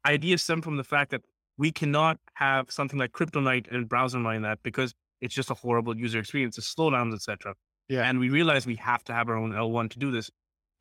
idea 0.05 0.37
stemmed 0.37 0.63
from 0.63 0.77
the 0.77 0.83
fact 0.83 1.11
that 1.11 1.21
we 1.57 1.71
cannot 1.71 2.19
have 2.35 2.71
something 2.71 2.99
like 2.99 3.11
CryptoNight 3.11 3.73
and 3.73 3.89
browser 3.89 4.19
mine 4.19 4.43
that 4.43 4.59
because 4.63 4.93
it's 5.21 5.33
just 5.33 5.49
a 5.49 5.53
horrible 5.53 5.97
user 5.97 6.19
experience, 6.19 6.55
the 6.57 6.61
slowdowns, 6.61 7.13
etc. 7.13 7.55
Yeah. 7.89 8.07
And 8.07 8.19
we 8.19 8.29
realized 8.29 8.67
we 8.67 8.75
have 8.75 9.03
to 9.05 9.13
have 9.13 9.29
our 9.29 9.35
own 9.35 9.51
L1 9.51 9.89
to 9.91 9.99
do 9.99 10.11
this. 10.11 10.29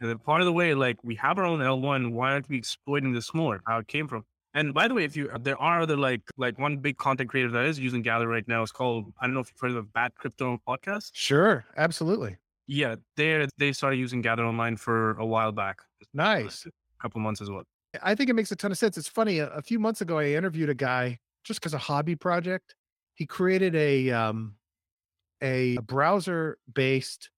And 0.01 0.11
then 0.11 0.19
part 0.19 0.41
of 0.41 0.47
the 0.47 0.53
way, 0.53 0.75
like 0.75 0.99
we 1.03 1.15
have 1.17 1.39
our 1.39 1.45
own 1.45 1.61
L1, 1.61 2.13
why 2.13 2.33
aren't 2.33 2.49
we 2.49 2.59
exploiting 2.59 3.13
this 3.13 3.33
more? 3.33 3.63
How 3.67 3.79
it 3.79 3.89
came 3.89 4.09
from. 4.09 4.25
And 4.55 4.73
by 4.73 4.87
the 4.87 4.95
way, 4.95 5.05
if 5.05 5.17
you 5.17 5.29
there 5.41 5.61
are 5.61 5.83
other 5.83 5.97
like 5.97 6.23
like 6.37 6.59
one 6.59 6.77
big 6.79 6.97
content 6.97 7.29
creator 7.29 7.51
that 7.51 7.65
is 7.67 7.79
using 7.79 8.03
Gather 8.03 8.29
right 8.29 8.47
now 8.47 8.63
is 8.63 8.71
called 8.71 9.13
I 9.21 9.27
don't 9.27 9.35
know 9.35 9.41
if 9.41 9.51
you've 9.51 9.61
heard 9.61 9.77
of 9.77 9.93
Bad 9.93 10.15
Crypto 10.15 10.61
podcast. 10.67 11.11
Sure. 11.13 11.65
Absolutely. 11.77 12.37
Yeah, 12.67 12.97
they 13.17 13.47
they 13.59 13.73
started 13.73 13.99
using 13.99 14.23
Gather 14.23 14.45
Online 14.45 14.77
for 14.77 15.13
a 15.19 15.27
while 15.27 15.53
back. 15.53 15.79
Nice. 16.15 16.67
A 16.67 16.71
couple 17.03 17.21
months 17.21 17.41
as 17.41 17.51
well. 17.51 17.65
I 18.03 18.15
think 18.15 18.31
it 18.31 18.35
makes 18.35 18.51
a 18.53 18.57
ton 18.57 18.73
of 18.73 18.79
sense. 18.79 18.97
It's 18.97 19.09
funny. 19.09 19.39
A, 19.39 19.49
a 19.49 19.63
few 19.63 19.79
months 19.79 20.01
ago, 20.01 20.19
I 20.19 20.27
interviewed 20.29 20.71
a 20.71 20.75
guy 20.75 21.19
just 21.43 21.61
because 21.61 21.75
a 21.75 21.79
hobby 21.79 22.17
project. 22.17 22.75
He 23.15 23.27
created 23.27 23.75
a 23.75 24.11
um, 24.11 24.55
a 25.43 25.79
browser 25.79 26.59
based 26.73 27.31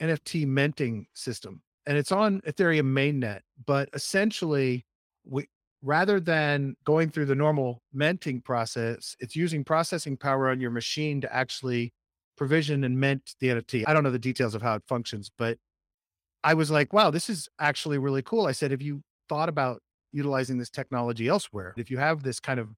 NFT 0.00 0.46
minting 0.46 1.06
system, 1.14 1.62
and 1.86 1.98
it's 1.98 2.12
on 2.12 2.40
Ethereum 2.42 2.92
mainnet. 2.92 3.40
But 3.66 3.88
essentially, 3.92 4.86
we 5.24 5.48
rather 5.82 6.20
than 6.20 6.76
going 6.84 7.10
through 7.10 7.26
the 7.26 7.34
normal 7.34 7.82
minting 7.92 8.40
process, 8.40 9.16
it's 9.18 9.34
using 9.34 9.64
processing 9.64 10.16
power 10.16 10.50
on 10.50 10.60
your 10.60 10.70
machine 10.70 11.20
to 11.20 11.34
actually 11.34 11.92
provision 12.36 12.84
and 12.84 12.98
mint 12.98 13.34
the 13.40 13.48
NFT. 13.48 13.84
I 13.86 13.92
don't 13.92 14.02
know 14.02 14.10
the 14.10 14.18
details 14.18 14.54
of 14.54 14.62
how 14.62 14.74
it 14.74 14.82
functions, 14.86 15.30
but 15.36 15.58
I 16.42 16.54
was 16.54 16.70
like, 16.70 16.92
wow, 16.92 17.10
this 17.10 17.28
is 17.28 17.48
actually 17.58 17.98
really 17.98 18.22
cool. 18.22 18.46
I 18.46 18.52
said, 18.52 18.70
have 18.70 18.82
you 18.82 19.02
thought 19.28 19.48
about 19.48 19.82
utilizing 20.12 20.58
this 20.58 20.70
technology 20.70 21.28
elsewhere? 21.28 21.74
If 21.76 21.90
you 21.90 21.98
have 21.98 22.22
this 22.22 22.40
kind 22.40 22.58
of 22.58 22.68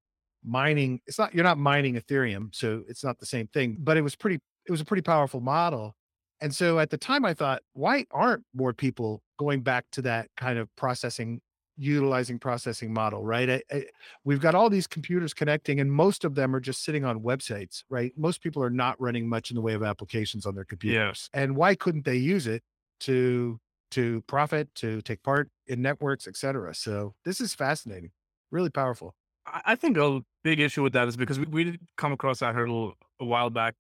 mining, 0.44 1.00
it's 1.06 1.18
not, 1.18 1.34
you're 1.34 1.44
not 1.44 1.58
mining 1.58 1.94
Ethereum, 1.94 2.54
so 2.54 2.82
it's 2.88 3.04
not 3.04 3.18
the 3.18 3.26
same 3.26 3.46
thing, 3.48 3.76
but 3.80 3.96
it 3.96 4.02
was 4.02 4.16
pretty, 4.16 4.40
it 4.66 4.72
was 4.72 4.80
a 4.80 4.84
pretty 4.84 5.02
powerful 5.02 5.40
model. 5.40 5.94
And 6.40 6.52
so 6.52 6.80
at 6.80 6.90
the 6.90 6.98
time 6.98 7.24
I 7.24 7.34
thought, 7.34 7.62
why 7.72 8.04
aren't 8.10 8.42
more 8.52 8.72
people 8.72 9.22
going 9.38 9.60
back 9.60 9.84
to 9.92 10.02
that 10.02 10.28
kind 10.36 10.58
of 10.58 10.68
processing, 10.76 11.40
utilizing 11.83 12.38
processing 12.38 12.92
model, 12.92 13.25
right? 13.25 13.51
I, 13.51 13.62
I, 13.71 13.85
we've 14.25 14.40
got 14.40 14.55
all 14.55 14.71
these 14.71 14.87
computers 14.87 15.35
connecting 15.35 15.81
and 15.81 15.90
most 15.92 16.25
of 16.25 16.35
them 16.35 16.55
are 16.55 16.61
just 16.61 16.85
sitting 16.85 17.05
on 17.05 17.21
websites, 17.21 17.83
right? 17.90 18.12
Most 18.16 18.42
people 18.42 18.62
are 18.62 18.71
not 18.71 19.01
running 19.01 19.29
much 19.29 19.51
in 19.51 19.57
the 19.57 19.62
way 19.62 19.75
of 19.75 19.83
applications 19.83 20.47
on 20.47 20.55
their 20.55 20.64
computers. 20.64 21.29
And 21.33 21.57
why 21.57 21.75
couldn't 21.75 22.05
they 22.05 22.16
use 22.16 22.47
it 22.47 22.62
to 23.01 23.59
to 23.92 24.23
profit, 24.23 24.75
to 24.77 25.03
take 25.03 25.23
part 25.23 25.51
in 25.66 25.83
networks, 25.83 26.27
et 26.27 26.35
cetera. 26.35 26.75
So 26.75 27.14
this 27.27 27.42
is 27.42 27.55
fascinating, 27.55 28.11
really 28.51 28.71
powerful. 28.71 29.14
I 29.47 29.61
I 29.73 29.75
think 29.75 29.99
a 29.99 30.21
big 30.42 30.61
issue 30.61 30.83
with 30.83 30.95
that 30.95 31.09
is 31.09 31.16
because 31.16 31.38
we, 31.38 31.45
we 31.47 31.64
did 31.64 31.81
come 31.99 32.12
across 32.12 32.38
that 32.38 32.55
hurdle 32.55 32.95
a 33.21 33.25
while 33.27 33.51
back. 33.51 33.75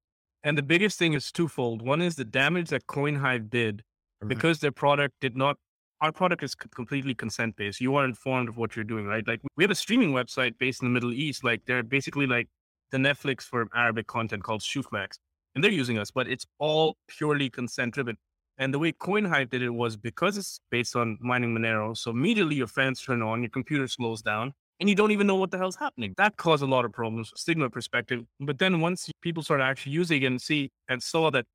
And 0.44 0.58
the 0.58 0.62
biggest 0.62 0.98
thing 0.98 1.14
is 1.14 1.32
twofold. 1.32 1.80
One 1.82 2.02
is 2.02 2.16
the 2.16 2.24
damage 2.26 2.68
that 2.70 2.86
CoinHive 2.86 3.48
did 3.48 3.82
Right. 4.20 4.28
because 4.28 4.60
their 4.60 4.70
product 4.70 5.14
did 5.20 5.36
not, 5.36 5.56
our 6.02 6.10
product 6.10 6.42
is 6.42 6.54
completely 6.56 7.14
consent 7.14 7.54
based. 7.56 7.80
You 7.80 7.94
are 7.94 8.04
informed 8.04 8.48
of 8.48 8.56
what 8.56 8.74
you're 8.74 8.84
doing, 8.84 9.06
right? 9.06 9.26
Like 9.26 9.40
we 9.56 9.62
have 9.62 9.70
a 9.70 9.76
streaming 9.76 10.12
website 10.12 10.58
based 10.58 10.82
in 10.82 10.88
the 10.88 10.92
Middle 10.92 11.12
East. 11.12 11.44
Like 11.44 11.64
they're 11.64 11.84
basically 11.84 12.26
like 12.26 12.48
the 12.90 12.98
Netflix 12.98 13.42
for 13.42 13.68
Arabic 13.74 14.08
content 14.08 14.42
called 14.42 14.62
Shufmax. 14.62 15.18
And 15.54 15.62
they're 15.62 15.70
using 15.70 15.98
us, 15.98 16.10
but 16.10 16.26
it's 16.26 16.44
all 16.58 16.96
purely 17.06 17.48
consent 17.48 17.94
driven. 17.94 18.16
And 18.58 18.74
the 18.74 18.78
way 18.78 18.92
CoinHive 18.92 19.50
did 19.50 19.62
it 19.62 19.70
was 19.70 19.96
because 19.96 20.36
it's 20.36 20.60
based 20.70 20.96
on 20.96 21.18
mining 21.20 21.54
Monero. 21.54 21.96
So 21.96 22.10
immediately 22.10 22.56
your 22.56 22.66
fans 22.66 23.00
turn 23.00 23.22
on, 23.22 23.42
your 23.42 23.50
computer 23.50 23.86
slows 23.86 24.22
down, 24.22 24.52
and 24.80 24.88
you 24.88 24.94
don't 24.96 25.12
even 25.12 25.26
know 25.26 25.36
what 25.36 25.50
the 25.50 25.58
hell's 25.58 25.76
happening. 25.76 26.14
That 26.16 26.36
caused 26.36 26.62
a 26.62 26.66
lot 26.66 26.84
of 26.84 26.92
problems, 26.92 27.32
stigma 27.36 27.70
perspective. 27.70 28.24
But 28.40 28.58
then 28.58 28.80
once 28.80 29.08
people 29.20 29.42
started 29.42 29.64
actually 29.64 29.92
using 29.92 30.22
it 30.22 30.26
and 30.26 30.42
see 30.42 30.70
and 30.88 31.02
saw 31.02 31.30
that 31.30 31.46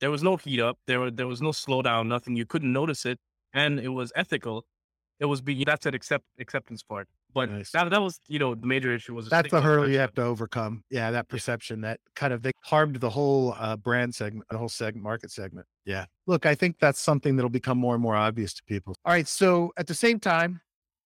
there 0.00 0.10
was 0.10 0.22
no 0.22 0.36
heat 0.36 0.60
up, 0.60 0.78
there 0.86 1.00
were, 1.00 1.10
there 1.10 1.26
was 1.26 1.42
no 1.42 1.50
slowdown, 1.50 2.06
nothing. 2.06 2.36
You 2.36 2.46
couldn't 2.46 2.72
notice 2.72 3.04
it, 3.04 3.18
and 3.52 3.80
it 3.80 3.88
was 3.88 4.12
ethical. 4.16 4.64
It 5.18 5.26
was 5.26 5.40
being 5.40 5.64
that's 5.66 5.86
an 5.86 5.94
accept 5.94 6.24
acceptance 6.38 6.82
part. 6.82 7.08
But 7.32 7.50
Nice. 7.50 7.70
that 7.72 7.90
that 7.90 8.00
was 8.00 8.18
you 8.26 8.38
know 8.38 8.54
the 8.54 8.66
major 8.66 8.92
issue 8.92 9.14
was 9.14 9.28
That's 9.28 9.50
the 9.50 9.60
hurdle 9.60 9.88
you 9.88 9.98
have 9.98 10.14
to 10.14 10.22
overcome. 10.22 10.82
Yeah, 10.90 11.10
that 11.12 11.28
perception 11.28 11.82
that 11.82 12.00
kind 12.16 12.32
of 12.32 12.42
they 12.42 12.52
harmed 12.64 12.96
the 12.96 13.10
whole 13.10 13.54
uh, 13.58 13.76
brand 13.76 14.14
segment, 14.14 14.46
the 14.50 14.58
whole 14.58 14.68
segment, 14.68 15.04
market 15.04 15.30
segment. 15.30 15.66
Yeah. 15.84 16.06
Look, 16.26 16.46
I 16.46 16.54
think 16.54 16.76
that's 16.80 17.00
something 17.00 17.36
that'll 17.36 17.50
become 17.50 17.78
more 17.78 17.94
and 17.94 18.02
more 18.02 18.16
obvious 18.16 18.54
to 18.54 18.62
people. 18.64 18.94
All 19.04 19.12
right. 19.12 19.28
So 19.28 19.72
at 19.76 19.86
the 19.86 19.94
same 19.94 20.18
time, 20.18 20.60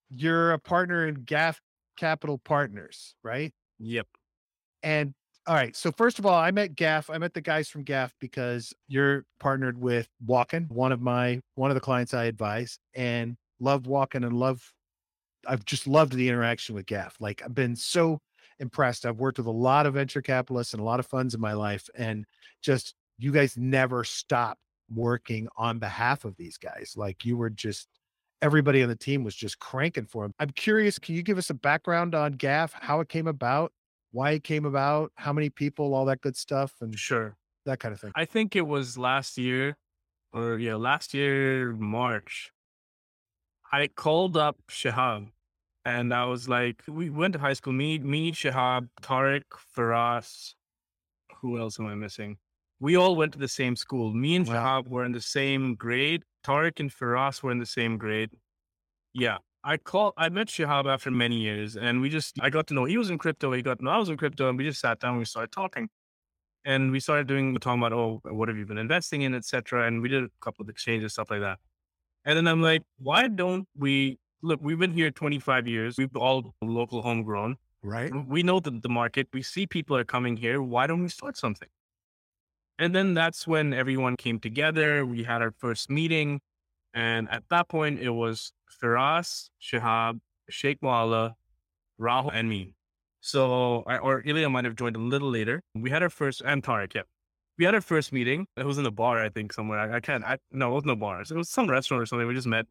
you're 0.08 0.52
a 0.52 0.58
partner 0.58 1.06
in 1.06 1.24
Ghaf 1.24 1.56
Capital 1.96 2.38
Partners, 2.38 3.14
right? 3.22 3.52
Yep. 3.80 4.06
And 4.82 5.14
all 5.46 5.54
right. 5.54 5.76
So 5.76 5.92
first 5.92 6.18
of 6.18 6.26
all, 6.26 6.38
I 6.38 6.50
met 6.50 6.74
Ghaf. 6.74 7.12
I 7.12 7.18
met 7.18 7.34
the 7.34 7.40
guys 7.40 7.68
from 7.68 7.84
Ghaf 7.84 8.12
because 8.18 8.72
you're 8.88 9.24
partnered 9.40 9.78
with 9.78 10.08
Walken, 10.26 10.70
one 10.70 10.92
of 10.92 11.00
my 11.00 11.40
one 11.54 11.70
of 11.70 11.74
the 11.74 11.80
clients 11.80 12.14
I 12.14 12.24
advise, 12.24 12.78
and 12.94 13.36
love 13.60 13.82
Walken 13.82 14.24
and 14.24 14.32
love. 14.32 14.62
I've 15.46 15.64
just 15.64 15.86
loved 15.86 16.14
the 16.14 16.28
interaction 16.28 16.74
with 16.74 16.86
Ghaf. 16.86 17.12
Like 17.20 17.42
I've 17.44 17.54
been 17.54 17.76
so 17.76 18.20
impressed. 18.58 19.04
I've 19.04 19.18
worked 19.18 19.38
with 19.38 19.46
a 19.46 19.50
lot 19.50 19.84
of 19.84 19.94
venture 19.94 20.22
capitalists 20.22 20.72
and 20.72 20.80
a 20.80 20.84
lot 20.84 21.00
of 21.00 21.06
funds 21.06 21.34
in 21.34 21.40
my 21.40 21.52
life, 21.52 21.88
and 21.94 22.24
just 22.62 22.94
you 23.18 23.30
guys 23.30 23.56
never 23.56 24.02
stop 24.02 24.58
working 24.92 25.48
on 25.56 25.78
behalf 25.78 26.24
of 26.24 26.36
these 26.36 26.56
guys. 26.56 26.94
Like 26.96 27.24
you 27.24 27.36
were 27.36 27.50
just 27.50 27.88
everybody 28.40 28.82
on 28.82 28.88
the 28.88 28.96
team 28.96 29.24
was 29.24 29.34
just 29.34 29.58
cranking 29.58 30.06
for 30.06 30.24
him. 30.24 30.32
I'm 30.38 30.50
curious, 30.50 30.98
can 30.98 31.14
you 31.14 31.22
give 31.22 31.38
us 31.38 31.50
a 31.50 31.54
background 31.54 32.14
on 32.14 32.34
Ghaf, 32.34 32.72
how 32.74 33.00
it 33.00 33.08
came 33.08 33.26
about, 33.26 33.72
why 34.14 34.30
it 34.30 34.44
came 34.44 34.64
about, 34.64 35.10
how 35.16 35.32
many 35.32 35.50
people, 35.50 35.92
all 35.92 36.04
that 36.06 36.20
good 36.20 36.36
stuff, 36.36 36.72
and 36.80 36.96
Sure. 36.96 37.36
that 37.66 37.80
kind 37.80 37.92
of 37.92 38.00
thing? 38.00 38.12
I 38.14 38.24
think 38.24 38.54
it 38.54 38.66
was 38.66 38.96
last 38.96 39.36
year, 39.36 39.76
or 40.32 40.56
yeah, 40.58 40.76
last 40.76 41.12
year 41.14 41.72
March. 41.72 42.52
I 43.72 43.88
called 43.88 44.36
up 44.36 44.56
Shahab, 44.70 45.30
and 45.84 46.14
I 46.14 46.26
was 46.26 46.48
like, 46.48 46.82
we 46.86 47.10
went 47.10 47.32
to 47.34 47.40
high 47.40 47.54
school. 47.54 47.72
Me, 47.72 47.98
me, 47.98 48.30
Shahab, 48.30 48.88
Tariq, 49.02 49.42
Faraz. 49.76 50.54
Who 51.40 51.58
else 51.58 51.80
am 51.80 51.86
I 51.86 51.96
missing? 51.96 52.38
We 52.78 52.96
all 52.96 53.16
went 53.16 53.32
to 53.32 53.38
the 53.38 53.48
same 53.48 53.74
school. 53.76 54.12
Me 54.14 54.36
and 54.36 54.46
Wow. 54.46 54.54
Shahab 54.54 54.88
were 54.88 55.04
in 55.04 55.12
the 55.12 55.20
same 55.20 55.74
grade. 55.74 56.22
Tariq 56.46 56.78
and 56.78 56.90
Faraz 56.90 57.42
were 57.42 57.50
in 57.50 57.58
the 57.58 57.66
same 57.66 57.98
grade. 57.98 58.30
Yeah. 59.12 59.38
I 59.64 59.78
called, 59.78 60.12
I 60.16 60.28
met 60.28 60.48
Shahab 60.48 60.86
after 60.86 61.10
many 61.10 61.40
years 61.40 61.76
and 61.76 62.00
we 62.00 62.10
just, 62.10 62.36
I 62.40 62.50
got 62.50 62.66
to 62.68 62.74
know 62.74 62.84
he 62.84 62.98
was 62.98 63.10
in 63.10 63.18
crypto. 63.18 63.52
He 63.52 63.62
got 63.62 63.78
to 63.78 63.84
know 63.84 63.90
I 63.90 63.98
was 63.98 64.10
in 64.10 64.16
crypto 64.16 64.48
and 64.48 64.58
we 64.58 64.64
just 64.64 64.80
sat 64.80 65.00
down 65.00 65.12
and 65.12 65.18
we 65.18 65.24
started 65.24 65.52
talking 65.52 65.88
and 66.64 66.90
we 66.90 67.00
started 67.00 67.26
doing 67.26 67.54
talking 67.56 67.80
about 67.80 67.92
oh 67.92 68.20
what 68.24 68.48
have 68.48 68.56
you 68.56 68.66
been 68.66 68.78
investing 68.78 69.22
in 69.22 69.34
etc 69.34 69.86
and 69.86 70.00
we 70.00 70.08
did 70.08 70.24
a 70.24 70.28
couple 70.40 70.62
of 70.62 70.68
exchanges 70.68 71.12
stuff 71.12 71.30
like 71.30 71.40
that 71.40 71.58
and 72.24 72.36
then 72.36 72.46
i'm 72.46 72.62
like 72.62 72.82
why 72.98 73.28
don't 73.28 73.68
we 73.76 74.18
look 74.42 74.60
we've 74.62 74.78
been 74.78 74.92
here 74.92 75.10
25 75.10 75.66
years 75.66 75.98
we've 75.98 76.14
all 76.16 76.54
local 76.62 77.02
homegrown 77.02 77.56
Right? 77.82 78.10
we 78.26 78.42
know 78.42 78.60
the, 78.60 78.70
the 78.70 78.88
market 78.88 79.28
we 79.34 79.42
see 79.42 79.66
people 79.66 79.96
are 79.96 80.04
coming 80.04 80.36
here 80.36 80.62
why 80.62 80.86
don't 80.86 81.02
we 81.02 81.08
start 81.08 81.36
something 81.36 81.68
and 82.78 82.94
then 82.94 83.14
that's 83.14 83.46
when 83.46 83.74
everyone 83.74 84.16
came 84.16 84.40
together 84.40 85.04
we 85.04 85.24
had 85.24 85.42
our 85.42 85.52
first 85.58 85.90
meeting 85.90 86.40
and 86.94 87.28
at 87.30 87.42
that 87.50 87.68
point 87.68 88.00
it 88.00 88.10
was 88.10 88.52
Firas, 88.82 89.50
Shahab, 89.60 90.20
Sheikh 90.48 90.80
Mualla, 90.80 91.34
Rahul, 92.00 92.30
and 92.32 92.48
me. 92.48 92.74
So, 93.20 93.82
or 93.86 94.22
Ilya 94.24 94.50
might 94.50 94.64
have 94.64 94.76
joined 94.76 94.96
a 94.96 95.00
little 95.00 95.30
later. 95.30 95.62
We 95.74 95.90
had 95.90 96.02
our 96.02 96.10
first, 96.10 96.42
and 96.44 96.62
Tarek, 96.62 96.94
yeah. 96.94 97.02
We 97.58 97.64
had 97.64 97.74
our 97.74 97.80
first 97.80 98.12
meeting. 98.12 98.46
It 98.56 98.66
was 98.66 98.78
in 98.78 98.86
a 98.86 98.90
bar, 98.90 99.22
I 99.22 99.28
think, 99.28 99.52
somewhere. 99.52 99.78
I, 99.78 99.96
I 99.96 100.00
can't, 100.00 100.24
I, 100.24 100.38
no, 100.50 100.70
it 100.70 100.74
wasn't 100.74 100.92
a 100.92 100.96
bar. 100.96 101.22
It 101.22 101.30
was 101.32 101.48
some 101.48 101.68
restaurant 101.68 102.02
or 102.02 102.06
something. 102.06 102.26
We 102.26 102.34
just 102.34 102.46
met 102.46 102.66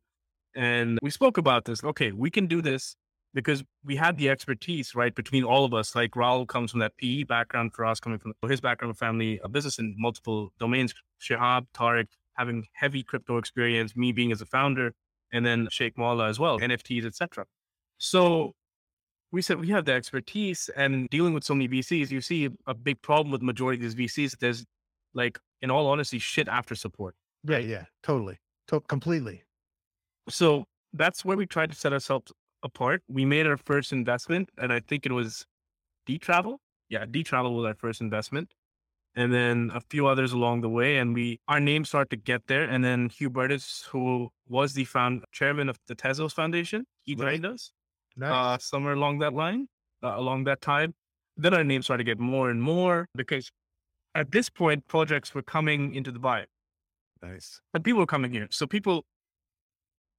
and 0.55 0.99
we 1.01 1.09
spoke 1.09 1.37
about 1.37 1.65
this. 1.65 1.83
Okay, 1.83 2.11
we 2.11 2.29
can 2.29 2.47
do 2.47 2.61
this 2.61 2.95
because 3.33 3.63
we 3.83 3.95
had 3.95 4.17
the 4.17 4.29
expertise, 4.29 4.93
right, 4.93 5.13
between 5.15 5.43
all 5.43 5.65
of 5.65 5.73
us. 5.73 5.95
Like 5.95 6.11
Rahul 6.11 6.47
comes 6.47 6.71
from 6.71 6.81
that 6.81 6.95
PE 6.97 7.23
background 7.23 7.73
for 7.73 7.85
us, 7.85 7.99
coming 7.99 8.19
from 8.19 8.33
his 8.47 8.61
background 8.61 8.97
family, 8.97 9.39
a 9.43 9.49
business 9.49 9.79
in 9.79 9.95
multiple 9.97 10.53
domains. 10.59 10.93
Shahab, 11.19 11.65
Tarek, 11.73 12.07
having 12.35 12.65
heavy 12.73 13.03
crypto 13.03 13.37
experience, 13.37 13.95
me 13.95 14.11
being 14.11 14.31
as 14.31 14.41
a 14.41 14.45
founder, 14.45 14.93
and 15.31 15.45
then 15.45 15.67
Sheikh 15.71 15.97
Molla 15.97 16.27
as 16.27 16.39
well, 16.39 16.59
NFTs, 16.59 17.05
etc. 17.05 17.45
So 17.97 18.53
we 19.31 19.41
said 19.41 19.59
we 19.59 19.69
have 19.69 19.85
the 19.85 19.93
expertise 19.93 20.69
and 20.75 21.09
dealing 21.09 21.33
with 21.33 21.43
so 21.43 21.55
many 21.55 21.67
VCs, 21.67 22.11
you 22.11 22.21
see 22.21 22.49
a 22.67 22.73
big 22.73 23.01
problem 23.01 23.31
with 23.31 23.41
majority 23.41 23.83
of 23.83 23.95
these 23.95 24.09
VCs. 24.09 24.37
There's 24.39 24.63
like, 25.15 25.39
in 25.61 25.71
all 25.71 25.87
honesty, 25.87 26.19
shit 26.19 26.47
after 26.47 26.75
support. 26.75 27.15
Yeah, 27.43 27.57
yeah, 27.57 27.85
totally. 28.03 28.37
To- 28.67 28.81
completely. 28.81 29.43
So 30.29 30.65
that's 30.93 31.25
where 31.25 31.35
we 31.35 31.45
tried 31.47 31.71
to 31.71 31.75
set 31.75 31.93
ourselves 31.93 32.31
apart. 32.61 33.01
We 33.07 33.25
made 33.25 33.47
our 33.47 33.57
first 33.57 33.91
investment, 33.91 34.49
and 34.57 34.71
I 34.71 34.79
think 34.79 35.05
it 35.05 35.11
was 35.11 35.45
D 36.05 36.19
Travel. 36.19 36.61
Yeah, 36.89 37.05
D 37.09 37.23
Travel 37.23 37.55
was 37.55 37.65
our 37.65 37.75
first 37.75 38.01
investment. 38.01 38.51
And 39.15 39.31
then 39.31 39.69
a 39.75 39.79
few 39.79 40.07
others 40.07 40.31
along 40.33 40.61
the 40.61 40.69
way, 40.69 40.97
and 40.97 41.13
we 41.13 41.39
our 41.47 41.59
names 41.59 41.89
started 41.89 42.09
to 42.09 42.15
get 42.15 42.47
there. 42.47 42.63
And 42.63 42.83
then 42.83 43.09
Hubertus, 43.09 43.85
who 43.87 44.29
was 44.47 44.73
the 44.73 44.85
found 44.85 45.23
chairman 45.31 45.69
of 45.69 45.77
the 45.87 45.95
Tezos 45.95 46.33
Foundation, 46.33 46.85
he 47.03 47.13
joined 47.15 47.45
us 47.45 47.71
Nice. 48.17 48.31
uh, 48.31 48.57
somewhere 48.57 48.93
along 48.93 49.19
that 49.19 49.33
line, 49.33 49.67
uh, 50.03 50.13
along 50.15 50.45
that 50.45 50.61
time. 50.61 50.95
Then 51.37 51.53
our 51.53 51.63
names 51.63 51.85
started 51.85 52.05
to 52.05 52.11
get 52.11 52.19
more 52.19 52.49
and 52.49 52.61
more 52.61 53.07
because 53.15 53.51
at 54.15 54.31
this 54.31 54.49
point, 54.49 54.87
projects 54.87 55.33
were 55.33 55.41
coming 55.41 55.93
into 55.95 56.11
Dubai 56.11 56.45
nice. 57.21 57.61
and 57.73 57.83
people 57.83 57.99
were 57.99 58.05
coming 58.05 58.31
here. 58.31 58.47
So 58.51 58.67
people 58.67 59.05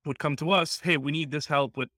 would 0.04 0.18
come 0.18 0.36
to 0.36 0.50
us, 0.50 0.80
hey, 0.82 0.96
we 0.96 1.12
need 1.12 1.30
this 1.30 1.46
help 1.46 1.76
with 1.76 1.88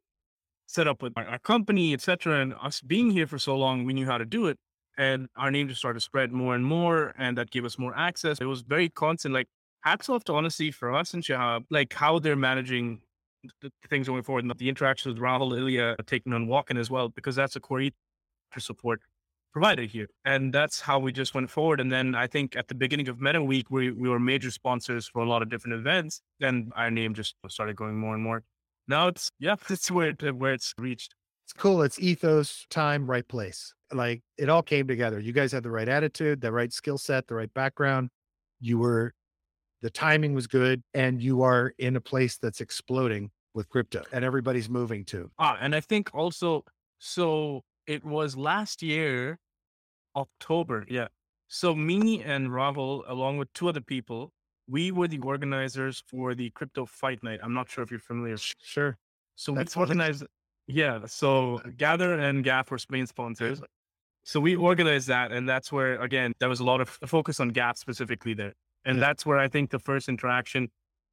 set 0.66 0.86
up 0.88 1.02
with 1.02 1.12
our, 1.16 1.26
our 1.26 1.38
company, 1.38 1.94
etc. 1.94 2.40
And 2.40 2.54
us 2.60 2.80
being 2.80 3.10
here 3.10 3.26
for 3.26 3.38
so 3.38 3.56
long, 3.56 3.84
we 3.84 3.92
knew 3.94 4.06
how 4.06 4.18
to 4.18 4.24
do 4.24 4.46
it. 4.46 4.58
And 4.98 5.28
our 5.36 5.50
name 5.50 5.68
just 5.68 5.80
started 5.80 6.00
to 6.00 6.04
spread 6.04 6.32
more 6.32 6.54
and 6.54 6.64
more, 6.64 7.14
and 7.18 7.36
that 7.38 7.50
gave 7.50 7.64
us 7.64 7.78
more 7.78 7.96
access. 7.96 8.38
It 8.40 8.46
was 8.46 8.62
very 8.62 8.88
constant. 8.88 9.34
Like 9.34 9.48
hats 9.82 10.08
off 10.08 10.24
to 10.24 10.34
honesty 10.34 10.70
for 10.70 10.94
us 10.94 11.14
and 11.14 11.22
Shahab, 11.22 11.64
like 11.70 11.92
how 11.92 12.18
they're 12.18 12.36
managing 12.36 13.00
the 13.60 13.70
things 13.88 14.08
going 14.08 14.22
forward, 14.22 14.44
and 14.44 14.58
the 14.58 14.68
interactions 14.68 15.14
with 15.14 15.22
Rahul 15.22 15.56
Ilya 15.56 15.96
uh, 15.98 16.02
taking 16.06 16.32
on 16.32 16.46
Walken 16.46 16.78
as 16.78 16.90
well, 16.90 17.08
because 17.08 17.36
that's 17.36 17.56
a 17.56 17.60
core 17.60 17.90
support 18.58 19.00
provided 19.52 19.88
here. 19.88 20.08
And 20.26 20.52
that's 20.52 20.80
how 20.82 20.98
we 20.98 21.12
just 21.12 21.34
went 21.34 21.48
forward. 21.48 21.80
And 21.80 21.90
then 21.90 22.14
I 22.14 22.26
think 22.26 22.56
at 22.56 22.68
the 22.68 22.74
beginning 22.74 23.08
of 23.08 23.22
Meta 23.22 23.42
Week, 23.42 23.70
we, 23.70 23.90
we 23.90 24.06
were 24.06 24.20
major 24.20 24.50
sponsors 24.50 25.08
for 25.08 25.22
a 25.22 25.28
lot 25.28 25.40
of 25.40 25.48
different 25.48 25.76
events. 25.76 26.20
Then 26.40 26.70
our 26.76 26.90
name 26.90 27.14
just 27.14 27.36
started 27.48 27.74
going 27.74 27.96
more 27.96 28.12
and 28.12 28.22
more. 28.22 28.42
Now 28.88 29.08
it's, 29.08 29.30
yeah, 29.38 29.56
it's 29.70 29.90
where, 29.90 30.08
it, 30.08 30.36
where 30.36 30.52
it's 30.52 30.74
reached. 30.78 31.14
It's 31.46 31.54
cool. 31.54 31.80
It's 31.82 31.98
ethos, 31.98 32.66
time, 32.68 33.08
right 33.08 33.26
place. 33.26 33.72
Like 33.92 34.22
it 34.36 34.48
all 34.48 34.62
came 34.62 34.86
together. 34.86 35.20
You 35.20 35.32
guys 35.32 35.52
had 35.52 35.62
the 35.62 35.70
right 35.70 35.88
attitude, 35.88 36.40
the 36.40 36.52
right 36.52 36.72
skill 36.72 36.98
set, 36.98 37.26
the 37.26 37.34
right 37.34 37.52
background. 37.54 38.10
You 38.60 38.78
were, 38.78 39.12
the 39.82 39.90
timing 39.90 40.34
was 40.34 40.46
good, 40.46 40.82
and 40.94 41.22
you 41.22 41.42
are 41.42 41.72
in 41.78 41.96
a 41.96 42.00
place 42.00 42.38
that's 42.38 42.60
exploding 42.60 43.30
with 43.54 43.68
crypto, 43.68 44.02
and 44.12 44.24
everybody's 44.24 44.68
moving 44.68 45.04
to. 45.06 45.30
Ah, 45.38 45.56
and 45.60 45.74
I 45.74 45.80
think 45.80 46.10
also, 46.14 46.64
so 46.98 47.62
it 47.86 48.04
was 48.04 48.36
last 48.36 48.82
year, 48.82 49.38
October. 50.16 50.84
Yeah. 50.88 51.08
So 51.48 51.74
me 51.74 52.22
and 52.22 52.52
Ravel 52.52 53.04
along 53.06 53.38
with 53.38 53.52
two 53.52 53.68
other 53.68 53.80
people, 53.80 54.32
we 54.68 54.90
were 54.90 55.08
the 55.08 55.18
organizers 55.18 56.02
for 56.06 56.34
the 56.34 56.50
crypto 56.50 56.86
fight 56.86 57.22
night. 57.22 57.40
I'm 57.42 57.54
not 57.54 57.70
sure 57.70 57.84
if 57.84 57.90
you're 57.90 58.00
familiar. 58.00 58.36
Sure. 58.62 58.98
So 59.36 59.52
That's 59.52 59.76
we 59.76 59.80
organized, 59.80 60.24
yeah. 60.66 61.00
So 61.06 61.60
Gather 61.76 62.18
and 62.18 62.44
Ghaf 62.44 62.70
were 62.70 62.78
main 62.90 63.06
sponsors. 63.06 63.60
So 64.26 64.40
we 64.40 64.56
organized 64.56 65.06
that, 65.06 65.30
and 65.30 65.48
that's 65.48 65.70
where 65.70 66.02
again 66.02 66.32
there 66.40 66.48
was 66.48 66.58
a 66.58 66.64
lot 66.64 66.80
of 66.80 66.88
focus 66.88 67.38
on 67.38 67.52
Ghaf 67.52 67.78
specifically 67.78 68.34
there, 68.34 68.54
and 68.84 68.98
Yeah. 68.98 69.06
that's 69.06 69.24
where 69.24 69.38
I 69.38 69.46
think 69.46 69.70
the 69.70 69.78
first 69.78 70.08
interaction 70.08 70.68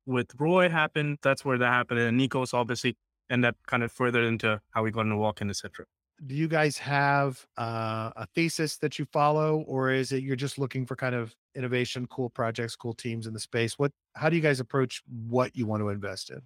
with 0.08 0.32
Roy 0.40 0.68
happened. 0.68 1.20
That's 1.22 1.46
where 1.46 1.60
that 1.60 1.70
happened, 1.70 2.00
and 2.00 2.20
Nikos 2.20 2.56
obviously, 2.56 2.96
and 3.30 3.44
that 3.44 3.56
kind 3.68 3.84
of 3.84 3.92
furthered 3.92 4.26
into 4.26 4.60
how 4.72 4.82
we 4.84 4.90
got 4.90 5.02
into 5.02 5.16
Walken, 5.18 5.52
etc. 5.52 5.86
Do 6.26 6.34
you 6.34 6.48
guys 6.48 6.78
have 6.80 7.46
uh, 7.56 8.10
a 8.16 8.26
thesis 8.34 8.78
that 8.78 8.98
you 8.98 9.06
follow, 9.06 9.60
or 9.68 9.92
is 9.92 10.12
it 10.12 10.24
you're 10.24 10.36
just 10.36 10.58
looking 10.58 10.86
for 10.88 10.96
kind 10.96 11.14
of 11.14 11.36
innovation, 11.54 12.08
cool 12.08 12.32
projects, 12.32 12.76
cool 12.76 12.94
teams 12.96 13.28
in 13.28 13.34
the 13.34 13.40
space? 13.40 13.78
What? 13.78 13.92
How 14.16 14.28
do 14.30 14.36
you 14.36 14.42
guys 14.42 14.60
approach 14.60 15.04
what 15.08 15.56
you 15.56 15.68
want 15.68 15.82
to 15.82 15.90
invest 15.90 16.32
in? 16.32 16.42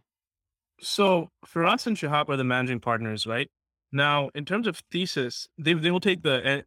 So 0.81 1.29
for 1.45 1.65
us 1.65 1.87
and 1.87 1.95
Shahab 1.95 2.27
are 2.29 2.35
the 2.37 2.43
managing 2.43 2.79
partners, 2.81 3.25
right? 3.25 3.49
Now, 3.91 4.29
in 4.35 4.45
terms 4.45 4.67
of 4.67 4.81
thesis, 4.91 5.47
they 5.57 5.73
they 5.73 5.91
will 5.91 5.99
take 5.99 6.21
the 6.23 6.65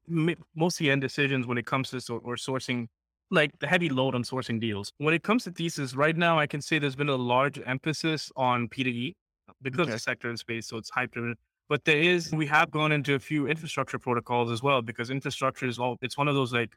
mostly 0.55 0.91
end 0.91 1.03
decisions 1.03 1.47
when 1.47 1.59
it 1.59 1.67
comes 1.67 1.91
to 1.91 2.01
so, 2.01 2.17
or 2.19 2.37
sourcing, 2.37 2.89
like 3.31 3.51
the 3.61 3.67
heavy 3.67 3.89
load 3.91 4.15
on 4.15 4.23
sourcing 4.25 4.61
deals. 4.61 4.93
When 4.99 5.15
it 5.15 5.23
comes 5.23 5.45
to 5.45 5.51
thesis, 5.53 5.95
right 5.95 6.17
now 6.17 6.39
I 6.39 6.47
can 6.47 6.63
say 6.63 6.79
there's 6.79 6.97
been 6.97 7.09
a 7.09 7.17
large 7.17 7.61
emphasis 7.65 8.33
on 8.37 8.69
P2E 8.69 9.15
because 9.63 9.89
Okay. 9.89 9.93
the 9.93 9.99
sector 9.99 10.29
and 10.29 10.39
space, 10.39 10.67
so 10.69 10.77
it's 10.79 10.91
hype 10.91 11.13
driven. 11.13 11.37
But 11.69 11.85
there 11.85 11.99
is, 12.01 12.33
we 12.33 12.47
have 12.47 12.71
gone 12.71 12.91
into 12.91 13.15
a 13.15 13.21
few 13.21 13.47
infrastructure 13.47 13.99
protocols 13.99 14.51
as 14.51 14.63
well 14.63 14.83
because 14.83 15.11
infrastructure 15.11 15.67
is 15.67 15.79
all. 15.79 15.99
It's 16.03 16.19
one 16.19 16.27
of 16.27 16.35
those 16.35 16.53
like 16.53 16.77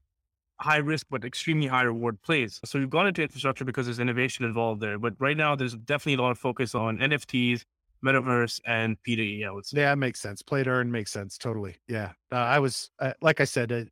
high 0.59 0.77
risk 0.77 1.07
but 1.09 1.25
extremely 1.25 1.67
high 1.67 1.81
reward 1.83 2.21
plays. 2.21 2.59
So 2.65 2.79
we've 2.79 2.89
gone 2.89 3.07
into 3.07 3.21
infrastructure 3.21 3.65
because 3.65 3.85
there's 3.87 3.99
innovation 3.99 4.45
involved 4.45 4.81
there. 4.81 4.99
But 4.99 5.13
right 5.19 5.35
now 5.37 5.55
there's 5.55 5.75
definitely 5.75 6.21
a 6.21 6.21
lot 6.21 6.31
of 6.31 6.39
focus 6.39 6.75
on 6.75 6.99
NFTs, 6.99 7.63
metaverse, 8.03 8.59
and 8.65 8.97
P2E. 9.07 9.45
I 9.45 9.51
would 9.51 9.65
say. 9.65 9.79
Yeah, 9.81 9.93
it 9.93 9.97
makes 9.97 10.19
sense. 10.19 10.41
Play 10.41 10.63
to 10.63 10.69
earn 10.69 10.91
makes 10.91 11.11
sense. 11.11 11.37
Totally. 11.37 11.75
Yeah. 11.87 12.11
Uh, 12.31 12.35
I 12.35 12.59
was, 12.59 12.89
uh, 12.99 13.13
like 13.21 13.39
I 13.41 13.45
said, 13.45 13.71
uh, 13.71 13.83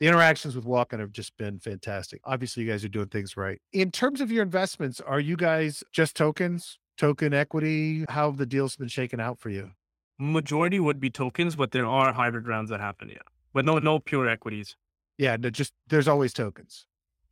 the 0.00 0.06
interactions 0.06 0.54
with 0.54 0.64
Walken 0.64 1.00
have 1.00 1.12
just 1.12 1.36
been 1.36 1.58
fantastic. 1.58 2.20
Obviously, 2.24 2.62
you 2.62 2.70
guys 2.70 2.84
are 2.84 2.88
doing 2.88 3.08
things 3.08 3.36
right. 3.36 3.60
In 3.72 3.90
terms 3.90 4.20
of 4.20 4.30
your 4.30 4.42
investments, 4.42 5.00
are 5.00 5.20
you 5.20 5.36
guys 5.36 5.82
just 5.92 6.16
tokens, 6.16 6.78
token 6.96 7.34
equity? 7.34 8.04
How 8.08 8.30
have 8.30 8.38
the 8.38 8.46
deals 8.46 8.76
been 8.76 8.88
shaken 8.88 9.20
out 9.20 9.38
for 9.38 9.50
you? 9.50 9.70
Majority 10.18 10.80
would 10.80 11.00
be 11.00 11.10
tokens, 11.10 11.56
but 11.56 11.70
there 11.70 11.86
are 11.86 12.12
hybrid 12.12 12.48
rounds 12.48 12.70
that 12.70 12.80
happen. 12.80 13.08
Yeah, 13.08 13.18
but 13.52 13.64
no, 13.64 13.78
no 13.78 13.98
pure 13.98 14.28
equities. 14.28 14.76
Yeah, 15.16 15.36
no, 15.36 15.50
just 15.50 15.72
there's 15.88 16.08
always 16.08 16.32
tokens. 16.32 16.86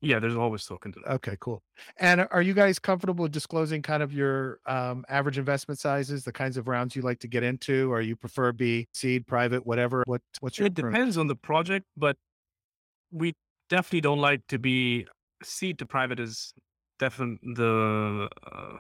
Yeah, 0.07 0.21
there's 0.21 0.37
always 0.37 0.65
tokens. 0.65 0.95
Okay, 1.09 1.37
cool. 1.41 1.63
And 1.99 2.29
are 2.31 2.41
you 2.43 2.55
guys 2.55 2.79
comfortable 2.79 3.27
disclosing 3.27 3.83
kind 3.83 4.03
of 4.03 4.13
your 4.13 4.61
um, 4.67 5.05
average 5.09 5.37
investment 5.37 5.81
sizes, 5.81 6.23
the 6.23 6.33
kinds 6.33 6.57
of 6.57 6.69
rounds 6.69 6.95
you 6.95 7.03
like 7.03 7.19
to 7.21 7.29
get 7.29 7.43
into, 7.43 7.93
or 7.93 8.01
you 8.01 8.15
prefer 8.15 8.53
be 8.53 8.87
seed, 8.95 9.27
private, 9.27 9.67
whatever? 9.67 10.05
What 10.07 10.23
what's 10.41 10.59
your 10.59 10.67
It 10.67 10.75
depends 10.75 11.19
on 11.19 11.27
the 11.27 11.35
project, 11.35 11.87
but 11.97 12.17
we 13.11 13.35
definitely 13.69 14.03
don't 14.03 14.21
like 14.21 14.47
to 14.49 14.59
be 14.59 15.07
seed 15.43 15.79
to 15.81 15.87
private 15.87 16.21
is 16.21 16.55
definitely 16.99 17.55
the 17.55 18.29
uh, 18.53 18.79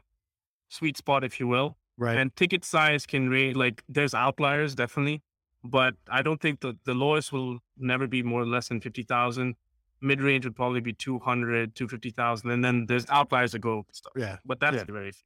sweet 0.68 0.96
spot, 0.96 1.24
if 1.24 1.40
you 1.40 1.48
will. 1.48 1.76
right? 1.98 2.16
And 2.18 2.34
ticket 2.36 2.64
size 2.64 3.06
can 3.06 3.28
range 3.28 3.56
like 3.56 3.82
there's 3.88 4.14
outliers 4.14 4.74
definitely, 4.74 5.22
but 5.64 5.94
I 6.08 6.22
don't 6.22 6.40
think 6.40 6.60
the 6.60 6.76
the 6.84 6.94
lowest 6.94 7.32
will 7.32 7.58
never 7.76 8.06
be 8.06 8.22
more 8.22 8.42
or 8.42 8.46
less 8.46 8.68
than 8.68 8.80
fifty 8.80 9.02
thousand. 9.02 9.56
Mid 10.00 10.20
range 10.20 10.44
would 10.44 10.54
probably 10.56 10.80
be 10.80 10.92
200, 10.92 11.74
250,000. 11.74 12.50
And 12.50 12.64
then 12.64 12.86
there's 12.86 13.06
outliers 13.08 13.52
that 13.52 13.60
go 13.60 13.86
stuff. 13.92 14.12
yeah. 14.16 14.36
But 14.44 14.60
that's 14.60 14.76
Yeah. 14.76 14.84
very 14.84 15.12
few. 15.12 15.22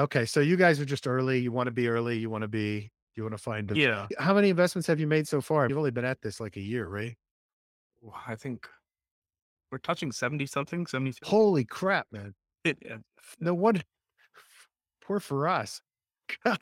Okay, 0.00 0.24
so 0.26 0.40
you 0.40 0.56
guys 0.56 0.78
are 0.80 0.84
just 0.84 1.06
early. 1.06 1.38
You 1.38 1.52
want 1.52 1.66
to 1.68 1.70
be 1.70 1.88
early. 1.88 2.18
You 2.18 2.28
want 2.30 2.42
to 2.42 2.48
be. 2.48 2.90
You 3.14 3.22
want 3.22 3.32
to 3.34 3.42
find. 3.42 3.70
a- 3.70 3.76
Yeah. 3.76 4.06
How 4.18 4.34
many 4.34 4.50
investments 4.50 4.86
have 4.88 5.00
you 5.00 5.06
made 5.06 5.26
so 5.26 5.40
far? 5.40 5.66
You've 5.68 5.78
only 5.78 5.90
been 5.90 6.04
at 6.04 6.20
this 6.20 6.38
like 6.40 6.56
a 6.56 6.60
year, 6.60 6.86
right? 6.86 7.16
Well, 8.02 8.20
I 8.26 8.34
think 8.36 8.68
we're 9.72 9.78
touching 9.78 10.12
70 10.12 10.44
something, 10.46 10.86
70. 10.86 11.18
Holy 11.24 11.64
crap, 11.64 12.06
man! 12.12 12.34
It, 12.64 12.78
uh, 12.90 12.98
No 13.40 13.54
wonder. 13.54 13.82
Poor 15.02 15.18
for 15.20 15.48
us. 15.48 15.80
God, 16.44 16.58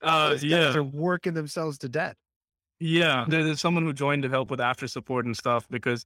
uh, 0.00 0.28
those 0.30 0.44
yeah. 0.44 0.74
are 0.74 0.82
working 0.82 1.34
themselves 1.34 1.78
to 1.78 1.88
death. 1.88 2.16
Yeah. 2.80 3.24
There's 3.28 3.60
someone 3.60 3.84
who 3.84 3.92
joined 3.92 4.22
to 4.22 4.28
help 4.28 4.50
with 4.50 4.60
after 4.60 4.88
support 4.88 5.26
and 5.26 5.36
stuff 5.36 5.66
because 5.68 6.04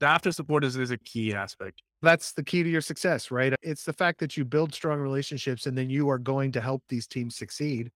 the 0.00 0.06
after 0.06 0.32
support 0.32 0.64
is, 0.64 0.76
is 0.76 0.90
a 0.90 0.98
key 0.98 1.34
aspect. 1.34 1.82
That's 2.02 2.32
the 2.32 2.44
key 2.44 2.62
to 2.62 2.68
your 2.68 2.80
success, 2.80 3.30
right? 3.30 3.54
It's 3.62 3.84
the 3.84 3.92
fact 3.92 4.20
that 4.20 4.36
you 4.36 4.44
build 4.44 4.72
strong 4.74 5.00
relationships 5.00 5.66
and 5.66 5.76
then 5.76 5.90
you 5.90 6.08
are 6.10 6.18
going 6.18 6.52
to 6.52 6.60
help 6.60 6.82
these 6.88 7.06
teams 7.06 7.36
succeed, 7.36 7.90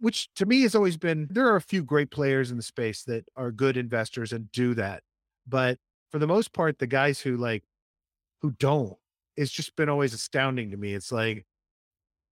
which 0.00 0.28
to 0.34 0.46
me 0.46 0.62
has 0.62 0.74
always 0.74 0.96
been 0.96 1.28
there 1.30 1.46
are 1.46 1.56
a 1.56 1.60
few 1.60 1.84
great 1.84 2.10
players 2.10 2.50
in 2.50 2.56
the 2.56 2.62
space 2.62 3.04
that 3.04 3.24
are 3.36 3.52
good 3.52 3.76
investors 3.76 4.32
and 4.32 4.50
do 4.50 4.74
that. 4.74 5.02
But 5.46 5.78
for 6.10 6.18
the 6.18 6.26
most 6.26 6.52
part, 6.52 6.78
the 6.78 6.86
guys 6.86 7.20
who 7.20 7.36
like, 7.36 7.62
who 8.42 8.50
don't, 8.52 8.96
it's 9.36 9.52
just 9.52 9.76
been 9.76 9.88
always 9.88 10.12
astounding 10.12 10.72
to 10.72 10.76
me. 10.76 10.94
It's 10.94 11.12
like, 11.12 11.46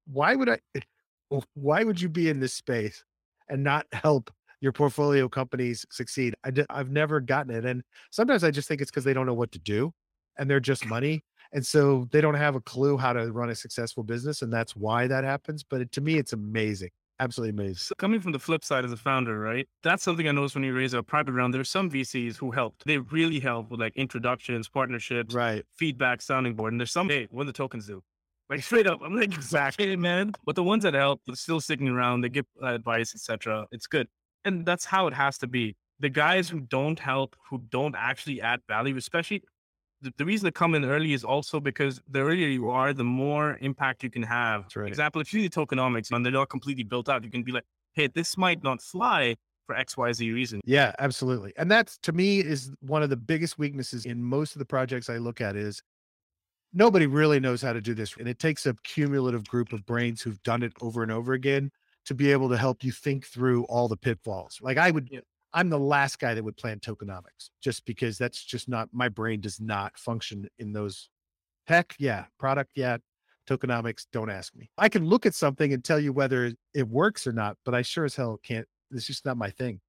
why 0.06 0.34
would 0.34 0.48
I, 0.48 0.58
why 1.54 1.84
would 1.84 2.00
you 2.00 2.08
be 2.08 2.28
in 2.28 2.40
this 2.40 2.54
space 2.54 3.04
and 3.48 3.62
not 3.62 3.86
help 3.92 4.32
your 4.60 4.72
portfolio 4.72 5.28
companies 5.28 5.86
succeed. 5.90 6.34
I 6.44 6.50
d- 6.50 6.64
I've 6.70 6.90
never 6.90 7.20
gotten 7.20 7.54
it. 7.54 7.64
And 7.64 7.82
sometimes 8.10 8.44
I 8.44 8.50
just 8.50 8.68
think 8.68 8.80
it's 8.80 8.90
because 8.90 9.04
they 9.04 9.14
don't 9.14 9.26
know 9.26 9.34
what 9.34 9.52
to 9.52 9.58
do 9.58 9.92
and 10.38 10.50
they're 10.50 10.60
just 10.60 10.86
money. 10.86 11.22
And 11.52 11.64
so 11.64 12.06
they 12.12 12.20
don't 12.20 12.34
have 12.34 12.54
a 12.56 12.60
clue 12.60 12.98
how 12.98 13.12
to 13.12 13.32
run 13.32 13.50
a 13.50 13.54
successful 13.54 14.02
business. 14.02 14.42
And 14.42 14.52
that's 14.52 14.76
why 14.76 15.06
that 15.06 15.24
happens. 15.24 15.62
But 15.64 15.80
it, 15.82 15.92
to 15.92 16.00
me, 16.00 16.16
it's 16.18 16.32
amazing. 16.32 16.90
Absolutely 17.20 17.50
amazing. 17.50 17.76
So 17.76 17.94
coming 17.98 18.20
from 18.20 18.32
the 18.32 18.38
flip 18.38 18.62
side 18.62 18.84
as 18.84 18.92
a 18.92 18.96
founder, 18.96 19.40
right? 19.40 19.66
That's 19.82 20.04
something 20.04 20.28
I 20.28 20.32
noticed 20.32 20.54
when 20.54 20.62
you 20.62 20.72
raise 20.74 20.94
a 20.94 21.02
private 21.02 21.32
round. 21.32 21.52
There's 21.52 21.68
some 21.70 21.90
VCs 21.90 22.36
who 22.36 22.50
helped. 22.52 22.84
They 22.84 22.98
really 22.98 23.40
help 23.40 23.70
with 23.70 23.80
like 23.80 23.96
introductions, 23.96 24.68
partnerships, 24.68 25.34
Right. 25.34 25.64
feedback, 25.76 26.22
sounding 26.22 26.54
board. 26.54 26.72
And 26.72 26.80
there's 26.80 26.92
some, 26.92 27.08
hey, 27.08 27.26
what 27.30 27.42
do 27.44 27.46
the 27.48 27.52
tokens 27.54 27.86
do? 27.86 28.02
Like 28.50 28.62
straight 28.62 28.86
up, 28.86 29.00
I'm 29.02 29.16
like, 29.16 29.34
exactly, 29.34 29.96
man. 29.96 30.32
But 30.44 30.54
the 30.54 30.62
ones 30.62 30.84
that 30.84 30.94
help, 30.94 31.22
they're 31.26 31.34
still 31.34 31.60
sticking 31.60 31.88
around. 31.88 32.20
They 32.20 32.28
give 32.28 32.46
advice, 32.62 33.14
etc. 33.14 33.66
It's 33.72 33.86
good, 33.88 34.06
and 34.48 34.66
that's 34.66 34.84
how 34.84 35.06
it 35.06 35.14
has 35.14 35.38
to 35.38 35.46
be. 35.46 35.76
The 36.00 36.08
guys 36.08 36.48
who 36.48 36.60
don't 36.60 36.98
help, 36.98 37.36
who 37.48 37.62
don't 37.70 37.94
actually 37.96 38.40
add 38.40 38.60
value, 38.68 38.96
especially 38.96 39.42
the, 40.00 40.12
the 40.16 40.24
reason 40.24 40.44
they 40.44 40.50
come 40.50 40.74
in 40.74 40.84
early 40.84 41.12
is 41.12 41.24
also 41.24 41.60
because 41.60 42.00
the 42.08 42.20
earlier 42.20 42.48
you 42.48 42.70
are, 42.70 42.92
the 42.92 43.04
more 43.04 43.58
impact 43.60 44.02
you 44.02 44.10
can 44.10 44.22
have. 44.22 44.66
Right. 44.74 44.88
Example, 44.88 45.20
if 45.20 45.32
you 45.32 45.48
do 45.48 45.48
tokenomics 45.48 46.10
and 46.12 46.24
they're 46.24 46.32
not 46.32 46.48
completely 46.48 46.84
built 46.84 47.08
out, 47.08 47.24
you 47.24 47.30
can 47.30 47.42
be 47.42 47.52
like, 47.52 47.64
hey, 47.94 48.08
this 48.08 48.36
might 48.36 48.62
not 48.62 48.80
fly 48.80 49.34
for 49.66 49.74
XYZ 49.74 50.32
reason. 50.32 50.60
Yeah, 50.64 50.92
absolutely. 50.98 51.52
And 51.56 51.70
that's 51.70 51.98
to 51.98 52.12
me 52.12 52.40
is 52.40 52.70
one 52.80 53.02
of 53.02 53.10
the 53.10 53.16
biggest 53.16 53.58
weaknesses 53.58 54.06
in 54.06 54.22
most 54.22 54.54
of 54.54 54.60
the 54.60 54.64
projects 54.64 55.10
I 55.10 55.18
look 55.18 55.40
at 55.40 55.56
is 55.56 55.82
nobody 56.72 57.06
really 57.06 57.40
knows 57.40 57.60
how 57.60 57.72
to 57.72 57.80
do 57.80 57.94
this. 57.94 58.16
And 58.16 58.28
it 58.28 58.38
takes 58.38 58.66
a 58.66 58.74
cumulative 58.84 59.46
group 59.46 59.72
of 59.72 59.84
brains 59.84 60.22
who've 60.22 60.42
done 60.42 60.62
it 60.62 60.72
over 60.80 61.02
and 61.02 61.12
over 61.12 61.32
again 61.32 61.70
to 62.08 62.14
be 62.14 62.32
able 62.32 62.48
to 62.48 62.56
help 62.56 62.82
you 62.82 62.90
think 62.90 63.26
through 63.26 63.64
all 63.64 63.86
the 63.86 63.96
pitfalls. 63.96 64.58
Like 64.62 64.78
I 64.78 64.90
would, 64.90 65.08
Yeah. 65.10 65.20
I'm 65.52 65.68
the 65.68 65.78
last 65.78 66.18
guy 66.18 66.34
that 66.34 66.42
would 66.42 66.56
plan 66.56 66.80
tokenomics 66.80 67.50
just 67.62 67.84
because 67.84 68.18
that's 68.18 68.42
just 68.42 68.68
not 68.68 68.88
my 68.92 69.08
brain 69.08 69.40
does 69.40 69.60
not 69.60 69.96
function 69.98 70.48
in 70.58 70.72
those 70.72 71.10
Heck 71.66 71.94
Yeah. 71.98 72.24
Product. 72.38 72.70
Yeah. 72.74 72.96
Tokenomics. 73.46 74.06
Don't 74.10 74.30
ask 74.30 74.56
me. 74.56 74.70
I 74.78 74.88
can 74.88 75.04
look 75.04 75.26
at 75.26 75.34
something 75.34 75.74
and 75.74 75.84
tell 75.84 76.00
you 76.00 76.14
whether 76.14 76.50
it 76.74 76.88
works 76.88 77.26
or 77.26 77.32
not, 77.32 77.58
but 77.64 77.74
I 77.74 77.82
sure 77.82 78.06
as 78.06 78.16
hell 78.16 78.40
can't. 78.42 78.66
It's 78.90 79.06
just 79.06 79.26
not 79.26 79.36
my 79.36 79.50
thing. 79.50 79.80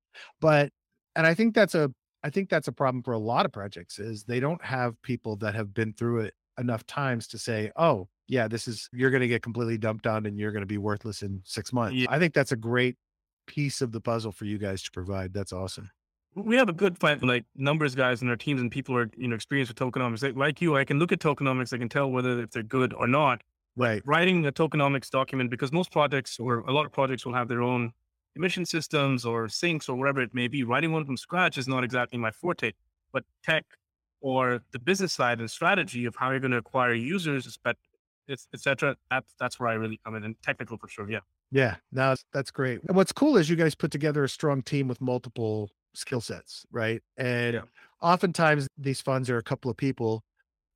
But, 0.41 0.72
and 1.15 1.26
I 1.26 1.34
think 1.34 1.55
that's 1.55 1.76
a, 1.76 1.89
I 2.22 2.30
think 2.32 2.49
that's 2.49 2.67
a 2.67 2.74
problem 2.74 3.01
for 3.01 3.13
a 3.13 3.17
lot 3.17 3.45
of 3.45 3.53
projects 3.53 3.97
is 3.97 4.26
they 4.26 4.41
don't 4.41 4.63
have 4.63 5.01
people 5.03 5.38
that 5.38 5.55
have 5.55 5.74
been 5.74 5.93
through 5.93 6.22
it 6.22 6.34
enough 6.57 6.86
times 6.86 7.30
to 7.30 7.38
say, 7.38 7.72
oh, 7.78 8.09
yeah, 8.30 8.47
this 8.47 8.67
is, 8.67 8.88
you're 8.93 9.09
going 9.09 9.21
to 9.21 9.27
get 9.27 9.41
completely 9.43 9.77
dumped 9.77 10.07
on 10.07 10.25
and 10.25 10.39
you're 10.39 10.51
going 10.51 10.61
to 10.61 10.65
be 10.67 10.77
worthless 10.77 11.21
in 11.23 11.41
six 11.43 11.73
months. 11.73 11.95
Yeah. 11.95 12.05
I 12.09 12.19
think 12.19 12.34
that's 12.34 12.51
a 12.53 12.55
great 12.55 12.95
piece 13.47 13.82
of 13.82 13.91
the 13.91 13.99
puzzle 13.99 14.32
for 14.32 14.45
you 14.45 14.57
guys 14.57 14.82
to 14.84 14.91
provide. 14.91 15.34
That's 15.34 15.51
awesome. 15.51 15.89
we 16.36 16.55
have 16.55 16.69
a 16.69 16.73
good 16.73 16.95
fight 16.97 17.21
like 17.23 17.43
numbers 17.55 17.95
guys 17.95 18.21
in 18.21 18.30
our 18.30 18.36
teams 18.36 18.61
and 18.61 18.71
people 18.71 18.95
are 18.95 19.09
you 19.17 19.27
know 19.27 19.36
experienced 19.36 19.71
with 19.73 19.80
tokenomics 19.80 20.21
like, 20.21 20.36
like 20.36 20.61
you 20.61 20.77
i 20.77 20.86
can 20.86 20.99
look 20.99 21.11
at 21.11 21.19
tokenomics 21.19 21.73
i 21.73 21.77
can 21.80 21.89
tell 21.89 22.09
whether 22.11 22.39
if 22.39 22.51
they're 22.51 22.61
good 22.77 22.93
or 22.93 23.07
not 23.07 23.41
Right. 23.75 24.01
writing 24.05 24.45
a 24.45 24.51
tokenomics 24.51 25.09
document 25.09 25.49
because 25.49 25.71
most 25.71 25.91
projects 25.91 26.39
or 26.39 26.59
a 26.59 26.71
lot 26.71 26.86
of 26.86 26.91
projects 26.91 27.25
will 27.25 27.34
have 27.34 27.47
their 27.47 27.63
own 27.63 27.91
emission 28.36 28.63
systems 28.65 29.25
or 29.25 29.49
sinks 29.49 29.89
or 29.89 29.95
whatever 29.97 30.21
it 30.21 30.34
may 30.36 30.47
be 30.47 30.63
writing 30.63 30.91
one 30.91 31.03
from 31.05 31.17
scratch 31.17 31.57
is 31.57 31.67
not 31.67 31.84
exactly 31.84 32.19
my 32.19 32.30
forte 32.32 32.71
but 33.11 33.23
tech 33.43 33.65
or 34.21 34.61
the 34.71 34.80
business 34.80 35.11
side 35.13 35.39
and 35.39 35.49
strategy 35.49 36.05
of 36.05 36.15
how 36.15 36.30
you're 36.30 36.39
going 36.39 36.51
to 36.51 36.57
acquire 36.57 36.93
users 36.93 37.57
but 37.63 37.75
it's 37.86 37.88
etc 38.53 38.95
that's 39.09 39.34
that's 39.39 39.59
where 39.59 39.69
i 39.69 39.73
really 39.73 39.99
come 40.05 40.15
in 40.15 40.23
and 40.23 40.36
technical 40.41 40.77
for 40.77 40.88
sure 40.88 41.09
yeah 41.09 41.19
Yeah, 41.51 41.77
no, 41.91 42.01
that's- 42.13 42.25
that's 42.32 42.51
great. 42.51 42.80
And 42.88 42.95
what's 42.95 43.11
cool 43.11 43.36
is 43.38 43.49
you 43.49 43.55
guys 43.55 43.73
put 43.73 43.89
together 43.91 44.23
a 44.23 44.30
strong 44.30 44.61
team 44.61 44.88
with 44.88 45.01
multiple 45.01 45.71
skill 45.95 46.21
sets, 46.21 46.63
right? 46.71 47.01
And 47.17 47.53
Yeah. 47.55 47.61
oftentimes 48.01 48.67
these 48.77 49.01
funds 49.01 49.32
are 49.32 49.38
a 49.38 49.43
couple 49.43 49.71
of 49.71 49.75
people 49.77 50.23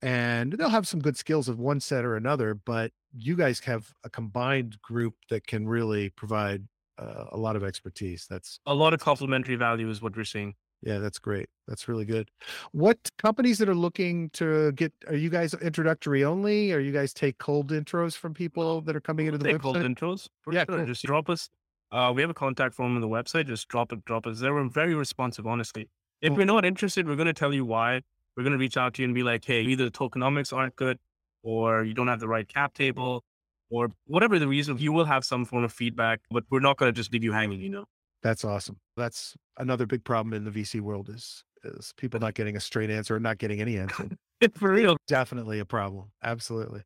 and 0.02 0.54
they'll 0.54 0.70
have 0.70 0.88
some 0.88 1.00
good 1.00 1.16
skills 1.16 1.48
of 1.48 1.60
one 1.60 1.80
set 1.80 2.04
or 2.06 2.16
another, 2.16 2.56
but 2.56 2.92
you 3.16 3.36
guys 3.36 3.60
have 3.62 3.94
a 4.04 4.10
combined 4.10 4.82
group 4.82 5.14
that 5.30 5.46
can 5.46 5.68
really 5.68 6.10
provide 6.10 6.68
uh, 6.98 7.26
a 7.32 7.38
lot 7.38 7.56
of 7.56 7.64
expertise. 7.64 8.26
That's 8.30 8.60
a 8.66 8.74
lot 8.74 8.94
of 8.96 9.00
complementary 9.00 9.56
value 9.56 9.90
is 9.92 10.02
what 10.02 10.16
we're 10.18 10.26
seeing 10.26 10.56
yeah, 10.86 11.00
that's 11.00 11.18
great. 11.20 11.48
That's 11.68 11.88
really 11.88 12.06
good. 12.06 12.30
What 12.74 12.98
companies 13.18 13.58
that 13.60 13.70
are 13.70 13.76
looking 13.76 14.30
to 14.32 14.72
get 14.74 14.94
are 15.08 15.16
you 15.16 15.30
guys 15.30 15.54
introductory 15.56 16.24
only? 16.24 16.72
Or 16.74 16.80
you 16.80 16.92
guys 16.92 17.14
take 17.14 17.38
cold 17.38 17.72
intros 17.72 18.16
from 18.18 18.34
people 18.34 18.82
that 18.82 18.96
are 18.96 19.02
coming 19.02 19.28
into 19.28 19.38
the 19.40 19.58
called 19.60 19.78
website? 19.78 19.96
intros. 19.96 20.28
For 20.42 20.54
Yeah, 20.54 20.66
sure. 20.66 20.78
cool. 20.78 20.86
Just 20.86 21.04
drop 21.04 21.30
us. 21.30 21.50
Uh, 21.92 22.12
we 22.14 22.22
have 22.22 22.30
a 22.30 22.34
contact 22.34 22.74
form 22.76 22.96
on 22.96 23.02
the 23.02 23.08
website. 23.08 23.46
Just 23.48 23.68
drop 23.70 23.94
it, 23.94 24.04
drop 24.06 24.28
us. 24.28 24.40
They 24.40 24.50
were 24.50 24.68
very 24.68 24.96
responsive, 24.96 25.46
honestly. 25.48 25.90
If 26.22 26.30
Cool. 26.30 26.38
we're 26.38 26.46
not 26.46 26.66
interested, 26.66 27.08
we're 27.08 27.16
going 27.16 27.28
to 27.28 27.34
tell 27.34 27.54
you 27.54 27.66
why. 27.66 28.02
We're 28.36 28.44
going 28.44 28.54
to 28.54 28.58
reach 28.60 28.78
out 28.78 28.96
to 28.96 29.02
you 29.02 29.06
and 29.06 29.14
be 29.14 29.22
like, 29.24 29.46
hey, 29.46 29.62
either 29.62 29.86
the 29.86 29.92
tokenomics 29.92 30.52
aren't 30.52 30.76
good 30.76 30.98
or 31.44 31.84
you 31.84 31.94
don't 31.94 32.08
have 32.08 32.20
the 32.20 32.28
right 32.28 32.48
cap 32.48 32.74
table 32.74 33.24
or 33.70 33.90
whatever 34.08 34.40
the 34.40 34.48
reason, 34.48 34.78
you 34.80 34.92
will 34.92 35.06
have 35.06 35.24
some 35.24 35.46
form 35.46 35.64
of 35.64 35.72
feedback, 35.72 36.20
but 36.32 36.44
we're 36.50 36.60
not 36.60 36.78
going 36.78 36.92
to 36.92 36.96
just 36.96 37.14
leave 37.14 37.24
you 37.24 37.32
hanging, 37.32 37.62
you 37.62 37.70
know? 37.70 37.86
That's 38.24 38.46
awesome. 38.46 38.78
That's 38.96 39.36
another 39.58 39.86
big 39.86 40.04
problem 40.04 40.34
in 40.34 40.46
the 40.46 40.52
VC 40.52 40.82
world 40.82 41.10
is 41.10 41.44
is 41.66 41.94
people 41.98 42.20
not 42.20 42.34
getting 42.34 42.58
a 42.58 42.60
straight 42.60 42.90
answer 42.90 43.16
or 43.16 43.20
not 43.20 43.38
getting 43.38 43.62
any 43.62 43.78
answer. 43.78 44.10
For 44.56 44.72
real. 44.72 44.98
Definitely 45.08 45.60
a 45.60 45.66
problem. 45.66 46.12
Absolutely. 46.24 46.82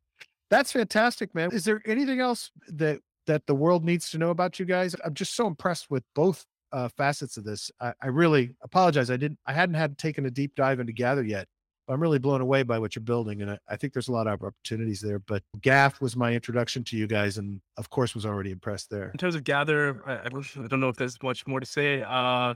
That's 0.50 0.72
fantastic, 0.72 1.34
man. 1.34 1.50
Is 1.52 1.64
there 1.64 1.82
anything 1.84 2.20
else 2.20 2.50
that 2.68 3.00
that 3.26 3.46
the 3.46 3.54
world 3.54 3.84
needs 3.84 4.10
to 4.10 4.18
know 4.18 4.30
about 4.30 4.58
you 4.58 4.66
guys? 4.66 4.94
I'm 5.04 5.14
just 5.14 5.34
so 5.34 5.46
impressed 5.46 5.90
with 5.90 6.04
both 6.14 6.44
uh, 6.72 6.88
facets 6.96 7.36
of 7.36 7.44
this. 7.44 7.70
I, 7.80 7.92
I 8.02 8.06
really 8.08 8.54
apologize. 8.62 9.10
I 9.10 9.16
didn't. 9.16 9.38
I 9.46 9.52
hadn't 9.52 9.74
had 9.74 9.98
taken 9.98 10.26
a 10.26 10.30
deep 10.30 10.54
dive 10.54 10.80
into 10.80 10.92
Gather 10.92 11.24
yet. 11.24 11.46
I'm 11.88 12.00
really 12.00 12.18
blown 12.18 12.40
away 12.40 12.62
by 12.62 12.78
what 12.78 12.94
you're 12.94 13.02
building, 13.02 13.40
and 13.42 13.52
I, 13.52 13.58
I 13.68 13.76
think 13.76 13.92
there's 13.92 14.08
a 14.08 14.12
lot 14.12 14.26
of 14.26 14.42
opportunities 14.42 15.00
there. 15.00 15.18
But 15.18 15.42
Ghaf 15.60 16.00
was 16.00 16.16
my 16.16 16.32
introduction 16.34 16.84
to 16.84 16.96
you 16.96 17.06
guys, 17.06 17.38
and 17.38 17.60
of 17.76 17.90
course 17.90 18.14
was 18.14 18.26
already 18.26 18.50
impressed 18.50 18.90
there. 18.90 19.10
In 19.10 19.18
terms 19.18 19.34
of 19.34 19.44
gather, 19.44 20.02
I, 20.06 20.26
I 20.26 20.66
don't 20.68 20.80
know 20.80 20.88
if 20.88 20.96
there's 20.96 21.20
much 21.22 21.46
more 21.46 21.60
to 21.60 21.66
say. 21.66 22.02
Uh, 22.02 22.54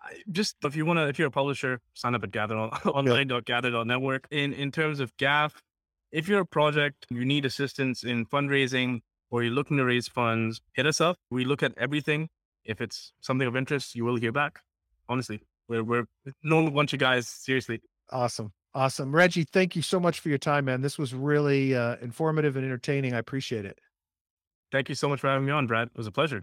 I- 0.00 0.22
just 0.30 0.56
if 0.64 0.76
you 0.76 0.84
want 0.86 0.98
to, 0.98 1.08
if 1.08 1.18
you're 1.18 1.28
a 1.28 1.32
publisher, 1.32 1.80
sign 1.94 2.14
up 2.14 2.22
at 2.22 2.30
Gather 2.30 2.56
on, 2.56 2.70
online.gather.network. 2.84 4.26
In 4.30 4.52
in 4.52 4.70
terms 4.70 5.00
of 5.00 5.16
Ghaf, 5.16 5.52
if 6.12 6.28
you're 6.28 6.40
a 6.40 6.46
project, 6.46 7.06
you 7.10 7.24
need 7.24 7.44
assistance 7.44 8.04
in 8.04 8.26
fundraising 8.26 9.00
or 9.30 9.42
you're 9.42 9.52
looking 9.52 9.76
to 9.78 9.84
raise 9.84 10.06
funds, 10.08 10.60
hit 10.74 10.86
us 10.86 11.00
up. 11.00 11.16
We 11.30 11.44
look 11.44 11.62
at 11.62 11.72
everything. 11.76 12.28
If 12.64 12.80
it's 12.80 13.12
something 13.20 13.46
of 13.46 13.56
interest, 13.56 13.94
you 13.94 14.04
will 14.04 14.16
hear 14.16 14.32
back. 14.32 14.60
Honestly, 15.08 15.40
we're 15.68 15.82
we're 15.84 16.06
no 16.42 16.70
bunch 16.70 16.92
of 16.92 16.98
guys. 17.00 17.28
Seriously, 17.28 17.80
Awesome. 18.10 18.52
Awesome. 18.74 19.14
Reggie, 19.14 19.44
thank 19.44 19.74
you 19.74 19.82
so 19.82 19.98
much 19.98 20.20
for 20.20 20.28
your 20.28 20.38
time, 20.38 20.66
man. 20.66 20.82
This 20.82 20.98
was 20.98 21.14
really 21.14 21.74
uh, 21.74 21.96
informative 22.02 22.56
and 22.56 22.64
entertaining. 22.64 23.14
I 23.14 23.18
appreciate 23.18 23.64
it. 23.64 23.80
thank 24.70 24.88
you 24.88 24.94
so 24.94 25.08
much 25.08 25.20
for 25.20 25.28
having 25.28 25.46
me 25.46 25.52
on, 25.52 25.66
Brad. 25.66 25.88
It 25.88 25.96
was 25.96 26.06
a 26.06 26.12
pleasure. 26.12 26.42